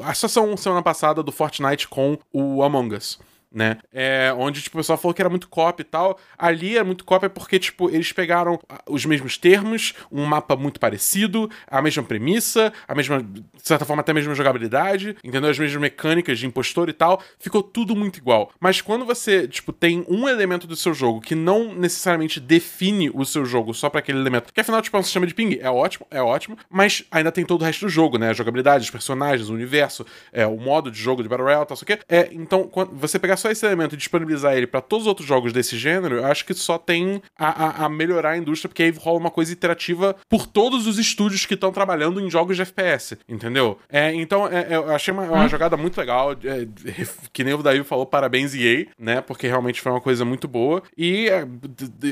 a 0.03 0.13
situação 0.13 0.55
semana 0.55 0.81
passada 0.81 1.21
do 1.21 1.31
Fortnite 1.31 1.87
com 1.87 2.17
o 2.31 2.63
Among 2.63 2.95
Us 2.95 3.19
né? 3.51 3.77
É, 3.91 4.33
onde 4.37 4.61
tipo, 4.61 4.77
o 4.77 4.79
pessoal 4.79 4.97
falou 4.97 5.13
que 5.13 5.21
era 5.21 5.29
muito 5.29 5.49
copy 5.49 5.81
e 5.81 5.85
tal. 5.85 6.17
Ali 6.37 6.77
é 6.77 6.83
muito 6.83 7.03
cópia 7.03 7.29
porque, 7.29 7.59
tipo, 7.59 7.89
eles 7.89 8.11
pegaram 8.11 8.59
os 8.87 9.05
mesmos 9.05 9.37
termos, 9.37 9.93
um 10.11 10.25
mapa 10.25 10.55
muito 10.55 10.79
parecido, 10.79 11.49
a 11.67 11.81
mesma 11.81 12.03
premissa, 12.03 12.71
a 12.87 12.95
mesma, 12.95 13.21
de 13.21 13.43
certa 13.57 13.85
forma, 13.85 14.01
até 14.01 14.11
a 14.11 14.15
mesma 14.15 14.33
jogabilidade, 14.33 15.17
entendeu? 15.23 15.49
As 15.49 15.59
mesmas 15.59 15.81
mecânicas 15.81 16.39
de 16.39 16.45
impostor 16.45 16.89
e 16.89 16.93
tal. 16.93 17.21
Ficou 17.39 17.61
tudo 17.61 17.95
muito 17.95 18.17
igual. 18.17 18.51
Mas 18.59 18.81
quando 18.81 19.05
você, 19.05 19.47
tipo, 19.47 19.73
tem 19.73 20.05
um 20.07 20.27
elemento 20.27 20.65
do 20.65 20.75
seu 20.75 20.93
jogo 20.93 21.19
que 21.19 21.35
não 21.35 21.73
necessariamente 21.73 22.39
define 22.39 23.09
o 23.13 23.25
seu 23.25 23.45
jogo 23.45 23.73
só 23.73 23.89
para 23.89 23.99
aquele 23.99 24.19
elemento, 24.19 24.53
que 24.53 24.61
afinal, 24.61 24.81
tipo, 24.81 24.95
é 24.95 24.99
um 24.99 25.03
sistema 25.03 25.27
de 25.27 25.33
ping, 25.33 25.57
é 25.59 25.69
ótimo, 25.69 26.05
é 26.09 26.21
ótimo, 26.21 26.57
mas 26.69 27.03
ainda 27.11 27.31
tem 27.31 27.45
todo 27.45 27.61
o 27.61 27.65
resto 27.65 27.85
do 27.85 27.89
jogo, 27.89 28.17
né? 28.17 28.29
A 28.29 28.33
jogabilidade, 28.33 28.85
os 28.85 28.89
personagens, 28.89 29.49
o 29.49 29.53
universo, 29.53 30.05
é, 30.31 30.45
o 30.47 30.57
modo 30.57 30.89
de 30.89 30.99
jogo 30.99 31.21
de 31.21 31.29
Battle 31.29 31.47
Royale, 31.47 31.65
tal, 31.65 31.77
o. 31.77 31.99
É, 32.07 32.29
então, 32.31 32.63
quando 32.67 32.95
você 32.95 33.19
pegar 33.19 33.37
só 33.41 33.51
esse 33.51 33.65
elemento 33.65 33.95
e 33.95 33.97
disponibilizar 33.97 34.55
ele 34.55 34.67
para 34.67 34.81
todos 34.81 35.05
os 35.05 35.07
outros 35.07 35.27
jogos 35.27 35.51
desse 35.51 35.77
gênero, 35.77 36.15
eu 36.15 36.25
acho 36.25 36.45
que 36.45 36.53
só 36.53 36.77
tem 36.77 37.21
a, 37.37 37.83
a, 37.83 37.85
a, 37.85 37.89
melhorar 37.89 38.31
a 38.31 38.37
indústria, 38.37 38.69
porque 38.69 38.83
aí 38.83 38.91
rola 38.91 39.19
uma 39.19 39.31
coisa 39.31 39.51
iterativa 39.51 40.15
por 40.29 40.45
todos 40.45 40.87
os 40.87 40.97
estúdios 40.97 41.45
que 41.45 41.53
estão 41.53 41.71
trabalhando 41.71 42.19
em 42.19 42.29
jogos 42.29 42.55
de 42.55 42.61
FPS, 42.61 43.17
entendeu? 43.27 43.77
É, 43.89 44.13
então, 44.13 44.47
é, 44.47 44.67
é 44.69 44.75
eu 44.75 44.91
achei 44.93 45.13
uma, 45.13 45.23
uma 45.23 45.45
hum. 45.45 45.49
jogada 45.49 45.75
muito 45.75 45.97
legal, 45.97 46.33
é, 46.33 46.67
que 47.31 47.43
nem 47.43 47.53
o 47.53 47.61
Daí 47.61 47.83
falou, 47.83 48.05
parabéns 48.05 48.53
EA, 48.55 48.87
né? 48.97 49.21
Porque 49.21 49.47
realmente 49.47 49.81
foi 49.81 49.91
uma 49.91 50.01
coisa 50.01 50.25
muito 50.25 50.47
boa 50.47 50.83
e 50.97 51.29
é, 51.29 51.47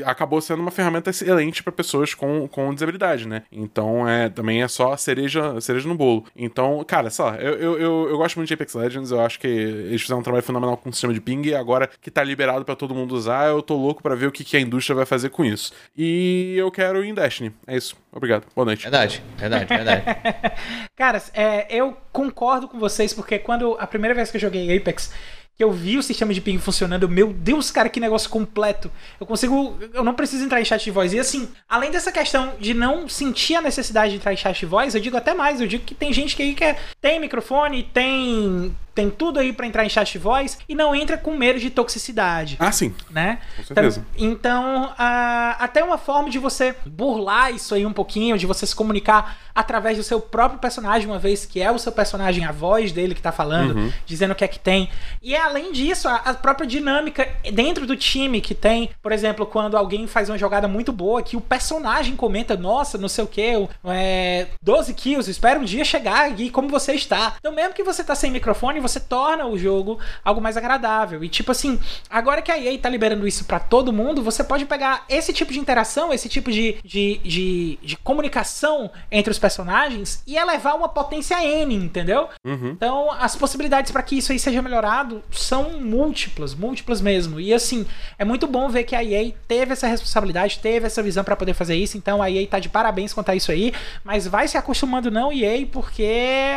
acabou 0.04 0.40
sendo 0.40 0.60
uma 0.60 0.70
ferramenta 0.70 1.10
excelente 1.10 1.62
para 1.62 1.72
pessoas 1.72 2.14
com, 2.14 2.48
com 2.48 2.72
desabilidade, 2.72 3.26
né? 3.26 3.42
Então, 3.50 4.08
é, 4.08 4.28
também 4.28 4.62
é 4.62 4.68
só 4.68 4.96
cereja, 4.96 5.60
cereja 5.60 5.88
no 5.88 5.94
bolo. 5.94 6.24
Então, 6.36 6.82
cara, 6.84 7.10
sei 7.10 7.24
lá, 7.24 7.36
eu, 7.36 7.54
eu, 7.54 7.78
eu, 7.78 8.08
eu 8.10 8.16
gosto 8.16 8.36
muito 8.36 8.48
de 8.48 8.54
Apex 8.54 8.74
Legends, 8.74 9.10
eu 9.10 9.20
acho 9.20 9.38
que 9.38 9.46
eles 9.46 10.00
fizeram 10.02 10.20
um 10.20 10.22
trabalho 10.22 10.44
fenomenal 10.44 10.76
com 10.76 10.88
o 10.88 10.92
sistema 10.92 11.12
de 11.12 11.19
ping 11.20 11.54
agora 11.54 11.88
que 12.00 12.10
tá 12.10 12.24
liberado 12.24 12.64
para 12.64 12.74
todo 12.74 12.94
mundo 12.94 13.14
usar, 13.14 13.48
eu 13.48 13.62
tô 13.62 13.76
louco 13.76 14.02
para 14.02 14.14
ver 14.14 14.26
o 14.26 14.32
que, 14.32 14.44
que 14.44 14.56
a 14.56 14.60
indústria 14.60 14.96
vai 14.96 15.06
fazer 15.06 15.30
com 15.30 15.44
isso. 15.44 15.72
E 15.96 16.54
eu 16.56 16.70
quero 16.70 17.04
ir 17.04 17.08
em 17.08 17.14
Destiny. 17.14 17.52
É 17.66 17.76
isso. 17.76 17.96
Obrigado. 18.12 18.46
Boa 18.54 18.64
noite. 18.64 18.82
Verdade, 18.82 19.22
verdade, 19.36 19.66
verdade. 19.66 20.02
Cara, 20.96 21.22
é, 21.32 21.66
eu 21.70 21.96
concordo 22.12 22.68
com 22.68 22.78
vocês, 22.78 23.12
porque 23.12 23.38
quando 23.38 23.76
a 23.78 23.86
primeira 23.86 24.14
vez 24.14 24.30
que 24.30 24.36
eu 24.36 24.40
joguei 24.40 24.76
Apex, 24.76 25.12
que 25.60 25.64
eu 25.64 25.70
vi 25.70 25.98
o 25.98 26.02
sistema 26.02 26.32
de 26.32 26.40
ping 26.40 26.56
funcionando, 26.56 27.06
meu 27.06 27.34
Deus, 27.34 27.70
cara, 27.70 27.90
que 27.90 28.00
negócio 28.00 28.30
completo. 28.30 28.90
Eu 29.20 29.26
consigo, 29.26 29.78
eu 29.92 30.02
não 30.02 30.14
preciso 30.14 30.42
entrar 30.42 30.58
em 30.58 30.64
chat 30.64 30.82
de 30.82 30.90
voz. 30.90 31.12
E 31.12 31.18
assim, 31.18 31.50
além 31.68 31.90
dessa 31.90 32.10
questão 32.10 32.54
de 32.58 32.72
não 32.72 33.06
sentir 33.06 33.56
a 33.56 33.60
necessidade 33.60 34.12
de 34.12 34.16
entrar 34.16 34.32
em 34.32 34.38
chat 34.38 34.58
de 34.58 34.64
voz, 34.64 34.94
eu 34.94 35.02
digo 35.02 35.18
até 35.18 35.34
mais, 35.34 35.60
eu 35.60 35.66
digo 35.66 35.84
que 35.84 35.94
tem 35.94 36.14
gente 36.14 36.34
que 36.34 36.42
aí 36.42 36.54
que 36.54 36.76
tem 36.98 37.20
microfone, 37.20 37.82
tem 37.82 38.74
tem 39.00 39.08
tudo 39.08 39.38
aí 39.40 39.50
para 39.50 39.66
entrar 39.66 39.84
em 39.84 39.88
chat 39.88 40.18
voz 40.18 40.58
e 40.68 40.74
não 40.74 40.94
entra 40.94 41.16
com 41.16 41.34
medo 41.34 41.58
de 41.58 41.70
toxicidade. 41.70 42.56
Ah, 42.60 42.70
sim. 42.70 42.94
Né? 43.10 43.38
Com 43.56 43.64
certeza. 43.64 44.04
Então, 44.18 44.92
a, 44.98 45.56
até 45.58 45.82
uma 45.82 45.96
forma 45.96 46.28
de 46.28 46.38
você 46.38 46.74
burlar 46.84 47.54
isso 47.54 47.74
aí 47.74 47.86
um 47.86 47.92
pouquinho, 47.92 48.36
de 48.36 48.46
você 48.46 48.66
se 48.66 48.74
comunicar 48.74 49.38
através 49.54 49.96
do 49.96 50.02
seu 50.02 50.20
próprio 50.20 50.58
personagem, 50.58 51.06
uma 51.06 51.18
vez 51.18 51.44
que 51.44 51.60
é 51.60 51.70
o 51.70 51.78
seu 51.78 51.92
personagem, 51.92 52.44
a 52.44 52.52
voz 52.52 52.92
dele 52.92 53.14
que 53.14 53.22
tá 53.22 53.32
falando, 53.32 53.76
uhum. 53.76 53.92
dizendo 54.06 54.32
o 54.32 54.34
que 54.34 54.44
é 54.44 54.48
que 54.48 54.58
tem. 54.58 54.88
E 55.22 55.36
além 55.36 55.72
disso, 55.72 56.08
a, 56.08 56.16
a, 56.16 56.34
própria 56.34 56.66
dinâmica 56.66 57.28
dentro 57.52 57.86
do 57.86 57.96
time 57.96 58.40
que 58.40 58.54
tem, 58.54 58.90
por 59.02 59.12
exemplo, 59.12 59.44
quando 59.46 59.76
alguém 59.76 60.06
faz 60.06 60.28
uma 60.28 60.38
jogada 60.38 60.66
muito 60.66 60.92
boa, 60.92 61.22
que 61.22 61.36
o 61.36 61.40
personagem 61.40 62.16
comenta, 62.16 62.56
nossa, 62.56 62.96
não 62.96 63.08
sei 63.08 63.24
o 63.24 63.26
que, 63.26 63.68
é, 63.84 64.46
12 64.62 64.94
kills, 64.94 65.30
espera 65.30 65.58
um 65.58 65.64
dia 65.64 65.84
chegar 65.84 66.38
e 66.38 66.50
como 66.50 66.68
você 66.68 66.92
está. 66.92 67.34
Então, 67.38 67.52
mesmo 67.52 67.74
que 67.74 67.82
você 67.82 68.02
tá 68.02 68.14
sem 68.14 68.30
microfone, 68.30 68.80
você 68.80 68.89
torna 68.98 69.46
o 69.46 69.56
jogo 69.56 69.98
algo 70.24 70.40
mais 70.40 70.56
agradável. 70.56 71.22
E 71.22 71.28
tipo 71.28 71.52
assim, 71.52 71.78
agora 72.08 72.42
que 72.42 72.50
a 72.50 72.58
EA 72.58 72.76
tá 72.78 72.88
liberando 72.88 73.28
isso 73.28 73.44
para 73.44 73.60
todo 73.60 73.92
mundo, 73.92 74.22
você 74.22 74.42
pode 74.42 74.64
pegar 74.64 75.04
esse 75.08 75.32
tipo 75.32 75.52
de 75.52 75.60
interação, 75.60 76.12
esse 76.12 76.28
tipo 76.28 76.50
de, 76.50 76.76
de, 76.84 77.18
de, 77.18 77.78
de 77.82 77.96
comunicação 77.98 78.90
entre 79.10 79.30
os 79.30 79.38
personagens 79.38 80.22
e 80.26 80.36
elevar 80.36 80.76
uma 80.76 80.88
potência 80.88 81.44
N, 81.44 81.74
entendeu? 81.74 82.28
Uhum. 82.44 82.70
Então, 82.70 83.12
as 83.12 83.36
possibilidades 83.36 83.92
para 83.92 84.02
que 84.02 84.16
isso 84.16 84.32
aí 84.32 84.38
seja 84.38 84.62
melhorado 84.62 85.22
são 85.30 85.78
múltiplas, 85.80 86.54
múltiplas 86.54 87.00
mesmo. 87.00 87.38
E 87.38 87.52
assim, 87.52 87.86
é 88.18 88.24
muito 88.24 88.46
bom 88.46 88.68
ver 88.68 88.84
que 88.84 88.96
a 88.96 89.04
EA 89.04 89.32
teve 89.46 89.72
essa 89.72 89.86
responsabilidade, 89.86 90.58
teve 90.58 90.86
essa 90.86 91.02
visão 91.02 91.22
para 91.24 91.36
poder 91.36 91.54
fazer 91.54 91.76
isso. 91.76 91.96
Então, 91.96 92.22
a 92.22 92.30
EA 92.30 92.46
tá 92.46 92.58
de 92.58 92.68
parabéns 92.68 93.12
quanto 93.12 93.30
a 93.30 93.34
isso 93.34 93.52
aí, 93.52 93.72
mas 94.04 94.26
vai 94.26 94.48
se 94.48 94.56
acostumando 94.56 95.10
não, 95.10 95.32
EA, 95.32 95.66
porque 95.66 96.08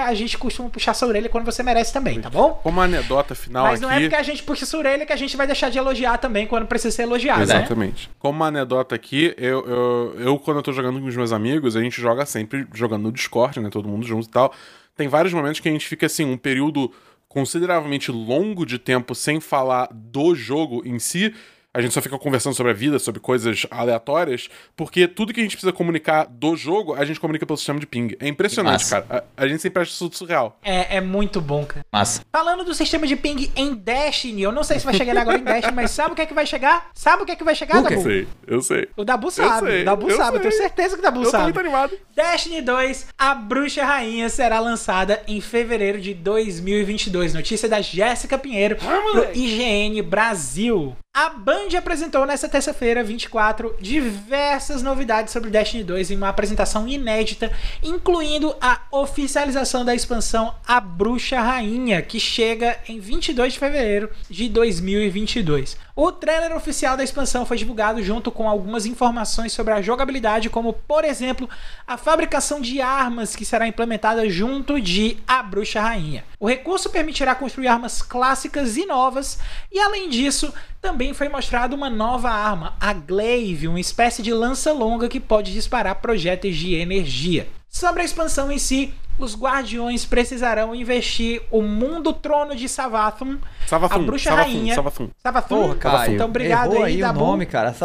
a 0.06 0.14
gente 0.14 0.38
costuma 0.38 0.70
puxar 0.70 0.94
sua 0.94 1.08
orelha 1.08 1.30
quando 1.30 1.46
você 1.46 1.64
merece 1.64 1.92
também, 1.92 2.20
tá 2.24 2.30
bom? 2.30 2.60
Como 2.64 2.80
anedota 2.80 3.36
final 3.36 3.66
mas 3.66 3.74
aqui... 3.74 3.82
não 3.82 3.92
é 3.92 4.00
porque 4.00 4.16
a 4.16 4.24
gente 4.24 4.42
puxa 4.44 4.66
sua 4.66 4.80
orelha 4.80 5.06
que 5.06 5.12
a 5.12 5.18
gente 5.18 5.36
vai 5.36 5.46
deixar 5.46 5.70
de 5.70 5.78
elogiar 5.78 6.18
também 6.18 6.48
quando 6.48 6.66
precisa 6.66 6.96
ser 6.96 7.04
elogiado, 7.04 7.40
né? 7.40 7.44
Exatamente. 7.44 8.08
Né? 8.08 8.16
Como 8.18 8.38
uma 8.38 8.48
anedota 8.48 8.96
aqui, 8.96 9.36
eu, 9.38 9.68
eu, 9.68 10.16
eu, 10.20 10.40
quando 10.40 10.58
eu 10.58 10.64
tô 10.64 10.72
jogando 10.72 11.00
com 11.02 11.06
os 11.06 11.16
meus 11.16 11.34
amigos, 11.34 11.76
a 11.76 11.82
gente 11.82 12.02
joga 12.02 12.26
sempre 12.26 12.66
jogando 12.74 13.04
no 13.04 13.12
Discord, 13.12 13.60
né? 13.60 13.70
Todo 13.70 13.90
mundo 13.90 14.06
junto 14.08 14.28
e 14.28 14.32
tal. 14.32 14.54
Tem 14.96 15.08
vários 15.08 15.34
momentos 15.34 15.60
que 15.60 15.68
a 15.68 15.72
gente 15.72 15.86
fica 15.86 16.06
assim, 16.06 16.24
um 16.24 16.38
período 16.38 16.92
consideravelmente 17.28 18.12
longo 18.12 18.66
de 18.66 18.78
tempo 18.80 19.14
sem 19.14 19.40
falar 19.40 19.90
do 19.92 20.34
jogo 20.36 20.82
em 20.86 21.00
si, 21.00 21.34
a 21.74 21.82
gente 21.82 21.94
só 21.94 22.02
fica 22.02 22.18
conversando 22.20 22.54
sobre 22.54 22.72
a 22.72 22.76
vida, 22.76 23.00
sobre 23.00 23.20
coisas 23.20 23.66
aleatórias, 23.72 24.48
porque 24.76 25.08
tudo 25.08 25.34
que 25.34 25.40
a 25.40 25.44
gente 25.44 25.54
precisa 25.54 25.74
comunicar 25.74 26.28
do 26.30 26.56
jogo, 26.56 26.94
a 26.94 27.04
gente 27.04 27.20
comunica 27.20 27.46
pelo 27.46 27.58
sistema 27.58 27.80
de 27.80 27.88
ping. 27.88 28.16
É 28.20 28.28
impressionante, 28.28 28.88
cara. 28.88 29.06
A, 29.10 29.44
a, 29.44 29.48
gente 29.48 29.62
sempre 29.62 29.82
acha 29.82 29.92
isso 29.92 30.10
surreal. 30.14 30.60
É, 30.62 30.98
é 30.98 31.02
muito 31.02 31.42
bom, 31.42 31.66
cara. 31.66 31.84
Massa. 31.92 32.22
Falando 32.32 32.64
do 32.64 32.76
sistema 32.76 33.08
de 33.08 33.16
ping 33.16 33.52
em 33.56 33.74
Destiny, 33.74 34.44
eu 34.44 34.52
não 34.52 34.64
sei 34.64 34.78
se 34.78 34.86
vai 34.86 34.94
chegar 34.94 35.18
agora 35.18 35.40
em 35.40 35.44
Destiny, 35.44 35.76
mas 35.76 35.90
sabe 35.90 36.14
o 36.14 36.16
que 36.16 36.22
é 36.22 36.26
que 36.28 36.34
vai 36.34 36.46
chegar? 36.46 36.92
Sabe 36.94 37.24
o 37.24 37.26
que 37.26 37.32
é 37.32 37.36
que 37.36 37.44
vai 37.44 37.56
chegar, 37.56 37.82
Dabu? 37.82 37.96
Eu 37.96 38.02
sei, 38.04 38.28
eu 38.46 38.62
sei. 38.62 38.88
O 38.96 39.04
Dabu 39.04 39.32
sabe, 39.32 39.82
o 39.82 39.86
Dabu 39.86 40.10
eu 40.10 40.18
sabe, 40.18 40.38
eu 40.38 40.42
tenho 40.42 40.54
certeza 40.54 40.96
que 40.96 41.00
o 41.00 41.04
Dabu 41.04 41.24
eu 41.24 41.32
sabe. 41.32 41.50
Eu 41.50 41.54
tô 41.54 41.60
muito 41.60 41.60
animado. 41.60 41.98
Destiny 42.16 42.62
2, 42.62 43.08
a 43.18 43.34
Bruxa 43.34 43.84
Rainha 43.84 44.30
será 44.30 44.60
lançada 44.60 45.24
em 45.28 45.42
fevereiro 45.42 46.00
de 46.00 46.14
2022. 46.14 47.34
Notícia 47.34 47.68
da 47.68 47.82
Jéssica 47.82 48.38
Pinheiro 48.38 48.76
pro 48.76 49.32
IGN 49.34 50.02
Brasil. 50.04 50.96
A 51.16 51.30
Band 51.64 51.78
apresentou 51.78 52.26
nesta 52.26 52.50
terça-feira, 52.50 53.04
24, 53.04 53.76
diversas 53.80 54.82
novidades 54.82 55.32
sobre 55.32 55.50
Destiny 55.50 55.84
2 55.84 56.12
em 56.12 56.18
uma 56.18 56.30
apresentação 56.30 56.88
inédita, 56.88 57.52
incluindo 57.82 58.56
a 58.60 58.82
oficialização 58.92 59.86
da 59.86 59.96
expansão 59.96 60.54
A 60.68 60.80
Bruxa 60.80 61.40
Rainha, 61.40 62.02
que 62.02 62.20
chega 62.20 62.78
em 62.88 63.00
22 63.00 63.54
de 63.54 63.60
fevereiro 63.60 64.10
de 64.30 64.50
2022. 64.50 65.78
O 65.96 66.12
trailer 66.12 66.56
oficial 66.56 66.98
da 66.98 67.04
expansão 67.04 67.46
foi 67.46 67.56
divulgado 67.56 68.02
junto 68.04 68.32
com 68.32 68.50
algumas 68.50 68.86
informações 68.86 69.54
sobre 69.54 69.74
a 69.74 69.82
jogabilidade, 69.82 70.50
como, 70.50 70.74
por 70.74 71.06
exemplo, 71.06 71.50
a 71.88 71.98
fabricação 71.98 72.60
de 72.60 72.82
armas 72.82 73.36
que 73.36 73.46
será 73.46 73.68
implementada 73.68 74.28
junto 74.28 74.82
de 74.82 75.18
A 75.28 75.42
Bruxa 75.44 75.80
Rainha. 75.80 76.24
O 76.44 76.48
recurso 76.48 76.90
permitirá 76.90 77.34
construir 77.34 77.70
armas 77.70 78.02
clássicas 78.02 78.76
e 78.76 78.86
novas, 78.86 79.40
e 79.72 79.80
além 79.80 80.10
disso, 80.10 80.54
também 80.82 81.14
foi 81.14 81.30
mostrada 81.30 81.74
uma 81.74 81.90
nova 81.90 82.30
arma, 82.30 82.74
a 82.82 82.92
Glaive, 82.92 83.70
uma 83.70 83.80
espécie 83.80 84.22
de 84.22 84.34
lança 84.34 84.74
longa 84.74 85.08
que 85.08 85.22
pode 85.22 85.54
disparar 85.54 85.96
projéteis 86.02 86.58
de 86.58 86.76
energia. 86.76 87.48
Sobre 87.70 88.02
a 88.02 88.06
expansão 88.06 88.52
em 88.52 88.60
si, 88.60 88.94
os 89.18 89.38
guardiões 89.38 90.06
precisarão 90.06 90.74
investir 90.76 91.42
o 91.52 91.62
mundo 91.62 92.12
trono 92.12 92.56
de 92.56 92.68
Savathun, 92.68 93.38
Savathun, 93.68 93.96
a 93.96 94.00
bruxa 94.00 94.30
Savathun, 94.32 94.50
rainha. 94.52 94.76
Savathun. 94.76 95.10
Savathun? 95.22 95.56
Porra, 95.62 95.76
Caio. 95.76 96.14
Então 96.16 96.28
obrigado 96.28 96.74
aí, 96.78 96.84
aí 96.84 96.98
o 96.98 97.02
Dabu. 97.02 97.20
nome, 97.20 97.46
cara. 97.46 97.74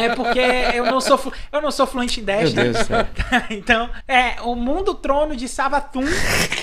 É 0.00 0.14
porque 0.14 0.38
eu 0.74 0.84
não 0.86 1.00
sou 1.00 1.18
flu- 1.18 1.32
eu 1.50 1.62
não 1.62 1.70
sou 1.70 1.86
fluente 1.86 2.20
em 2.20 2.22
Meu 2.22 2.36
Destiny. 2.36 2.62
Deus 2.64 2.76
do 2.78 2.84
céu. 2.84 3.06
então, 3.50 3.90
é 4.06 4.40
o 4.42 4.54
mundo 4.54 4.94
trono 4.94 5.34
de 5.34 5.48
Savathun, 5.48 6.04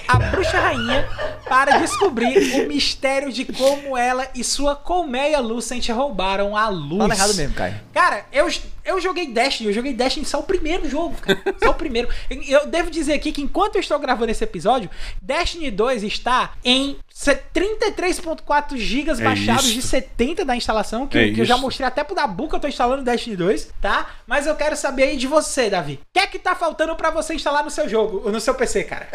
a 0.07 0.17
bruxa 0.17 0.59
rainha, 0.59 1.07
para 1.47 1.77
descobrir 1.77 2.61
o 2.61 2.67
mistério 2.67 3.31
de 3.31 3.45
como 3.45 3.97
ela 3.97 4.27
e 4.35 4.43
sua 4.43 4.75
colmeia 4.75 5.39
Lucent 5.39 5.87
roubaram 5.89 6.55
a 6.55 6.69
luz. 6.69 6.99
Fala 6.99 7.13
errado 7.13 7.35
mesmo, 7.35 7.53
Caio. 7.53 7.75
Cara, 7.93 8.25
eu, 8.31 8.47
eu 8.83 8.99
joguei 8.99 9.27
Destiny, 9.27 9.69
eu 9.69 9.73
joguei 9.73 9.93
Destiny 9.93 10.25
só 10.25 10.39
o 10.39 10.43
primeiro 10.43 10.89
jogo, 10.89 11.15
cara. 11.15 11.41
Só 11.63 11.71
o 11.71 11.75
primeiro. 11.75 12.09
Eu 12.47 12.67
devo 12.67 12.89
dizer 12.89 13.13
aqui 13.13 13.31
que 13.31 13.41
enquanto 13.41 13.75
eu 13.75 13.81
estou 13.81 13.99
gravando 13.99 14.31
esse 14.31 14.43
episódio, 14.43 14.89
Destiny 15.21 15.71
2 15.71 16.03
está 16.03 16.53
em 16.63 16.97
33.4 17.25 18.77
gigas 18.77 19.19
É 19.19 19.23
baixados 19.23 19.65
isto. 19.65 19.75
de 19.75 19.81
70 19.81 20.45
da 20.45 20.55
instalação, 20.55 21.07
que, 21.07 21.17
É 21.17 21.31
que 21.33 21.41
eu 21.41 21.45
já 21.45 21.57
mostrei 21.57 21.87
até 21.87 22.03
pro 22.03 22.15
Dabu 22.15 22.47
que 22.49 22.55
eu 22.55 22.59
tô 22.59 22.67
instalando 22.67 23.03
Destiny 23.03 23.35
2, 23.35 23.69
tá? 23.81 24.07
Mas 24.27 24.47
eu 24.47 24.55
quero 24.55 24.75
saber 24.75 25.03
aí 25.03 25.17
de 25.17 25.27
você, 25.27 25.69
Davi. 25.69 25.93
O 25.95 25.99
que 26.13 26.19
é 26.19 26.27
que 26.27 26.39
tá 26.39 26.55
faltando 26.55 26.95
pra 26.95 27.09
você 27.11 27.33
instalar 27.33 27.63
no 27.63 27.69
seu 27.69 27.87
jogo, 27.87 28.29
no 28.31 28.39
seu 28.39 28.53
PC, 28.55 28.83
cara? 28.83 29.07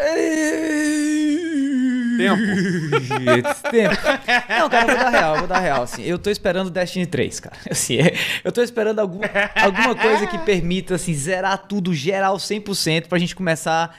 Tempo. 2.18 2.42
Tempo. 3.70 3.96
Não, 4.58 4.68
cara, 4.68 4.92
eu 4.92 4.96
vou 4.96 5.04
dar 5.04 5.10
real, 5.10 5.32
eu 5.34 5.38
vou 5.38 5.48
dar 5.48 5.58
real, 5.60 5.82
assim. 5.82 6.02
Eu 6.02 6.18
tô 6.18 6.30
esperando 6.30 6.68
Destiny 6.70 7.06
3, 7.06 7.40
cara. 7.40 7.56
Assim, 7.70 7.98
é- 7.98 8.14
eu 8.42 8.50
tô 8.50 8.60
esperando 8.62 8.98
algum, 8.98 9.20
alguma 9.54 9.94
coisa 9.94 10.26
que 10.26 10.38
permita, 10.38 10.96
assim, 10.96 11.14
zerar 11.14 11.58
tudo, 11.68 11.94
geral 11.94 12.36
100%, 12.38 13.06
pra 13.08 13.18
gente 13.18 13.36
começar 13.36 13.96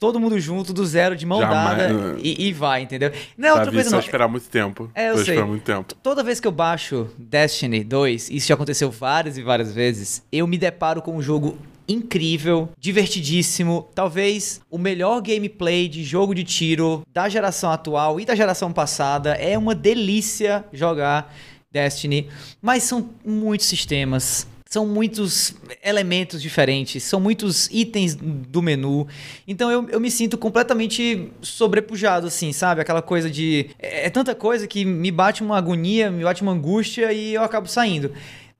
todo 0.00 0.18
mundo 0.18 0.40
junto, 0.40 0.72
do 0.72 0.84
zero, 0.86 1.14
de 1.14 1.26
mão 1.26 1.40
Jamais, 1.40 1.76
dada, 1.76 2.16
e, 2.18 2.48
e 2.48 2.52
vai, 2.54 2.82
entendeu? 2.82 3.12
Não 3.36 3.48
é 3.48 3.52
outra 3.52 3.66
Davi, 3.66 3.76
coisa 3.76 3.90
não. 3.90 3.98
esperar 4.00 4.28
muito 4.28 4.48
tempo. 4.48 4.90
É, 4.94 5.10
eu 5.10 5.14
sei. 5.16 5.34
esperar 5.34 5.46
muito 5.46 5.62
tempo. 5.62 5.94
Toda 6.02 6.24
vez 6.24 6.40
que 6.40 6.48
eu 6.48 6.52
baixo 6.52 7.08
Destiny 7.18 7.84
2, 7.84 8.30
isso 8.30 8.48
já 8.48 8.54
aconteceu 8.54 8.90
várias 8.90 9.36
e 9.36 9.42
várias 9.42 9.74
vezes, 9.74 10.24
eu 10.32 10.46
me 10.46 10.56
deparo 10.56 11.02
com 11.02 11.14
um 11.14 11.20
jogo 11.20 11.58
incrível, 11.86 12.70
divertidíssimo, 12.78 13.88
talvez 13.94 14.62
o 14.70 14.78
melhor 14.78 15.20
gameplay 15.20 15.86
de 15.86 16.02
jogo 16.02 16.34
de 16.34 16.44
tiro 16.44 17.02
da 17.12 17.28
geração 17.28 17.70
atual 17.70 18.18
e 18.18 18.24
da 18.24 18.34
geração 18.34 18.72
passada. 18.72 19.34
É 19.34 19.58
uma 19.58 19.74
delícia 19.74 20.64
jogar 20.72 21.34
Destiny, 21.70 22.28
mas 22.62 22.84
são 22.84 23.10
muitos 23.24 23.66
sistemas. 23.66 24.46
São 24.72 24.86
muitos 24.86 25.52
elementos 25.82 26.40
diferentes, 26.40 27.02
são 27.02 27.18
muitos 27.18 27.68
itens 27.72 28.14
do 28.14 28.62
menu. 28.62 29.04
Então 29.44 29.68
eu, 29.68 29.88
eu 29.88 29.98
me 29.98 30.08
sinto 30.12 30.38
completamente 30.38 31.28
sobrepujado, 31.42 32.28
assim, 32.28 32.52
sabe? 32.52 32.80
Aquela 32.80 33.02
coisa 33.02 33.28
de. 33.28 33.70
É, 33.80 34.06
é 34.06 34.10
tanta 34.10 34.32
coisa 34.32 34.68
que 34.68 34.84
me 34.84 35.10
bate 35.10 35.42
uma 35.42 35.58
agonia, 35.58 36.08
me 36.08 36.22
bate 36.22 36.42
uma 36.42 36.52
angústia 36.52 37.12
e 37.12 37.34
eu 37.34 37.42
acabo 37.42 37.66
saindo. 37.66 38.12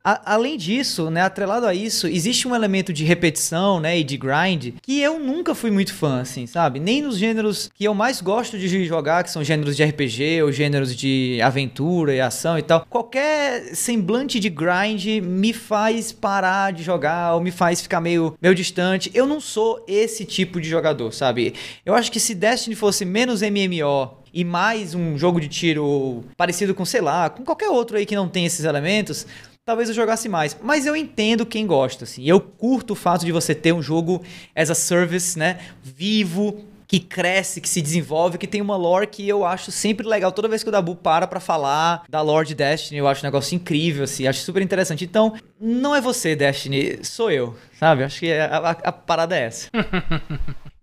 A- 0.02 0.34
além 0.34 0.56
disso, 0.56 1.10
né, 1.10 1.20
atrelado 1.20 1.66
a 1.66 1.74
isso, 1.74 2.06
existe 2.06 2.48
um 2.48 2.54
elemento 2.54 2.90
de 2.90 3.04
repetição, 3.04 3.78
né, 3.78 3.98
e 3.98 4.02
de 4.02 4.16
grind 4.16 4.72
que 4.80 4.98
eu 4.98 5.18
nunca 5.20 5.54
fui 5.54 5.70
muito 5.70 5.92
fã, 5.92 6.22
assim, 6.22 6.46
sabe? 6.46 6.80
Nem 6.80 7.02
nos 7.02 7.18
gêneros 7.18 7.70
que 7.74 7.84
eu 7.84 7.92
mais 7.92 8.22
gosto 8.22 8.58
de 8.58 8.86
jogar, 8.86 9.22
que 9.24 9.30
são 9.30 9.44
gêneros 9.44 9.76
de 9.76 9.82
RPG 9.84 10.42
ou 10.42 10.50
gêneros 10.50 10.96
de 10.96 11.38
aventura 11.42 12.14
e 12.14 12.20
ação 12.20 12.58
e 12.58 12.62
tal. 12.62 12.86
Qualquer 12.88 13.74
semblante 13.74 14.40
de 14.40 14.48
grind 14.48 15.20
me 15.22 15.52
faz 15.52 16.12
parar 16.12 16.72
de 16.72 16.82
jogar 16.82 17.34
ou 17.34 17.40
me 17.42 17.50
faz 17.50 17.82
ficar 17.82 18.00
meio, 18.00 18.34
meio 18.40 18.54
distante. 18.54 19.10
Eu 19.12 19.26
não 19.26 19.38
sou 19.38 19.84
esse 19.86 20.24
tipo 20.24 20.62
de 20.62 20.68
jogador, 20.68 21.12
sabe? 21.12 21.52
Eu 21.84 21.94
acho 21.94 22.10
que 22.10 22.18
se 22.18 22.34
Destiny 22.34 22.74
fosse 22.74 23.04
menos 23.04 23.42
MMO 23.42 24.18
e 24.32 24.44
mais 24.44 24.94
um 24.94 25.18
jogo 25.18 25.40
de 25.40 25.48
tiro 25.48 26.24
parecido 26.36 26.72
com, 26.74 26.84
sei 26.84 27.00
lá, 27.00 27.28
com 27.28 27.44
qualquer 27.44 27.68
outro 27.68 27.96
aí 27.96 28.06
que 28.06 28.14
não 28.14 28.28
tem 28.28 28.46
esses 28.46 28.64
elementos, 28.64 29.26
talvez 29.64 29.88
eu 29.88 29.94
jogasse 29.94 30.28
mais. 30.28 30.56
Mas 30.62 30.86
eu 30.86 30.96
entendo 30.96 31.46
quem 31.46 31.66
gosta, 31.66 32.04
assim. 32.04 32.24
Eu 32.24 32.40
curto 32.40 32.92
o 32.92 32.96
fato 32.96 33.24
de 33.24 33.32
você 33.32 33.54
ter 33.54 33.72
um 33.72 33.82
jogo 33.82 34.22
as 34.54 34.70
a 34.70 34.74
service, 34.74 35.38
né? 35.38 35.58
Vivo, 35.82 36.64
que 36.86 36.98
cresce, 36.98 37.60
que 37.60 37.68
se 37.68 37.80
desenvolve, 37.80 38.36
que 38.36 38.46
tem 38.48 38.60
uma 38.60 38.76
lore 38.76 39.06
que 39.06 39.28
eu 39.28 39.44
acho 39.44 39.70
sempre 39.70 40.06
legal. 40.06 40.32
Toda 40.32 40.48
vez 40.48 40.62
que 40.64 40.68
o 40.68 40.72
Dabu 40.72 40.96
para 40.96 41.26
pra 41.26 41.38
falar 41.38 42.02
da 42.08 42.20
lore 42.20 42.48
de 42.48 42.54
Destiny, 42.56 42.98
eu 42.98 43.06
acho 43.06 43.20
um 43.24 43.28
negócio 43.28 43.54
incrível, 43.54 44.04
assim. 44.04 44.26
Acho 44.26 44.40
super 44.40 44.60
interessante. 44.60 45.04
Então, 45.04 45.34
não 45.60 45.94
é 45.94 46.00
você, 46.00 46.34
Destiny, 46.34 46.98
sou 47.04 47.30
eu, 47.30 47.56
sabe? 47.78 48.02
Acho 48.02 48.18
que 48.20 48.32
a, 48.32 48.56
a- 48.56 48.70
a 48.70 48.92
parada 48.92 49.36
é 49.36 49.42
essa. 49.44 49.68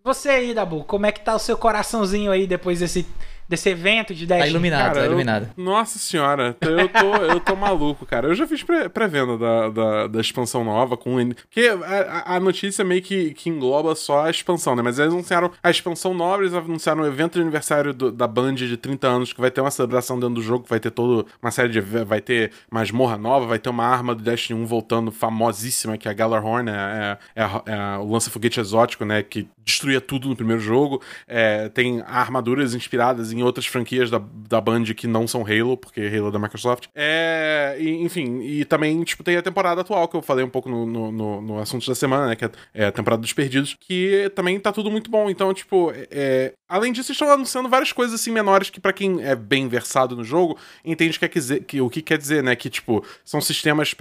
Você 0.04 0.30
aí, 0.30 0.54
Dabu, 0.54 0.86
como 0.86 1.06
é 1.06 1.12
que 1.12 1.20
tá 1.20 1.36
o 1.36 1.40
seu 1.40 1.58
coraçãozinho 1.58 2.32
aí 2.32 2.48
depois 2.48 2.80
desse, 2.80 3.06
desse 3.48 3.70
evento 3.70 4.14
de 4.14 4.26
Tá 4.28 4.36
Destiny? 4.36 4.52
iluminado, 4.54 4.82
Cara, 4.82 4.94
tá 4.96 5.02
eu- 5.02 5.06
iluminado. 5.08 5.50
Nossa 5.56 5.98
senhora, 6.00 6.56
eu 6.62 6.90
tô, 6.90 7.16
eu 7.24 7.40
tô 7.40 7.56
maluco, 7.56 8.06
cara. 8.06 8.28
Eu 8.28 8.36
já 8.36 8.46
fiz 8.48 8.64
pré- 8.64 8.90
pré-venda 8.90 9.38
da, 9.38 9.70
da, 9.70 10.08
da 10.08 10.22
expansão 10.22 10.64
nova 10.64 10.98
com 10.98 11.16
o 11.16 11.36
Porque 11.36 11.72
a, 11.86 12.36
a 12.36 12.40
notícia 12.40 12.84
meio 12.84 13.02
que, 13.02 13.34
que 13.34 13.50
engloba 13.50 13.96
só 13.96 14.26
a 14.26 14.30
expansão, 14.30 14.76
né? 14.76 14.82
Mas 14.82 15.00
eles 15.00 15.14
anunciaram 15.14 15.52
a 15.64 15.70
expansão 15.70 16.14
nova, 16.14 16.42
eles 16.44 16.54
anunciaram 16.54 17.04
um 17.04 17.06
evento 17.06 17.34
de 17.36 17.42
aniversário 17.42 17.94
do- 17.94 18.12
da 18.12 18.28
Band 18.28 18.56
de 18.56 18.76
30 18.78 19.08
anos, 19.08 19.32
que 19.34 19.40
vai 19.42 19.50
ter 19.52 19.62
uma 19.62 19.72
celebração 19.72 20.20
dentro 20.20 20.36
do 20.36 20.42
jogo, 20.42 20.64
que 20.64 20.70
vai 20.70 20.80
ter 20.80 20.92
toda 20.92 21.26
uma 21.42 21.52
série 21.52 21.70
de. 21.70 21.80
Vai 21.80 22.20
ter 22.22 22.52
masmorra 22.72 23.18
nova, 23.18 23.46
vai 23.46 23.60
ter 23.60 23.70
uma 23.70 23.86
arma 23.86 24.14
do 24.14 24.22
Destiny 24.24 24.60
1 24.60 24.66
voltando 24.66 25.12
famosíssima, 25.12 25.98
que 25.98 26.08
é 26.08 26.12
a 26.12 26.14
Galarhorn, 26.14 26.70
é, 26.70 27.18
é, 27.36 27.42
a- 27.44 27.62
é 27.66 27.74
a- 27.74 28.00
o 28.00 28.12
lança-foguete 28.12 28.60
exótico, 28.60 29.06
né? 29.06 29.24
Que 29.24 29.48
destruía 29.64 30.02
tudo 30.02 30.28
no 30.30 30.36
primeiro 30.36 30.62
jogo. 30.62 31.02
É, 31.28 31.70
tem 31.70 32.02
armaduras 32.08 32.74
inspiradas 32.74 33.32
em 33.32 33.37
outras 33.44 33.66
franquias 33.66 34.10
da, 34.10 34.22
da 34.50 34.62
Band 34.62 34.86
que 34.96 35.08
não 35.08 35.28
são 35.28 35.42
Halo, 35.42 35.78
porque 35.78 36.02
Halo 36.02 36.30
é 36.30 36.32
da 36.32 36.40
Microsoft. 36.40 36.88
É, 36.96 37.76
e, 37.80 37.90
enfim, 38.04 38.42
e 38.42 38.66
também, 38.66 39.04
tipo, 39.04 39.24
tem 39.24 39.38
a 39.38 39.42
temporada 39.42 39.82
atual, 39.82 40.08
que 40.08 40.16
eu 40.16 40.22
falei 40.22 40.44
um 40.44 40.50
pouco 40.50 40.70
no, 40.70 40.86
no, 40.86 41.12
no, 41.12 41.42
no 41.42 41.60
assunto 41.60 41.88
da 41.88 41.96
semana, 41.96 42.28
né? 42.28 42.36
Que 42.36 42.46
é, 42.46 42.52
é 42.74 42.86
a 42.88 42.92
temporada 42.92 43.22
dos 43.22 43.34
perdidos, 43.34 43.76
que 43.80 44.32
também 44.36 44.60
tá 44.60 44.72
tudo 44.72 44.92
muito 44.92 45.10
bom. 45.10 45.30
Então, 45.30 45.54
tipo, 45.54 45.92
é, 46.12 46.54
além 46.68 46.92
disso, 46.92 47.12
estão 47.12 47.30
anunciando 47.30 47.70
várias 47.70 47.92
coisas 47.92 48.20
assim 48.20 48.32
menores 48.32 48.70
que, 48.70 48.80
pra 48.80 48.94
quem 48.94 49.24
é 49.24 49.36
bem 49.36 49.68
versado 49.68 50.16
no 50.16 50.24
jogo, 50.24 50.58
entende 50.84 51.18
que 51.18 51.26
dizer, 51.40 51.64
que, 51.64 51.80
o 51.82 51.90
que 51.90 52.02
quer 52.02 52.18
dizer, 52.18 52.44
né? 52.44 52.56
Que, 52.56 52.70
tipo, 52.70 53.04
são 53.24 53.40
sistemas 53.42 53.94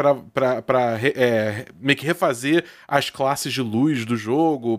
re- 0.96 1.12
é, 1.16 1.66
meio 1.80 1.96
que 1.98 2.04
refazer 2.06 2.64
as 2.88 3.10
classes 3.10 3.52
de 3.52 3.62
luz 3.62 4.04
do 4.04 4.16
jogo, 4.16 4.78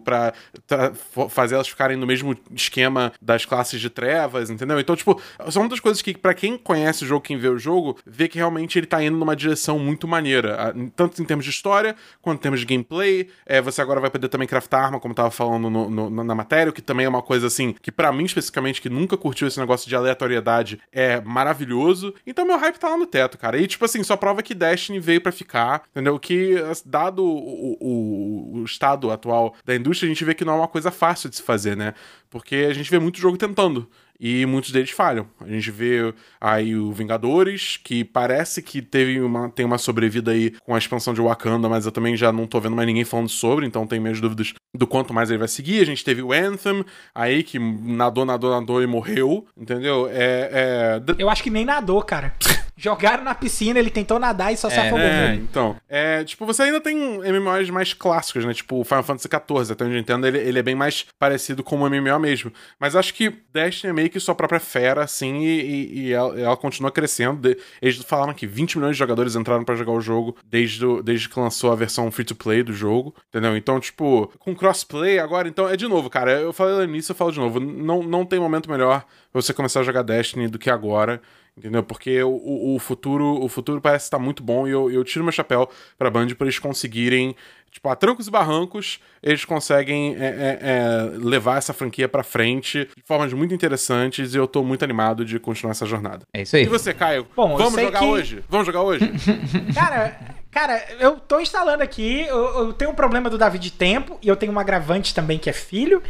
fo- 0.93 1.29
fazer 1.29 1.55
elas 1.55 1.67
ficarem 1.67 1.97
no 1.97 2.05
mesmo 2.07 2.35
esquema 2.53 3.11
das 3.21 3.45
classes 3.45 3.79
de 3.79 3.89
trevas, 3.89 4.49
entendeu? 4.49 4.79
Então, 4.79 4.95
tipo, 4.95 5.21
são 5.49 5.61
muitas 5.63 5.79
coisas 5.79 6.01
que, 6.01 6.17
pra 6.17 6.33
quem 6.33 6.57
conhece 6.57 7.03
o 7.03 7.07
jogo, 7.07 7.21
quem 7.21 7.37
vê 7.37 7.47
o 7.47 7.57
jogo, 7.57 7.97
vê 8.05 8.27
que 8.27 8.37
realmente 8.37 8.77
ele 8.77 8.87
tá 8.87 9.01
indo 9.03 9.17
numa 9.17 9.35
direção 9.35 9.79
muito 9.79 10.07
maneira. 10.07 10.73
Tanto 10.95 11.21
em 11.21 11.25
termos 11.25 11.45
de 11.45 11.51
história, 11.51 11.95
quanto 12.21 12.39
em 12.39 12.41
termos 12.41 12.59
de 12.59 12.65
gameplay. 12.65 13.29
É, 13.45 13.61
você 13.61 13.81
agora 13.81 13.99
vai 13.99 14.09
poder 14.09 14.27
também 14.29 14.47
craftar 14.47 14.83
arma, 14.85 14.99
como 14.99 15.13
tava 15.13 15.31
falando 15.31 15.69
no- 15.69 15.89
no- 16.09 16.23
na 16.23 16.35
matéria, 16.35 16.69
o 16.69 16.73
que 16.73 16.81
também 16.81 17.05
é 17.05 17.09
uma 17.09 17.21
coisa 17.21 17.47
assim, 17.47 17.75
que 17.81 17.91
pra 17.91 18.11
mim 18.11 18.25
especificamente, 18.25 18.81
que 18.81 18.89
nunca 18.89 19.15
curtiu 19.17 19.47
esse 19.47 19.59
negócio 19.59 19.87
de 19.89 19.95
aleatoriedade, 19.95 20.79
é 20.91 21.19
maravilhoso. 21.21 22.13
Então 22.25 22.45
meu 22.45 22.57
hype 22.57 22.77
tá 22.77 22.89
lá 22.89 22.97
no 22.97 23.05
teto, 23.05 23.37
cara. 23.37 23.57
E 23.57 23.67
tipo 23.67 23.85
assim, 23.85 24.03
só 24.03 24.15
prova 24.17 24.41
que 24.43 24.53
Destiny 24.53 24.99
veio 24.99 25.21
pra 25.21 25.31
ficar, 25.31 25.83
entendeu? 25.91 26.17
Que 26.19 26.55
dado 26.85 27.23
o, 27.23 27.77
o- 27.79 28.57
o 28.59 28.63
estado 28.65 29.11
atual 29.11 29.55
da 29.65 29.75
indústria, 29.75 30.07
a 30.07 30.13
gente 30.13 30.23
vê 30.25 30.33
que 30.33 30.45
não 30.45 30.53
é 30.53 30.57
uma 30.57 30.67
coisa 30.67 30.91
fácil 30.91 31.29
de 31.29 31.35
se 31.37 31.41
fazer, 31.43 31.75
né? 31.75 31.93
Porque 32.29 32.67
a 32.69 32.73
gente 32.73 32.89
vê 32.91 32.99
muito 32.99 33.19
jogo 33.19 33.37
tentando. 33.37 33.89
E 34.19 34.47
muitos 34.47 34.71
deles 34.71 34.89
falham. 34.89 35.27
A 35.39 35.47
gente 35.47 35.69
vê 35.69 36.11
aí 36.41 36.75
o 36.75 36.91
Vingadores, 36.91 37.77
que 37.83 38.03
parece 38.03 38.63
que 38.63 38.81
teve 38.81 39.21
uma, 39.21 39.47
tem 39.47 39.63
uma 39.63 39.77
sobrevida 39.77 40.31
aí 40.31 40.51
com 40.65 40.73
a 40.73 40.77
expansão 40.79 41.13
de 41.13 41.21
Wakanda, 41.21 41.69
mas 41.69 41.85
eu 41.85 41.91
também 41.91 42.17
já 42.17 42.31
não 42.31 42.47
tô 42.47 42.59
vendo 42.59 42.75
mais 42.75 42.87
ninguém 42.87 43.05
falando 43.05 43.29
sobre, 43.29 43.67
então 43.67 43.85
tenho 43.85 44.01
minhas 44.01 44.19
dúvidas 44.19 44.53
do 44.75 44.87
quanto 44.87 45.13
mais 45.13 45.29
ele 45.29 45.39
vai 45.39 45.47
seguir. 45.47 45.81
A 45.81 45.85
gente 45.85 46.03
teve 46.03 46.21
o 46.21 46.31
Anthem, 46.33 46.83
aí 47.13 47.43
que 47.43 47.59
nadou, 47.59 48.25
nadou, 48.25 48.51
nadou 48.51 48.81
e 48.81 48.87
morreu, 48.87 49.45
entendeu? 49.55 50.07
É. 50.09 50.49
é... 50.51 51.01
Eu 51.17 51.29
acho 51.29 51.43
que 51.43 51.49
nem 51.49 51.65
nadou, 51.65 52.01
cara. 52.01 52.33
Jogaram 52.77 53.23
na 53.23 53.33
piscina, 53.33 53.79
ele 53.79 53.89
tentou 53.89 54.19
nadar 54.19 54.53
e 54.53 54.57
só 54.57 54.69
se 54.69 54.75
É, 54.75 54.81
afogou. 54.87 54.99
É, 54.99 55.33
então. 55.33 55.75
É, 55.89 56.23
tipo, 56.23 56.45
você 56.45 56.61
ainda 56.63 56.79
tem 56.79 56.95
MMOs 57.23 57.71
mais 57.71 57.91
clássicos, 57.93 58.45
né? 58.45 58.53
Tipo, 58.53 58.79
o 58.79 58.83
Final 58.83 59.01
Fantasy 59.03 59.27
XIV, 59.27 59.71
até 59.73 59.83
onde 59.83 59.95
eu 59.95 59.99
entendo, 59.99 60.27
ele, 60.27 60.37
ele 60.37 60.59
é 60.59 60.61
bem 60.63 60.75
mais 60.75 61.05
parecido 61.17 61.63
com 61.63 61.75
o 61.81 61.89
MMO 61.89 62.19
mesmo. 62.19 62.53
Mas 62.79 62.95
acho 62.95 63.13
que 63.15 63.33
Destiny 63.51 63.89
é 63.89 63.93
meio 63.93 64.09
que 64.11 64.19
sua 64.19 64.35
própria 64.35 64.59
fera, 64.59 65.03
assim, 65.03 65.39
e, 65.39 65.59
e- 65.61 65.99
e 66.09 66.13
ela, 66.13 66.39
ela 66.39 66.55
continua 66.55 66.91
crescendo. 66.91 67.41
De- 67.41 67.57
Eles 67.81 67.97
falaram 68.03 68.33
que 68.33 68.45
20 68.45 68.77
milhões 68.77 68.95
de 68.95 68.99
jogadores 68.99 69.35
entraram 69.35 69.63
pra 69.65 69.75
jogar 69.75 69.93
o 69.93 69.99
jogo 70.01 70.37
desde, 70.45 70.85
o- 70.85 71.01
desde 71.01 71.27
que 71.27 71.39
lançou 71.39 71.71
a 71.71 71.75
versão 71.75 72.11
free-to-play 72.11 72.61
do 72.61 72.73
jogo, 72.73 73.15
entendeu? 73.29 73.57
Então, 73.57 73.79
tipo, 73.79 74.31
com 74.37 74.55
crossplay 74.55 75.17
agora, 75.17 75.47
então, 75.47 75.67
é 75.67 75.75
de 75.75 75.87
novo, 75.87 76.09
cara, 76.11 76.31
eu 76.33 76.53
falei 76.53 76.75
no 76.75 76.83
início, 76.83 77.11
eu 77.11 77.15
falo 77.15 77.31
de 77.31 77.39
novo, 77.39 77.59
não, 77.59 78.03
não 78.03 78.23
tem 78.23 78.39
momento 78.39 78.69
melhor 78.69 79.03
pra 79.31 79.41
você 79.41 79.51
começar 79.51 79.79
a 79.79 79.83
jogar 79.83 80.03
Destiny 80.03 80.47
do 80.47 80.59
que 80.59 80.69
agora. 80.69 81.19
Entendeu? 81.57 81.81
Porque 81.81 82.21
o, 82.21 82.75
o- 82.75 82.79
futuro 82.79 83.43
o 83.43 83.49
futuro 83.49 83.81
parece 83.81 84.05
estar 84.05 84.19
muito 84.19 84.43
bom 84.43 84.67
e 84.67 84.71
eu, 84.71 84.91
eu 84.91 85.03
tiro 85.03 85.23
meu 85.23 85.31
chapéu 85.31 85.67
pra 85.97 86.09
Band 86.09 86.27
por 86.37 86.43
eles 86.45 86.59
conseguirem, 86.59 87.35
tipo, 87.71 87.89
a 87.89 87.95
trancos 87.95 88.27
e 88.27 88.31
barrancos, 88.31 88.99
eles 89.23 89.43
conseguem 89.43 90.15
é, 90.19 90.25
é, 90.27 90.59
é, 90.61 91.11
levar 91.17 91.57
essa 91.57 91.73
franquia 91.73 92.07
pra 92.07 92.21
frente 92.21 92.87
de 92.95 93.03
formas 93.03 93.33
muito 93.33 93.55
interessantes 93.55 94.35
e 94.35 94.37
eu 94.37 94.45
tô 94.47 94.63
muito 94.63 94.83
animado 94.83 95.25
de 95.25 95.39
continuar 95.39 95.71
essa 95.71 95.85
jornada. 95.87 96.25
É 96.31 96.43
isso 96.43 96.55
aí. 96.55 96.63
E 96.63 96.67
você, 96.67 96.93
Caio? 96.93 97.25
Bom, 97.35 97.57
vamos 97.57 97.81
jogar 97.81 97.99
que- 97.99 98.05
hoje? 98.05 98.43
Vamos 98.47 98.67
jogar 98.67 98.83
hoje? 98.83 99.11
Cara, 99.73 100.19
cara, 100.51 100.83
eu 100.99 101.19
tô 101.19 101.39
instalando 101.39 101.81
aqui. 101.83 102.21
Eu, 102.21 102.37
eu 102.67 102.73
tenho 102.73 102.91
um 102.91 102.95
problema 102.95 103.29
do 103.31 103.37
Davi 103.37 103.57
de 103.59 103.71
tempo 103.71 104.19
e 104.21 104.27
eu 104.27 104.35
tenho 104.35 104.51
um 104.53 104.59
agravante 104.59 105.13
também 105.13 105.37
que 105.39 105.49
é 105.49 105.53
filho. 105.53 106.01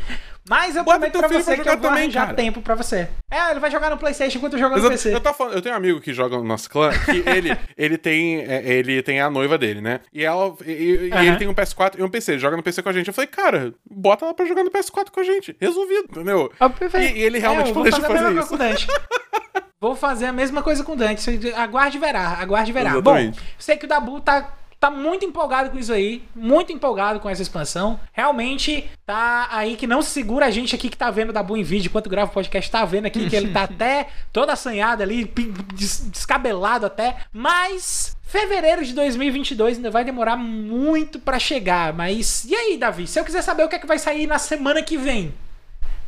Mas 0.49 0.75
eu 0.75 0.83
Bota 0.83 0.99
prometo 0.99 1.19
pra 1.19 1.27
você 1.27 1.55
pra 1.55 1.63
que 1.63 1.69
eu 1.69 1.73
vou 1.73 1.81
também, 1.81 2.03
arranjar 2.03 2.25
cara. 2.27 2.35
tempo 2.35 2.61
pra 2.61 2.73
você. 2.75 3.07
É, 3.29 3.51
ele 3.51 3.59
vai 3.59 3.69
jogar 3.69 3.89
no 3.89 3.97
PlayStation 3.97 4.37
enquanto 4.37 4.53
eu 4.53 4.59
jogo 4.59 4.71
Mas 4.75 4.81
no 4.81 4.87
eu, 4.87 4.91
PC. 4.91 5.13
eu, 5.13 5.19
tô 5.19 5.33
falando- 5.33 5.53
eu 5.55 5.61
tenho 5.61 5.75
um 5.75 5.77
amigo 5.77 5.99
que 5.99 6.13
joga 6.13 6.37
no 6.37 6.43
nosso 6.43 6.69
clã 6.69 6.89
que 7.05 7.23
ele, 7.29 7.57
ele, 7.77 7.97
tem, 7.97 8.39
é, 8.41 8.63
ele 8.65 9.01
tem 9.03 9.19
a 9.19 9.29
noiva 9.29 9.57
dele, 9.57 9.81
né? 9.81 9.99
E, 10.13 10.23
ela, 10.23 10.55
e, 10.65 10.71
e- 10.71 11.09
e 11.13 11.27
ele 11.27 11.35
tem 11.37 11.47
um 11.47 11.53
PS4 11.53 11.99
e 11.99 12.03
um 12.03 12.09
PC. 12.09 12.33
Ele 12.33 12.39
joga 12.39 12.55
no 12.55 12.63
PC 12.63 12.81
com 12.81 12.89
a 12.89 12.93
gente. 12.93 13.07
Eu 13.09 13.13
falei, 13.13 13.27
cara, 13.27 13.73
bota 13.89 14.25
ela 14.25 14.33
pra 14.33 14.45
jogar 14.45 14.63
no 14.63 14.71
PS4 14.71 15.11
com 15.11 15.19
a 15.19 15.23
gente. 15.23 15.55
Resolvido, 15.59 16.07
entendeu? 16.11 16.51
Ah. 16.59 16.71
E, 16.99 17.19
e 17.19 17.21
ele 17.23 17.39
realmente 17.39 17.69
é, 17.69 17.73
planeja 17.73 17.97
fazer 17.99 18.05
a 18.05 18.09
fazer 18.09 18.25
mesma 18.33 18.39
isso. 18.41 18.49
coisa 18.49 18.49
com 18.49 18.55
o 18.55 18.57
Dante. 18.57 18.87
Vou 19.79 19.95
fazer 19.95 20.25
a 20.25 20.33
mesma 20.33 20.63
coisa 20.63 20.83
com 20.83 20.93
o 20.93 20.95
Dante. 20.95 21.53
Aguarde 21.55 21.99
verá, 21.99 22.37
aguarde 22.39 22.71
verá. 22.71 22.91
Exatamente. 22.91 23.39
Bom, 23.39 23.45
sei 23.59 23.77
que 23.77 23.85
o 23.85 23.87
Dabu 23.87 24.19
tá, 24.21 24.51
tá 24.87 24.91
muito 24.91 25.25
empolgado 25.25 25.69
com 25.69 25.77
isso 25.77 25.91
aí, 25.91 26.23
muito 26.33 26.71
empolgado 26.71 27.19
com 27.19 27.29
essa 27.29 27.41
expansão. 27.41 27.99
Realmente 28.13 28.89
tá 29.05 29.47
aí 29.51 29.75
que 29.75 29.85
não 29.85 30.01
segura 30.01 30.45
a 30.45 30.51
gente 30.51 30.73
aqui 30.73 30.89
que 30.89 30.97
tá 30.97 31.11
vendo 31.11 31.33
Dabu 31.33 31.57
em 31.57 31.63
vídeo 31.63 31.89
enquanto 31.89 32.09
grava 32.09 32.31
o 32.31 32.33
podcast, 32.33 32.71
tá 32.71 32.85
vendo 32.85 33.05
aqui 33.05 33.29
que 33.29 33.35
ele 33.35 33.51
tá 33.51 33.63
até 33.67 34.07
todo 34.31 34.49
assanhado 34.49 35.03
ali, 35.03 35.31
descabelado 35.73 36.85
até. 36.85 37.17
Mas 37.33 38.15
fevereiro 38.23 38.83
de 38.85 38.93
2022 38.93 39.77
ainda 39.77 39.91
vai 39.91 40.05
demorar 40.05 40.37
muito 40.37 41.19
pra 41.19 41.37
chegar. 41.37 41.93
Mas 41.93 42.45
e 42.45 42.55
aí, 42.55 42.77
Davi? 42.77 43.07
Se 43.07 43.19
eu 43.19 43.25
quiser 43.25 43.41
saber 43.41 43.63
o 43.63 43.69
que 43.69 43.75
é 43.75 43.79
que 43.79 43.87
vai 43.87 43.99
sair 43.99 44.25
na 44.25 44.39
semana 44.39 44.81
que 44.81 44.97
vem, 44.97 45.33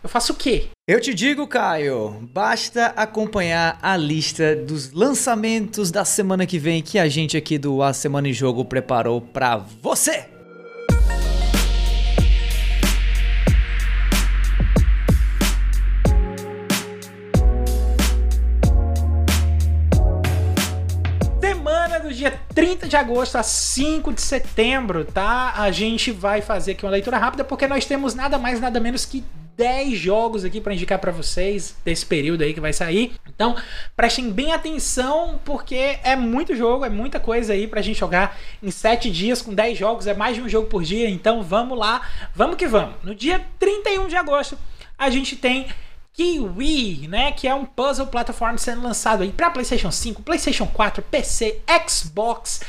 eu 0.01 0.09
faço 0.09 0.33
o 0.33 0.35
quê? 0.35 0.69
Eu 0.87 0.99
te 0.99 1.13
digo, 1.13 1.45
Caio, 1.45 2.29
basta 2.33 2.87
acompanhar 2.95 3.77
a 3.81 3.97
lista 3.97 4.55
dos 4.55 4.91
lançamentos 4.91 5.91
da 5.91 6.05
semana 6.05 6.45
que 6.45 6.57
vem 6.57 6.81
que 6.81 6.97
a 6.97 7.07
gente 7.07 7.35
aqui 7.35 7.57
do 7.57 7.83
A 7.83 7.93
Semana 7.93 8.29
em 8.29 8.33
Jogo 8.33 8.63
preparou 8.63 9.21
pra 9.21 9.57
você. 9.57 10.25
Semana 21.41 21.99
do 21.99 22.13
dia 22.13 22.39
30 22.55 22.87
de 22.87 22.95
agosto 22.95 23.35
a 23.35 23.43
5 23.43 24.13
de 24.13 24.21
setembro, 24.21 25.03
tá? 25.03 25.53
A 25.57 25.69
gente 25.71 26.09
vai 26.09 26.41
fazer 26.41 26.71
aqui 26.71 26.85
uma 26.85 26.91
leitura 26.91 27.17
rápida 27.17 27.43
porque 27.43 27.67
nós 27.67 27.85
temos 27.85 28.15
nada 28.15 28.37
mais, 28.37 28.61
nada 28.61 28.79
menos 28.79 29.05
que 29.05 29.23
10 29.59 29.99
jogos 29.99 30.45
aqui 30.45 30.61
pra 30.61 30.73
indicar 30.73 30.97
pra 30.99 31.11
vocês 31.11 31.75
desse 31.83 32.05
período 32.05 32.41
aí 32.45 32.53
que 32.53 32.61
vai 32.61 32.71
sair. 32.71 33.11
Então, 33.27 33.57
prestem 33.93 34.31
bem 34.31 34.53
atenção 34.53 35.37
porque 35.43 35.99
é 36.01 36.15
muito 36.15 36.55
jogo, 36.55 36.85
é 36.85 36.89
muita 36.89 37.19
coisa 37.19 37.51
aí 37.51 37.67
pra 37.67 37.81
gente 37.81 37.99
jogar 37.99 38.39
em 38.63 38.71
7 38.71 39.11
dias 39.11 39.41
com 39.41 39.53
10 39.53 39.77
jogos, 39.77 40.07
é 40.07 40.13
mais 40.13 40.37
de 40.37 40.41
um 40.41 40.47
jogo 40.47 40.67
por 40.67 40.81
dia. 40.81 41.09
Então, 41.09 41.43
vamos 41.43 41.77
lá, 41.77 42.07
vamos 42.33 42.55
que 42.55 42.65
vamos. 42.67 42.95
No 43.03 43.13
dia 43.13 43.45
31 43.59 44.07
de 44.07 44.15
agosto, 44.15 44.57
a 44.97 45.09
gente 45.09 45.35
tem 45.35 45.67
Kiwi, 46.13 47.09
né, 47.09 47.33
que 47.33 47.45
é 47.45 47.53
um 47.53 47.65
puzzle 47.65 48.07
platform 48.07 48.55
sendo 48.55 48.81
lançado 48.81 49.23
aí 49.23 49.31
para 49.31 49.49
PlayStation 49.49 49.91
5, 49.91 50.23
PlayStation 50.23 50.67
4, 50.67 51.03
PC, 51.03 51.59
Xbox, 51.85 52.61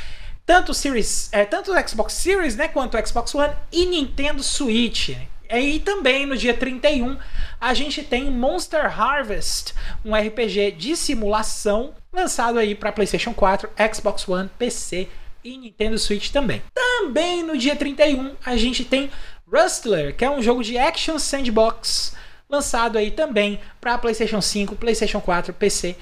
tanto 0.45 0.75
Series, 0.75 1.29
é, 1.31 1.45
tanto 1.45 1.71
Xbox 1.89 2.15
Series, 2.15 2.57
né, 2.57 2.67
quanto 2.67 2.99
Xbox 3.07 3.33
One 3.33 3.55
e 3.71 3.87
Nintendo 3.87 4.43
Switch. 4.43 5.11
E 5.53 5.81
também 5.81 6.27
no 6.27 6.37
dia 6.37 6.55
31 6.55 7.17
a 7.61 7.75
gente 7.75 8.03
tem 8.03 8.31
Monster 8.31 8.87
Harvest, 8.87 9.75
um 10.05 10.15
RPG 10.15 10.73
de 10.73 10.97
simulação 10.97 11.93
lançado 12.13 12.59
aí 12.59 12.75
para 12.75 12.93
PlayStation 12.93 13.35
4, 13.35 13.69
Xbox 13.93 14.29
One, 14.29 14.49
PC 14.59 15.09
e 15.43 15.59
Nintendo 15.59 15.99
Switch 15.99 16.31
também. 16.31 16.63
Também 16.73 17.43
no 17.43 17.59
dia 17.59 17.75
31 17.75 18.35
a 18.45 18.57
gente 18.57 18.85
tem 18.85 19.11
Rustler, 19.53 20.15
que 20.15 20.25
é 20.25 20.31
um 20.31 20.41
jogo 20.41 20.63
de 20.63 20.79
action 20.79 21.19
sandbox 21.19 22.15
lançado 22.49 22.97
aí 22.97 23.11
também 23.11 23.61
para 23.81 23.99
PlayStation 23.99 24.41
5, 24.41 24.77
PlayStation 24.77 25.21
4, 25.21 25.53
PC, 25.55 25.97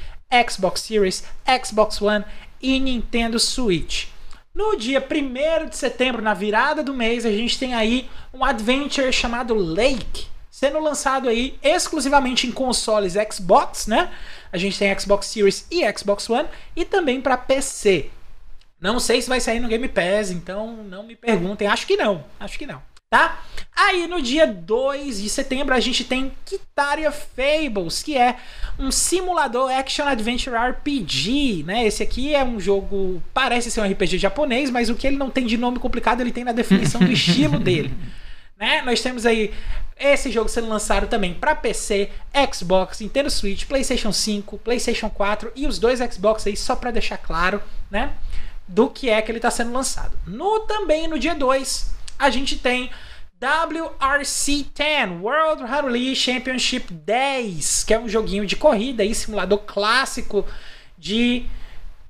Xbox 0.48 0.82
Series, 0.82 1.24
Xbox 1.64 2.02
One 2.02 2.24
e 2.60 2.78
Nintendo 2.78 3.38
Switch. 3.38 4.08
No 4.58 4.74
dia 4.74 4.98
1 5.00 5.68
de 5.68 5.76
setembro, 5.76 6.20
na 6.20 6.34
virada 6.34 6.82
do 6.82 6.92
mês, 6.92 7.24
a 7.24 7.30
gente 7.30 7.56
tem 7.56 7.74
aí 7.74 8.10
um 8.34 8.44
adventure 8.44 9.12
chamado 9.12 9.54
Lake, 9.54 10.26
sendo 10.50 10.80
lançado 10.80 11.28
aí 11.28 11.56
exclusivamente 11.62 12.44
em 12.44 12.50
consoles 12.50 13.14
Xbox, 13.32 13.86
né? 13.86 14.12
A 14.52 14.58
gente 14.58 14.76
tem 14.76 14.98
Xbox 14.98 15.28
Series 15.28 15.64
e 15.70 15.84
Xbox 15.96 16.28
One 16.28 16.48
e 16.74 16.84
também 16.84 17.20
para 17.20 17.36
PC. 17.36 18.10
Não 18.80 18.98
sei 18.98 19.22
se 19.22 19.28
vai 19.28 19.38
sair 19.38 19.60
no 19.60 19.68
Game 19.68 19.86
Pass, 19.86 20.32
então 20.32 20.82
não 20.82 21.04
me 21.04 21.14
perguntem. 21.14 21.68
Acho 21.68 21.86
que 21.86 21.96
não, 21.96 22.24
acho 22.40 22.58
que 22.58 22.66
não, 22.66 22.82
tá? 23.10 23.42
Aí 23.74 24.06
no 24.06 24.20
dia 24.20 24.46
2 24.46 25.22
de 25.22 25.30
setembro 25.30 25.74
a 25.74 25.80
gente 25.80 26.04
tem 26.04 26.32
Kitaria 26.44 27.12
Fables, 27.12 28.02
que 28.02 28.16
é 28.16 28.36
um 28.78 28.90
simulador 28.90 29.70
action 29.70 30.04
adventure 30.04 30.56
RPG, 30.56 31.64
né? 31.64 31.86
Esse 31.86 32.02
aqui 32.02 32.34
é 32.34 32.44
um 32.44 32.58
jogo, 32.58 33.22
parece 33.32 33.70
ser 33.70 33.80
um 33.80 33.90
RPG 33.90 34.18
japonês, 34.18 34.70
mas 34.70 34.90
o 34.90 34.94
que 34.94 35.06
ele 35.06 35.16
não 35.16 35.30
tem 35.30 35.46
de 35.46 35.56
nome 35.56 35.78
complicado, 35.78 36.20
ele 36.20 36.32
tem 36.32 36.44
na 36.44 36.52
definição 36.52 37.00
do 37.00 37.10
estilo 37.10 37.58
dele. 37.60 37.94
Né? 38.58 38.82
Nós 38.82 39.00
temos 39.00 39.24
aí 39.24 39.54
esse 39.96 40.30
jogo 40.30 40.48
sendo 40.48 40.68
lançado 40.68 41.06
também 41.06 41.32
para 41.32 41.54
PC, 41.54 42.10
Xbox, 42.52 43.00
Nintendo 43.00 43.30
Switch, 43.30 43.64
PlayStation 43.66 44.12
5, 44.12 44.58
PlayStation 44.58 45.08
4 45.08 45.52
e 45.54 45.66
os 45.66 45.78
dois 45.78 46.00
Xbox 46.00 46.46
aí 46.46 46.56
só 46.56 46.74
para 46.74 46.90
deixar 46.90 47.18
claro, 47.18 47.62
né, 47.90 48.12
do 48.66 48.88
que 48.90 49.08
é 49.08 49.22
que 49.22 49.30
ele 49.30 49.38
está 49.38 49.50
sendo 49.50 49.72
lançado. 49.72 50.16
No 50.26 50.60
também 50.60 51.06
no 51.06 51.18
dia 51.18 51.34
2, 51.34 51.97
a 52.18 52.30
gente 52.30 52.56
tem 52.56 52.90
WRC 53.40 54.66
10 54.74 55.20
World 55.22 55.62
Rally 55.62 56.16
Championship 56.16 56.92
10, 56.92 57.84
que 57.84 57.94
é 57.94 57.98
um 57.98 58.08
joguinho 58.08 58.44
de 58.44 58.56
corrida 58.56 59.04
e 59.04 59.14
simulador 59.14 59.58
clássico 59.58 60.44
de 60.98 61.46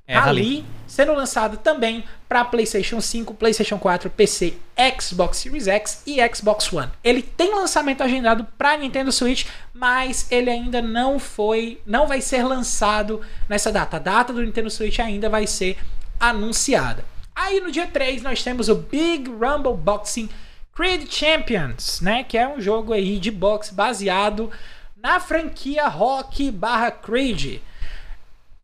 É, 0.07 0.17
Rally, 0.17 0.41
rally. 0.41 0.65
sendo 0.87 1.13
lançado 1.13 1.57
também 1.57 2.03
para 2.27 2.43
PlayStation 2.43 2.99
5, 2.99 3.35
PlayStation 3.35 3.77
4, 3.77 4.09
PC, 4.09 4.55
Xbox 4.99 5.37
Series 5.37 5.67
X 5.67 6.01
e 6.07 6.17
Xbox 6.33 6.73
One. 6.73 6.89
Ele 7.03 7.21
tem 7.21 7.53
lançamento 7.53 8.01
agendado 8.01 8.47
para 8.57 8.75
Nintendo 8.75 9.11
Switch, 9.11 9.45
mas 9.71 10.25
ele 10.31 10.49
ainda 10.49 10.81
não 10.81 11.19
foi, 11.19 11.79
não 11.85 12.07
vai 12.07 12.21
ser 12.21 12.41
lançado 12.43 13.21
nessa 13.47 13.71
data. 13.71 13.97
A 13.97 13.99
data 13.99 14.33
do 14.33 14.41
Nintendo 14.41 14.71
Switch 14.71 14.97
ainda 14.97 15.29
vai 15.29 15.45
ser 15.45 15.77
anunciada. 16.19 17.05
Aí 17.39 17.61
no 17.61 17.71
dia 17.71 17.87
3 17.87 18.21
nós 18.21 18.43
temos 18.43 18.67
o 18.67 18.75
Big 18.75 19.29
Rumble 19.29 19.73
Boxing 19.73 20.29
Creed 20.75 21.09
Champions, 21.09 22.01
né, 22.01 22.21
que 22.21 22.37
é 22.37 22.45
um 22.45 22.59
jogo 22.59 22.91
aí 22.91 23.17
de 23.17 23.31
boxe 23.31 23.73
baseado 23.73 24.51
na 24.97 25.21
franquia 25.21 25.87
Rock 25.87 26.51
barra 26.51 26.91
Creed 26.91 27.61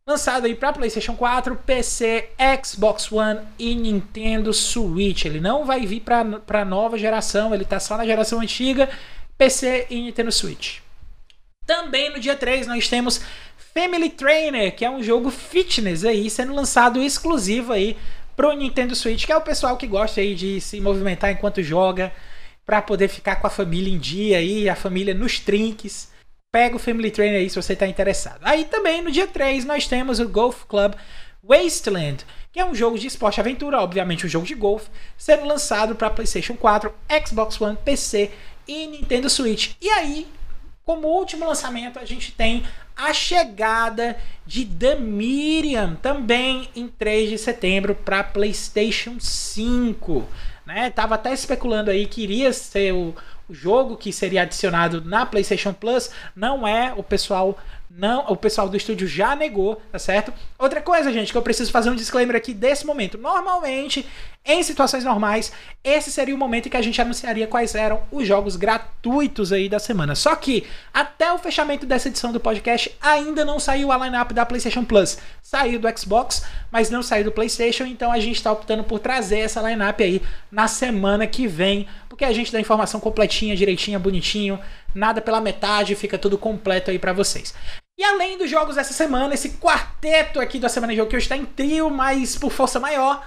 lançado 0.06 0.44
aí 0.44 0.54
para 0.54 0.74
PlayStation 0.74 1.16
4, 1.16 1.56
PC, 1.56 2.28
Xbox 2.62 3.10
One 3.10 3.40
e 3.58 3.74
Nintendo 3.74 4.52
Switch. 4.52 5.24
Ele 5.24 5.40
não 5.40 5.64
vai 5.64 5.84
vir 5.84 6.00
para 6.00 6.64
nova 6.64 6.98
geração, 6.98 7.54
ele 7.54 7.64
tá 7.64 7.80
só 7.80 7.96
na 7.96 8.04
geração 8.04 8.40
antiga, 8.40 8.90
PC 9.38 9.86
e 9.88 10.02
Nintendo 10.02 10.30
Switch. 10.30 10.80
Também 11.66 12.12
no 12.12 12.20
dia 12.20 12.36
3 12.36 12.66
nós 12.66 12.88
temos 12.88 13.20
Family 13.74 14.10
Trainer, 14.10 14.76
que 14.76 14.84
é 14.84 14.90
um 14.90 15.02
jogo 15.02 15.30
fitness 15.30 16.04
aí, 16.04 16.30
sendo 16.30 16.54
lançado 16.54 17.02
exclusivo 17.02 17.72
aí 17.72 17.96
pro 18.36 18.52
Nintendo 18.52 18.94
Switch, 18.94 19.24
que 19.24 19.32
é 19.32 19.36
o 19.36 19.40
pessoal 19.40 19.76
que 19.76 19.86
gosta 19.86 20.20
aí 20.20 20.34
de 20.34 20.60
se 20.60 20.80
movimentar 20.80 21.32
enquanto 21.32 21.62
joga, 21.62 22.12
para 22.64 22.82
poder 22.82 23.08
ficar 23.08 23.36
com 23.36 23.46
a 23.46 23.50
família 23.50 23.92
em 23.92 23.98
dia 23.98 24.38
aí, 24.38 24.68
a 24.68 24.76
família 24.76 25.14
nos 25.14 25.40
trinques 25.40 26.14
pega 26.52 26.76
o 26.76 26.78
Family 26.78 27.10
Trainer 27.10 27.40
aí 27.40 27.50
se 27.50 27.60
você 27.60 27.74
está 27.74 27.86
interessado. 27.86 28.40
Aí 28.42 28.64
também 28.64 29.02
no 29.02 29.10
dia 29.10 29.26
3 29.26 29.64
nós 29.64 29.86
temos 29.86 30.18
o 30.20 30.28
Golf 30.28 30.64
Club 30.64 30.94
Wasteland, 31.42 32.24
que 32.50 32.58
é 32.58 32.64
um 32.64 32.74
jogo 32.74 32.98
de 32.98 33.06
esporte 33.06 33.38
aventura, 33.40 33.80
obviamente 33.80 34.26
um 34.26 34.28
jogo 34.28 34.46
de 34.46 34.54
golfe, 34.54 34.88
sendo 35.16 35.44
lançado 35.44 35.94
para 35.94 36.10
PlayStation 36.10 36.54
4, 36.54 36.92
Xbox 37.26 37.60
One, 37.60 37.76
PC 37.84 38.30
e 38.66 38.86
Nintendo 38.86 39.30
Switch. 39.30 39.74
E 39.80 39.88
aí, 39.90 40.26
como 40.86 41.08
último 41.08 41.44
lançamento, 41.44 41.98
a 41.98 42.04
gente 42.04 42.30
tem 42.30 42.64
a 42.96 43.12
chegada 43.12 44.16
de 44.46 44.64
The 44.64 44.94
Miriam, 44.94 45.96
também 45.96 46.70
em 46.76 46.86
3 46.86 47.28
de 47.28 47.38
setembro 47.38 47.92
para 47.92 48.22
PlayStation 48.22 49.16
5. 49.18 50.24
Né? 50.64 50.88
Tava 50.90 51.16
até 51.16 51.32
especulando 51.32 51.90
aí 51.90 52.06
que 52.06 52.22
iria 52.22 52.52
ser 52.52 52.94
o, 52.94 53.12
o 53.48 53.52
jogo 53.52 53.96
que 53.96 54.12
seria 54.12 54.42
adicionado 54.42 55.04
na 55.04 55.26
PlayStation 55.26 55.72
Plus. 55.72 56.08
Não 56.36 56.66
é, 56.66 56.94
o 56.96 57.02
pessoal 57.02 57.58
não, 57.90 58.26
o 58.26 58.36
pessoal 58.36 58.68
do 58.68 58.76
estúdio 58.76 59.08
já 59.08 59.34
negou, 59.34 59.80
tá 59.90 59.98
certo? 59.98 60.32
Outra 60.58 60.82
coisa, 60.82 61.12
gente, 61.12 61.32
que 61.32 61.38
eu 61.38 61.42
preciso 61.42 61.72
fazer 61.72 61.88
um 61.88 61.94
disclaimer 61.94 62.36
aqui 62.36 62.52
desse 62.52 62.84
momento. 62.84 63.16
Normalmente, 63.16 64.06
em 64.46 64.62
situações 64.62 65.02
normais, 65.02 65.52
esse 65.82 66.10
seria 66.10 66.34
o 66.34 66.38
momento 66.38 66.66
em 66.66 66.70
que 66.70 66.76
a 66.76 66.82
gente 66.82 67.00
anunciaria 67.00 67.48
quais 67.48 67.74
eram 67.74 68.00
os 68.12 68.26
jogos 68.26 68.54
gratuitos 68.54 69.52
aí 69.52 69.68
da 69.68 69.80
semana. 69.80 70.14
Só 70.14 70.36
que 70.36 70.64
até 70.94 71.32
o 71.32 71.38
fechamento 71.38 71.84
dessa 71.84 72.08
edição 72.08 72.32
do 72.32 72.38
podcast 72.38 72.96
ainda 73.00 73.44
não 73.44 73.58
saiu 73.58 73.90
a 73.90 73.98
lineup 73.98 74.30
da 74.32 74.46
PlayStation 74.46 74.84
Plus. 74.84 75.18
Saiu 75.42 75.80
do 75.80 75.98
Xbox, 75.98 76.44
mas 76.70 76.90
não 76.90 77.02
saiu 77.02 77.24
do 77.24 77.32
PlayStation, 77.32 77.84
então 77.84 78.12
a 78.12 78.20
gente 78.20 78.36
está 78.36 78.52
optando 78.52 78.84
por 78.84 79.00
trazer 79.00 79.40
essa 79.40 79.60
lineup 79.60 80.00
aí 80.00 80.22
na 80.50 80.68
semana 80.68 81.26
que 81.26 81.48
vem, 81.48 81.88
porque 82.08 82.24
a 82.24 82.32
gente 82.32 82.52
dá 82.52 82.60
informação 82.60 83.00
completinha, 83.00 83.56
direitinha, 83.56 83.98
bonitinho, 83.98 84.60
nada 84.94 85.20
pela 85.20 85.40
metade, 85.40 85.94
fica 85.96 86.16
tudo 86.16 86.38
completo 86.38 86.90
aí 86.90 86.98
para 86.98 87.12
vocês. 87.12 87.52
E 87.98 88.04
além 88.04 88.36
dos 88.36 88.50
jogos 88.50 88.76
dessa 88.76 88.92
semana, 88.92 89.34
esse 89.34 89.50
quarteto 89.52 90.38
aqui 90.38 90.58
da 90.58 90.68
Semana 90.68 90.92
de 90.92 90.98
Jogo 90.98 91.08
que 91.08 91.16
hoje 91.16 91.24
está 91.24 91.36
em 91.36 91.46
trio, 91.46 91.88
mas 91.88 92.36
por 92.36 92.52
força 92.52 92.78
maior, 92.78 93.26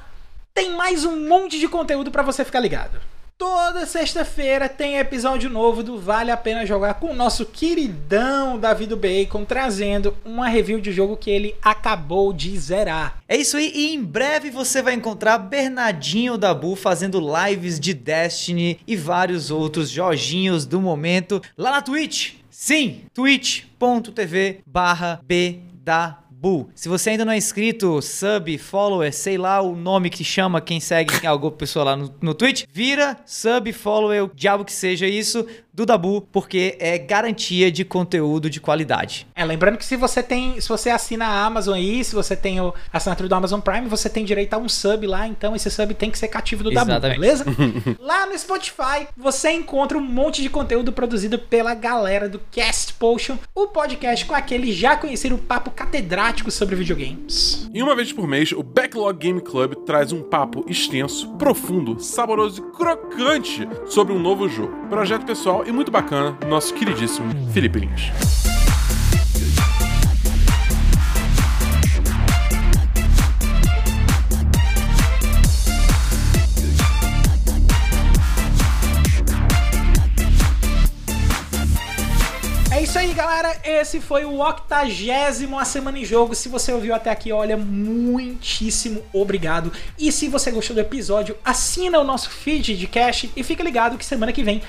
tem 0.60 0.76
mais 0.76 1.06
um 1.06 1.26
monte 1.26 1.58
de 1.58 1.70
conteúdo 1.70 2.12
para 2.12 2.22
você 2.22 2.44
ficar 2.44 2.60
ligado. 2.60 3.00
Toda 3.38 3.86
sexta-feira 3.86 4.68
tem 4.68 4.98
episódio 4.98 5.50
novo 5.50 5.82
do 5.82 5.98
Vale 5.98 6.32
a 6.32 6.36
Pena 6.36 6.66
Jogar 6.66 6.96
com 6.96 7.12
o 7.12 7.16
nosso 7.16 7.46
queridão 7.46 8.60
David 8.60 8.94
Bacon 8.98 9.46
trazendo 9.46 10.14
uma 10.26 10.50
review 10.50 10.82
de 10.82 10.92
jogo 10.92 11.16
que 11.16 11.32
ele 11.32 11.56
acabou 11.62 12.34
de 12.34 12.60
zerar. 12.60 13.24
É 13.26 13.38
isso 13.38 13.56
aí, 13.56 13.72
e 13.74 13.94
em 13.96 14.04
breve 14.04 14.50
você 14.50 14.82
vai 14.82 14.96
encontrar 14.96 15.38
Bernardinho 15.38 16.38
Dabu 16.38 16.76
fazendo 16.76 17.22
lives 17.22 17.80
de 17.80 17.94
Destiny 17.94 18.82
e 18.86 18.98
vários 18.98 19.50
outros 19.50 19.90
joginhos 19.90 20.66
do 20.66 20.82
momento 20.82 21.42
lá 21.58 21.72
na 21.72 21.82
Twitch. 21.82 22.34
Sim, 22.50 23.04
twitch.tv 23.14 24.60
barra 24.68 25.22
Se 26.74 26.88
você 26.88 27.10
ainda 27.10 27.26
não 27.26 27.34
é 27.34 27.38
inscrito, 27.38 28.02
sub, 28.02 28.58
follower, 28.58 29.14
sei 29.14 29.38
lá 29.38 29.62
o 29.62 29.76
nome 29.76 30.10
que 30.10 30.24
chama 30.24 30.62
quem 30.62 30.80
segue 30.80 31.28
alguma 31.28 31.52
pessoa 31.52 31.84
lá 31.84 31.96
no, 31.98 32.16
no 32.22 32.34
Twitch, 32.34 32.64
vira 32.72 33.18
sub, 33.26 33.74
follower, 33.74 34.24
o 34.24 34.32
diabo 34.34 34.64
que 34.64 34.72
seja 34.72 35.06
isso, 35.06 35.46
do 35.80 35.86
Dabu, 35.86 36.22
porque 36.32 36.76
é 36.80 36.98
garantia 36.98 37.72
de 37.72 37.86
conteúdo 37.86 38.50
de 38.50 38.60
qualidade. 38.60 39.26
É, 39.34 39.46
lembrando 39.46 39.78
que 39.78 39.86
se 39.86 39.96
você 39.96 40.22
tem, 40.22 40.60
se 40.60 40.68
você 40.68 40.90
assina 40.90 41.26
a 41.26 41.46
Amazon 41.46 41.76
aí, 41.76 42.04
se 42.04 42.14
você 42.14 42.36
tem 42.36 42.60
o 42.60 42.74
assinatura 42.92 43.30
do 43.30 43.36
Amazon 43.36 43.62
Prime, 43.62 43.88
você 43.88 44.10
tem 44.10 44.26
direito 44.26 44.54
a 44.54 44.58
um 44.58 44.68
sub 44.68 45.08
lá, 45.08 45.26
então 45.28 45.56
esse 45.56 45.70
sub 45.72 45.94
tem 45.94 46.12
que 46.12 46.18
ser 46.18 46.28
cativo 46.28 46.64
do 46.64 46.72
Exatamente. 46.72 47.02
Dabu, 47.02 47.16
beleza? 47.16 47.46
lá 48.00 48.26
no 48.26 48.38
Spotify, 48.38 49.08
você 49.16 49.52
encontra 49.52 49.98
um 49.98 50.02
monte 50.02 50.42
de 50.42 50.50
conteúdo 50.50 50.92
produzido 50.92 51.40
pela 51.40 51.74
galera 51.74 52.28
do 52.28 52.40
Cast 52.52 52.94
Potion, 52.96 53.38
o 53.56 53.68
podcast 53.68 54.26
com 54.26 54.36
aquele 54.36 54.74
já 54.74 54.98
conhecido 54.98 55.38
papo 55.38 55.72
catedrático 55.72 56.52
sobre 56.52 56.76
videogames. 56.76 57.70
E 57.74 57.82
uma 57.82 57.96
vez 57.96 58.12
por 58.12 58.28
mês, 58.28 58.52
o 58.52 58.62
Backlog 58.62 59.18
Game 59.18 59.40
Club 59.40 59.76
traz 59.86 60.12
um 60.12 60.24
papo 60.24 60.66
extenso, 60.68 61.30
profundo, 61.38 62.02
saboroso 62.02 62.62
e 62.62 62.76
crocante 62.76 63.68
sobre 63.86 64.14
um 64.14 64.20
novo 64.20 64.50
jogo. 64.50 64.74
Projeto 64.90 65.26
pessoal 65.26 65.64
e 65.70 65.72
muito 65.72 65.92
bacana 65.92 66.32
do 66.32 66.48
nosso 66.48 66.74
queridíssimo 66.74 67.32
Felipe 67.54 67.80
Lins. 67.80 68.12
É 82.72 82.82
isso 82.82 82.98
aí, 82.98 83.14
galera. 83.14 83.56
Esse 83.64 84.00
foi 84.00 84.26
o 84.26 84.40
octagésimo 84.40 85.60
A 85.60 85.66
Semana 85.66 86.00
em 86.00 86.06
Jogo. 86.06 86.34
Se 86.34 86.50
você 86.50 86.74
ouviu 86.74 86.96
até 86.96 87.12
aqui, 87.12 87.32
olha, 87.32 87.56
muitíssimo 87.56 89.04
obrigado. 89.14 89.72
E 90.00 90.12
se 90.12 90.28
você 90.28 90.50
gostou 90.50 90.74
do 90.74 90.80
episódio, 90.80 91.38
assina 91.46 92.00
o 92.00 92.04
nosso 92.04 92.32
feed 92.32 92.76
de 92.76 92.88
cash 92.88 93.30
e 93.36 93.44
fica 93.44 93.64
ligado 93.64 93.98
que 94.00 94.06
semana 94.06 94.34
que 94.34 94.44
vem 94.44 94.64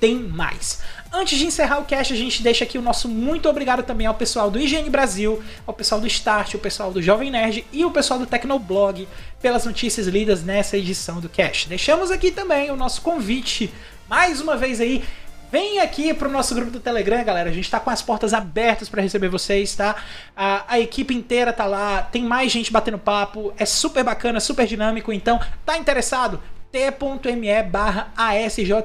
tem 0.00 0.16
mais. 0.16 0.80
Antes 1.12 1.38
de 1.38 1.46
encerrar 1.46 1.78
o 1.78 1.84
cast, 1.84 2.12
a 2.12 2.16
gente 2.16 2.42
deixa 2.42 2.64
aqui 2.64 2.76
o 2.76 2.82
nosso 2.82 3.08
muito 3.08 3.48
obrigado 3.48 3.82
também 3.82 4.06
ao 4.06 4.14
pessoal 4.14 4.50
do 4.50 4.60
IGN 4.60 4.90
Brasil, 4.90 5.42
ao 5.66 5.72
pessoal 5.72 6.00
do 6.00 6.06
Start, 6.06 6.54
o 6.54 6.58
pessoal 6.58 6.92
do 6.92 7.00
Jovem 7.00 7.30
Nerd 7.30 7.64
e 7.72 7.84
o 7.84 7.90
pessoal 7.90 8.18
do 8.18 8.26
Tecnoblog 8.26 9.08
pelas 9.40 9.64
notícias 9.64 10.06
lidas 10.06 10.42
nessa 10.42 10.76
edição 10.76 11.20
do 11.20 11.28
cast. 11.28 11.68
Deixamos 11.68 12.10
aqui 12.10 12.30
também 12.30 12.70
o 12.70 12.76
nosso 12.76 13.00
convite, 13.02 13.72
mais 14.08 14.40
uma 14.40 14.56
vez 14.56 14.80
aí, 14.80 15.02
Vem 15.50 15.78
aqui 15.78 16.12
pro 16.12 16.28
nosso 16.28 16.54
grupo 16.56 16.72
do 16.72 16.80
Telegram, 16.80 17.24
galera. 17.24 17.48
A 17.48 17.52
gente 17.52 17.70
tá 17.70 17.78
com 17.78 17.88
as 17.88 18.02
portas 18.02 18.34
abertas 18.34 18.88
para 18.88 19.00
receber 19.00 19.28
vocês, 19.28 19.74
tá? 19.76 19.94
A, 20.36 20.64
a, 20.74 20.80
equipe 20.80 21.14
inteira 21.14 21.52
tá 21.52 21.66
lá, 21.66 22.02
tem 22.02 22.24
mais 22.24 22.50
gente 22.50 22.72
batendo 22.72 22.98
papo, 22.98 23.54
é 23.56 23.64
super 23.64 24.02
bacana, 24.02 24.40
super 24.40 24.66
dinâmico. 24.66 25.12
Então, 25.12 25.40
tá 25.64 25.78
interessado? 25.78 26.42
t.me 26.70 27.62
barra 27.62 28.12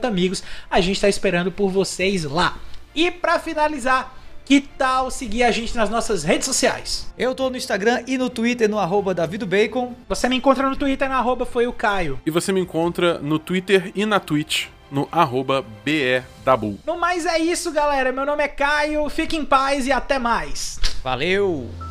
amigos. 0.07 0.43
A 0.69 0.81
gente 0.81 0.95
está 0.95 1.09
esperando 1.09 1.51
por 1.51 1.69
vocês 1.69 2.23
lá. 2.23 2.57
E 2.93 3.09
para 3.09 3.39
finalizar, 3.39 4.15
que 4.45 4.61
tal 4.61 5.09
seguir 5.09 5.43
a 5.43 5.51
gente 5.51 5.75
nas 5.75 5.89
nossas 5.89 6.23
redes 6.23 6.45
sociais? 6.45 7.07
Eu 7.17 7.33
tô 7.33 7.49
no 7.49 7.57
Instagram 7.57 8.03
e 8.07 8.17
no 8.17 8.29
Twitter 8.29 8.69
no 8.69 8.79
arroba 8.79 9.13
Bacon. 9.13 9.93
Você 10.09 10.27
me 10.27 10.35
encontra 10.35 10.69
no 10.69 10.75
Twitter 10.75 11.07
na 11.07 11.17
arroba 11.17 11.45
foi 11.45 11.67
o 11.67 11.73
Caio. 11.73 12.19
E 12.25 12.31
você 12.31 12.51
me 12.51 12.59
encontra 12.59 13.17
no 13.19 13.39
Twitter 13.39 13.91
e 13.95 14.05
na 14.05 14.19
Twitch 14.19 14.67
no 14.91 15.07
arroba 15.11 15.63
BEDabu. 15.85 16.77
No 16.85 16.97
mais 16.97 17.25
é 17.25 17.39
isso, 17.39 17.71
galera. 17.71 18.11
Meu 18.11 18.25
nome 18.25 18.43
é 18.43 18.47
Caio, 18.49 19.07
fique 19.09 19.37
em 19.37 19.45
paz 19.45 19.87
e 19.87 19.91
até 19.91 20.19
mais. 20.19 20.79
Valeu! 21.01 21.90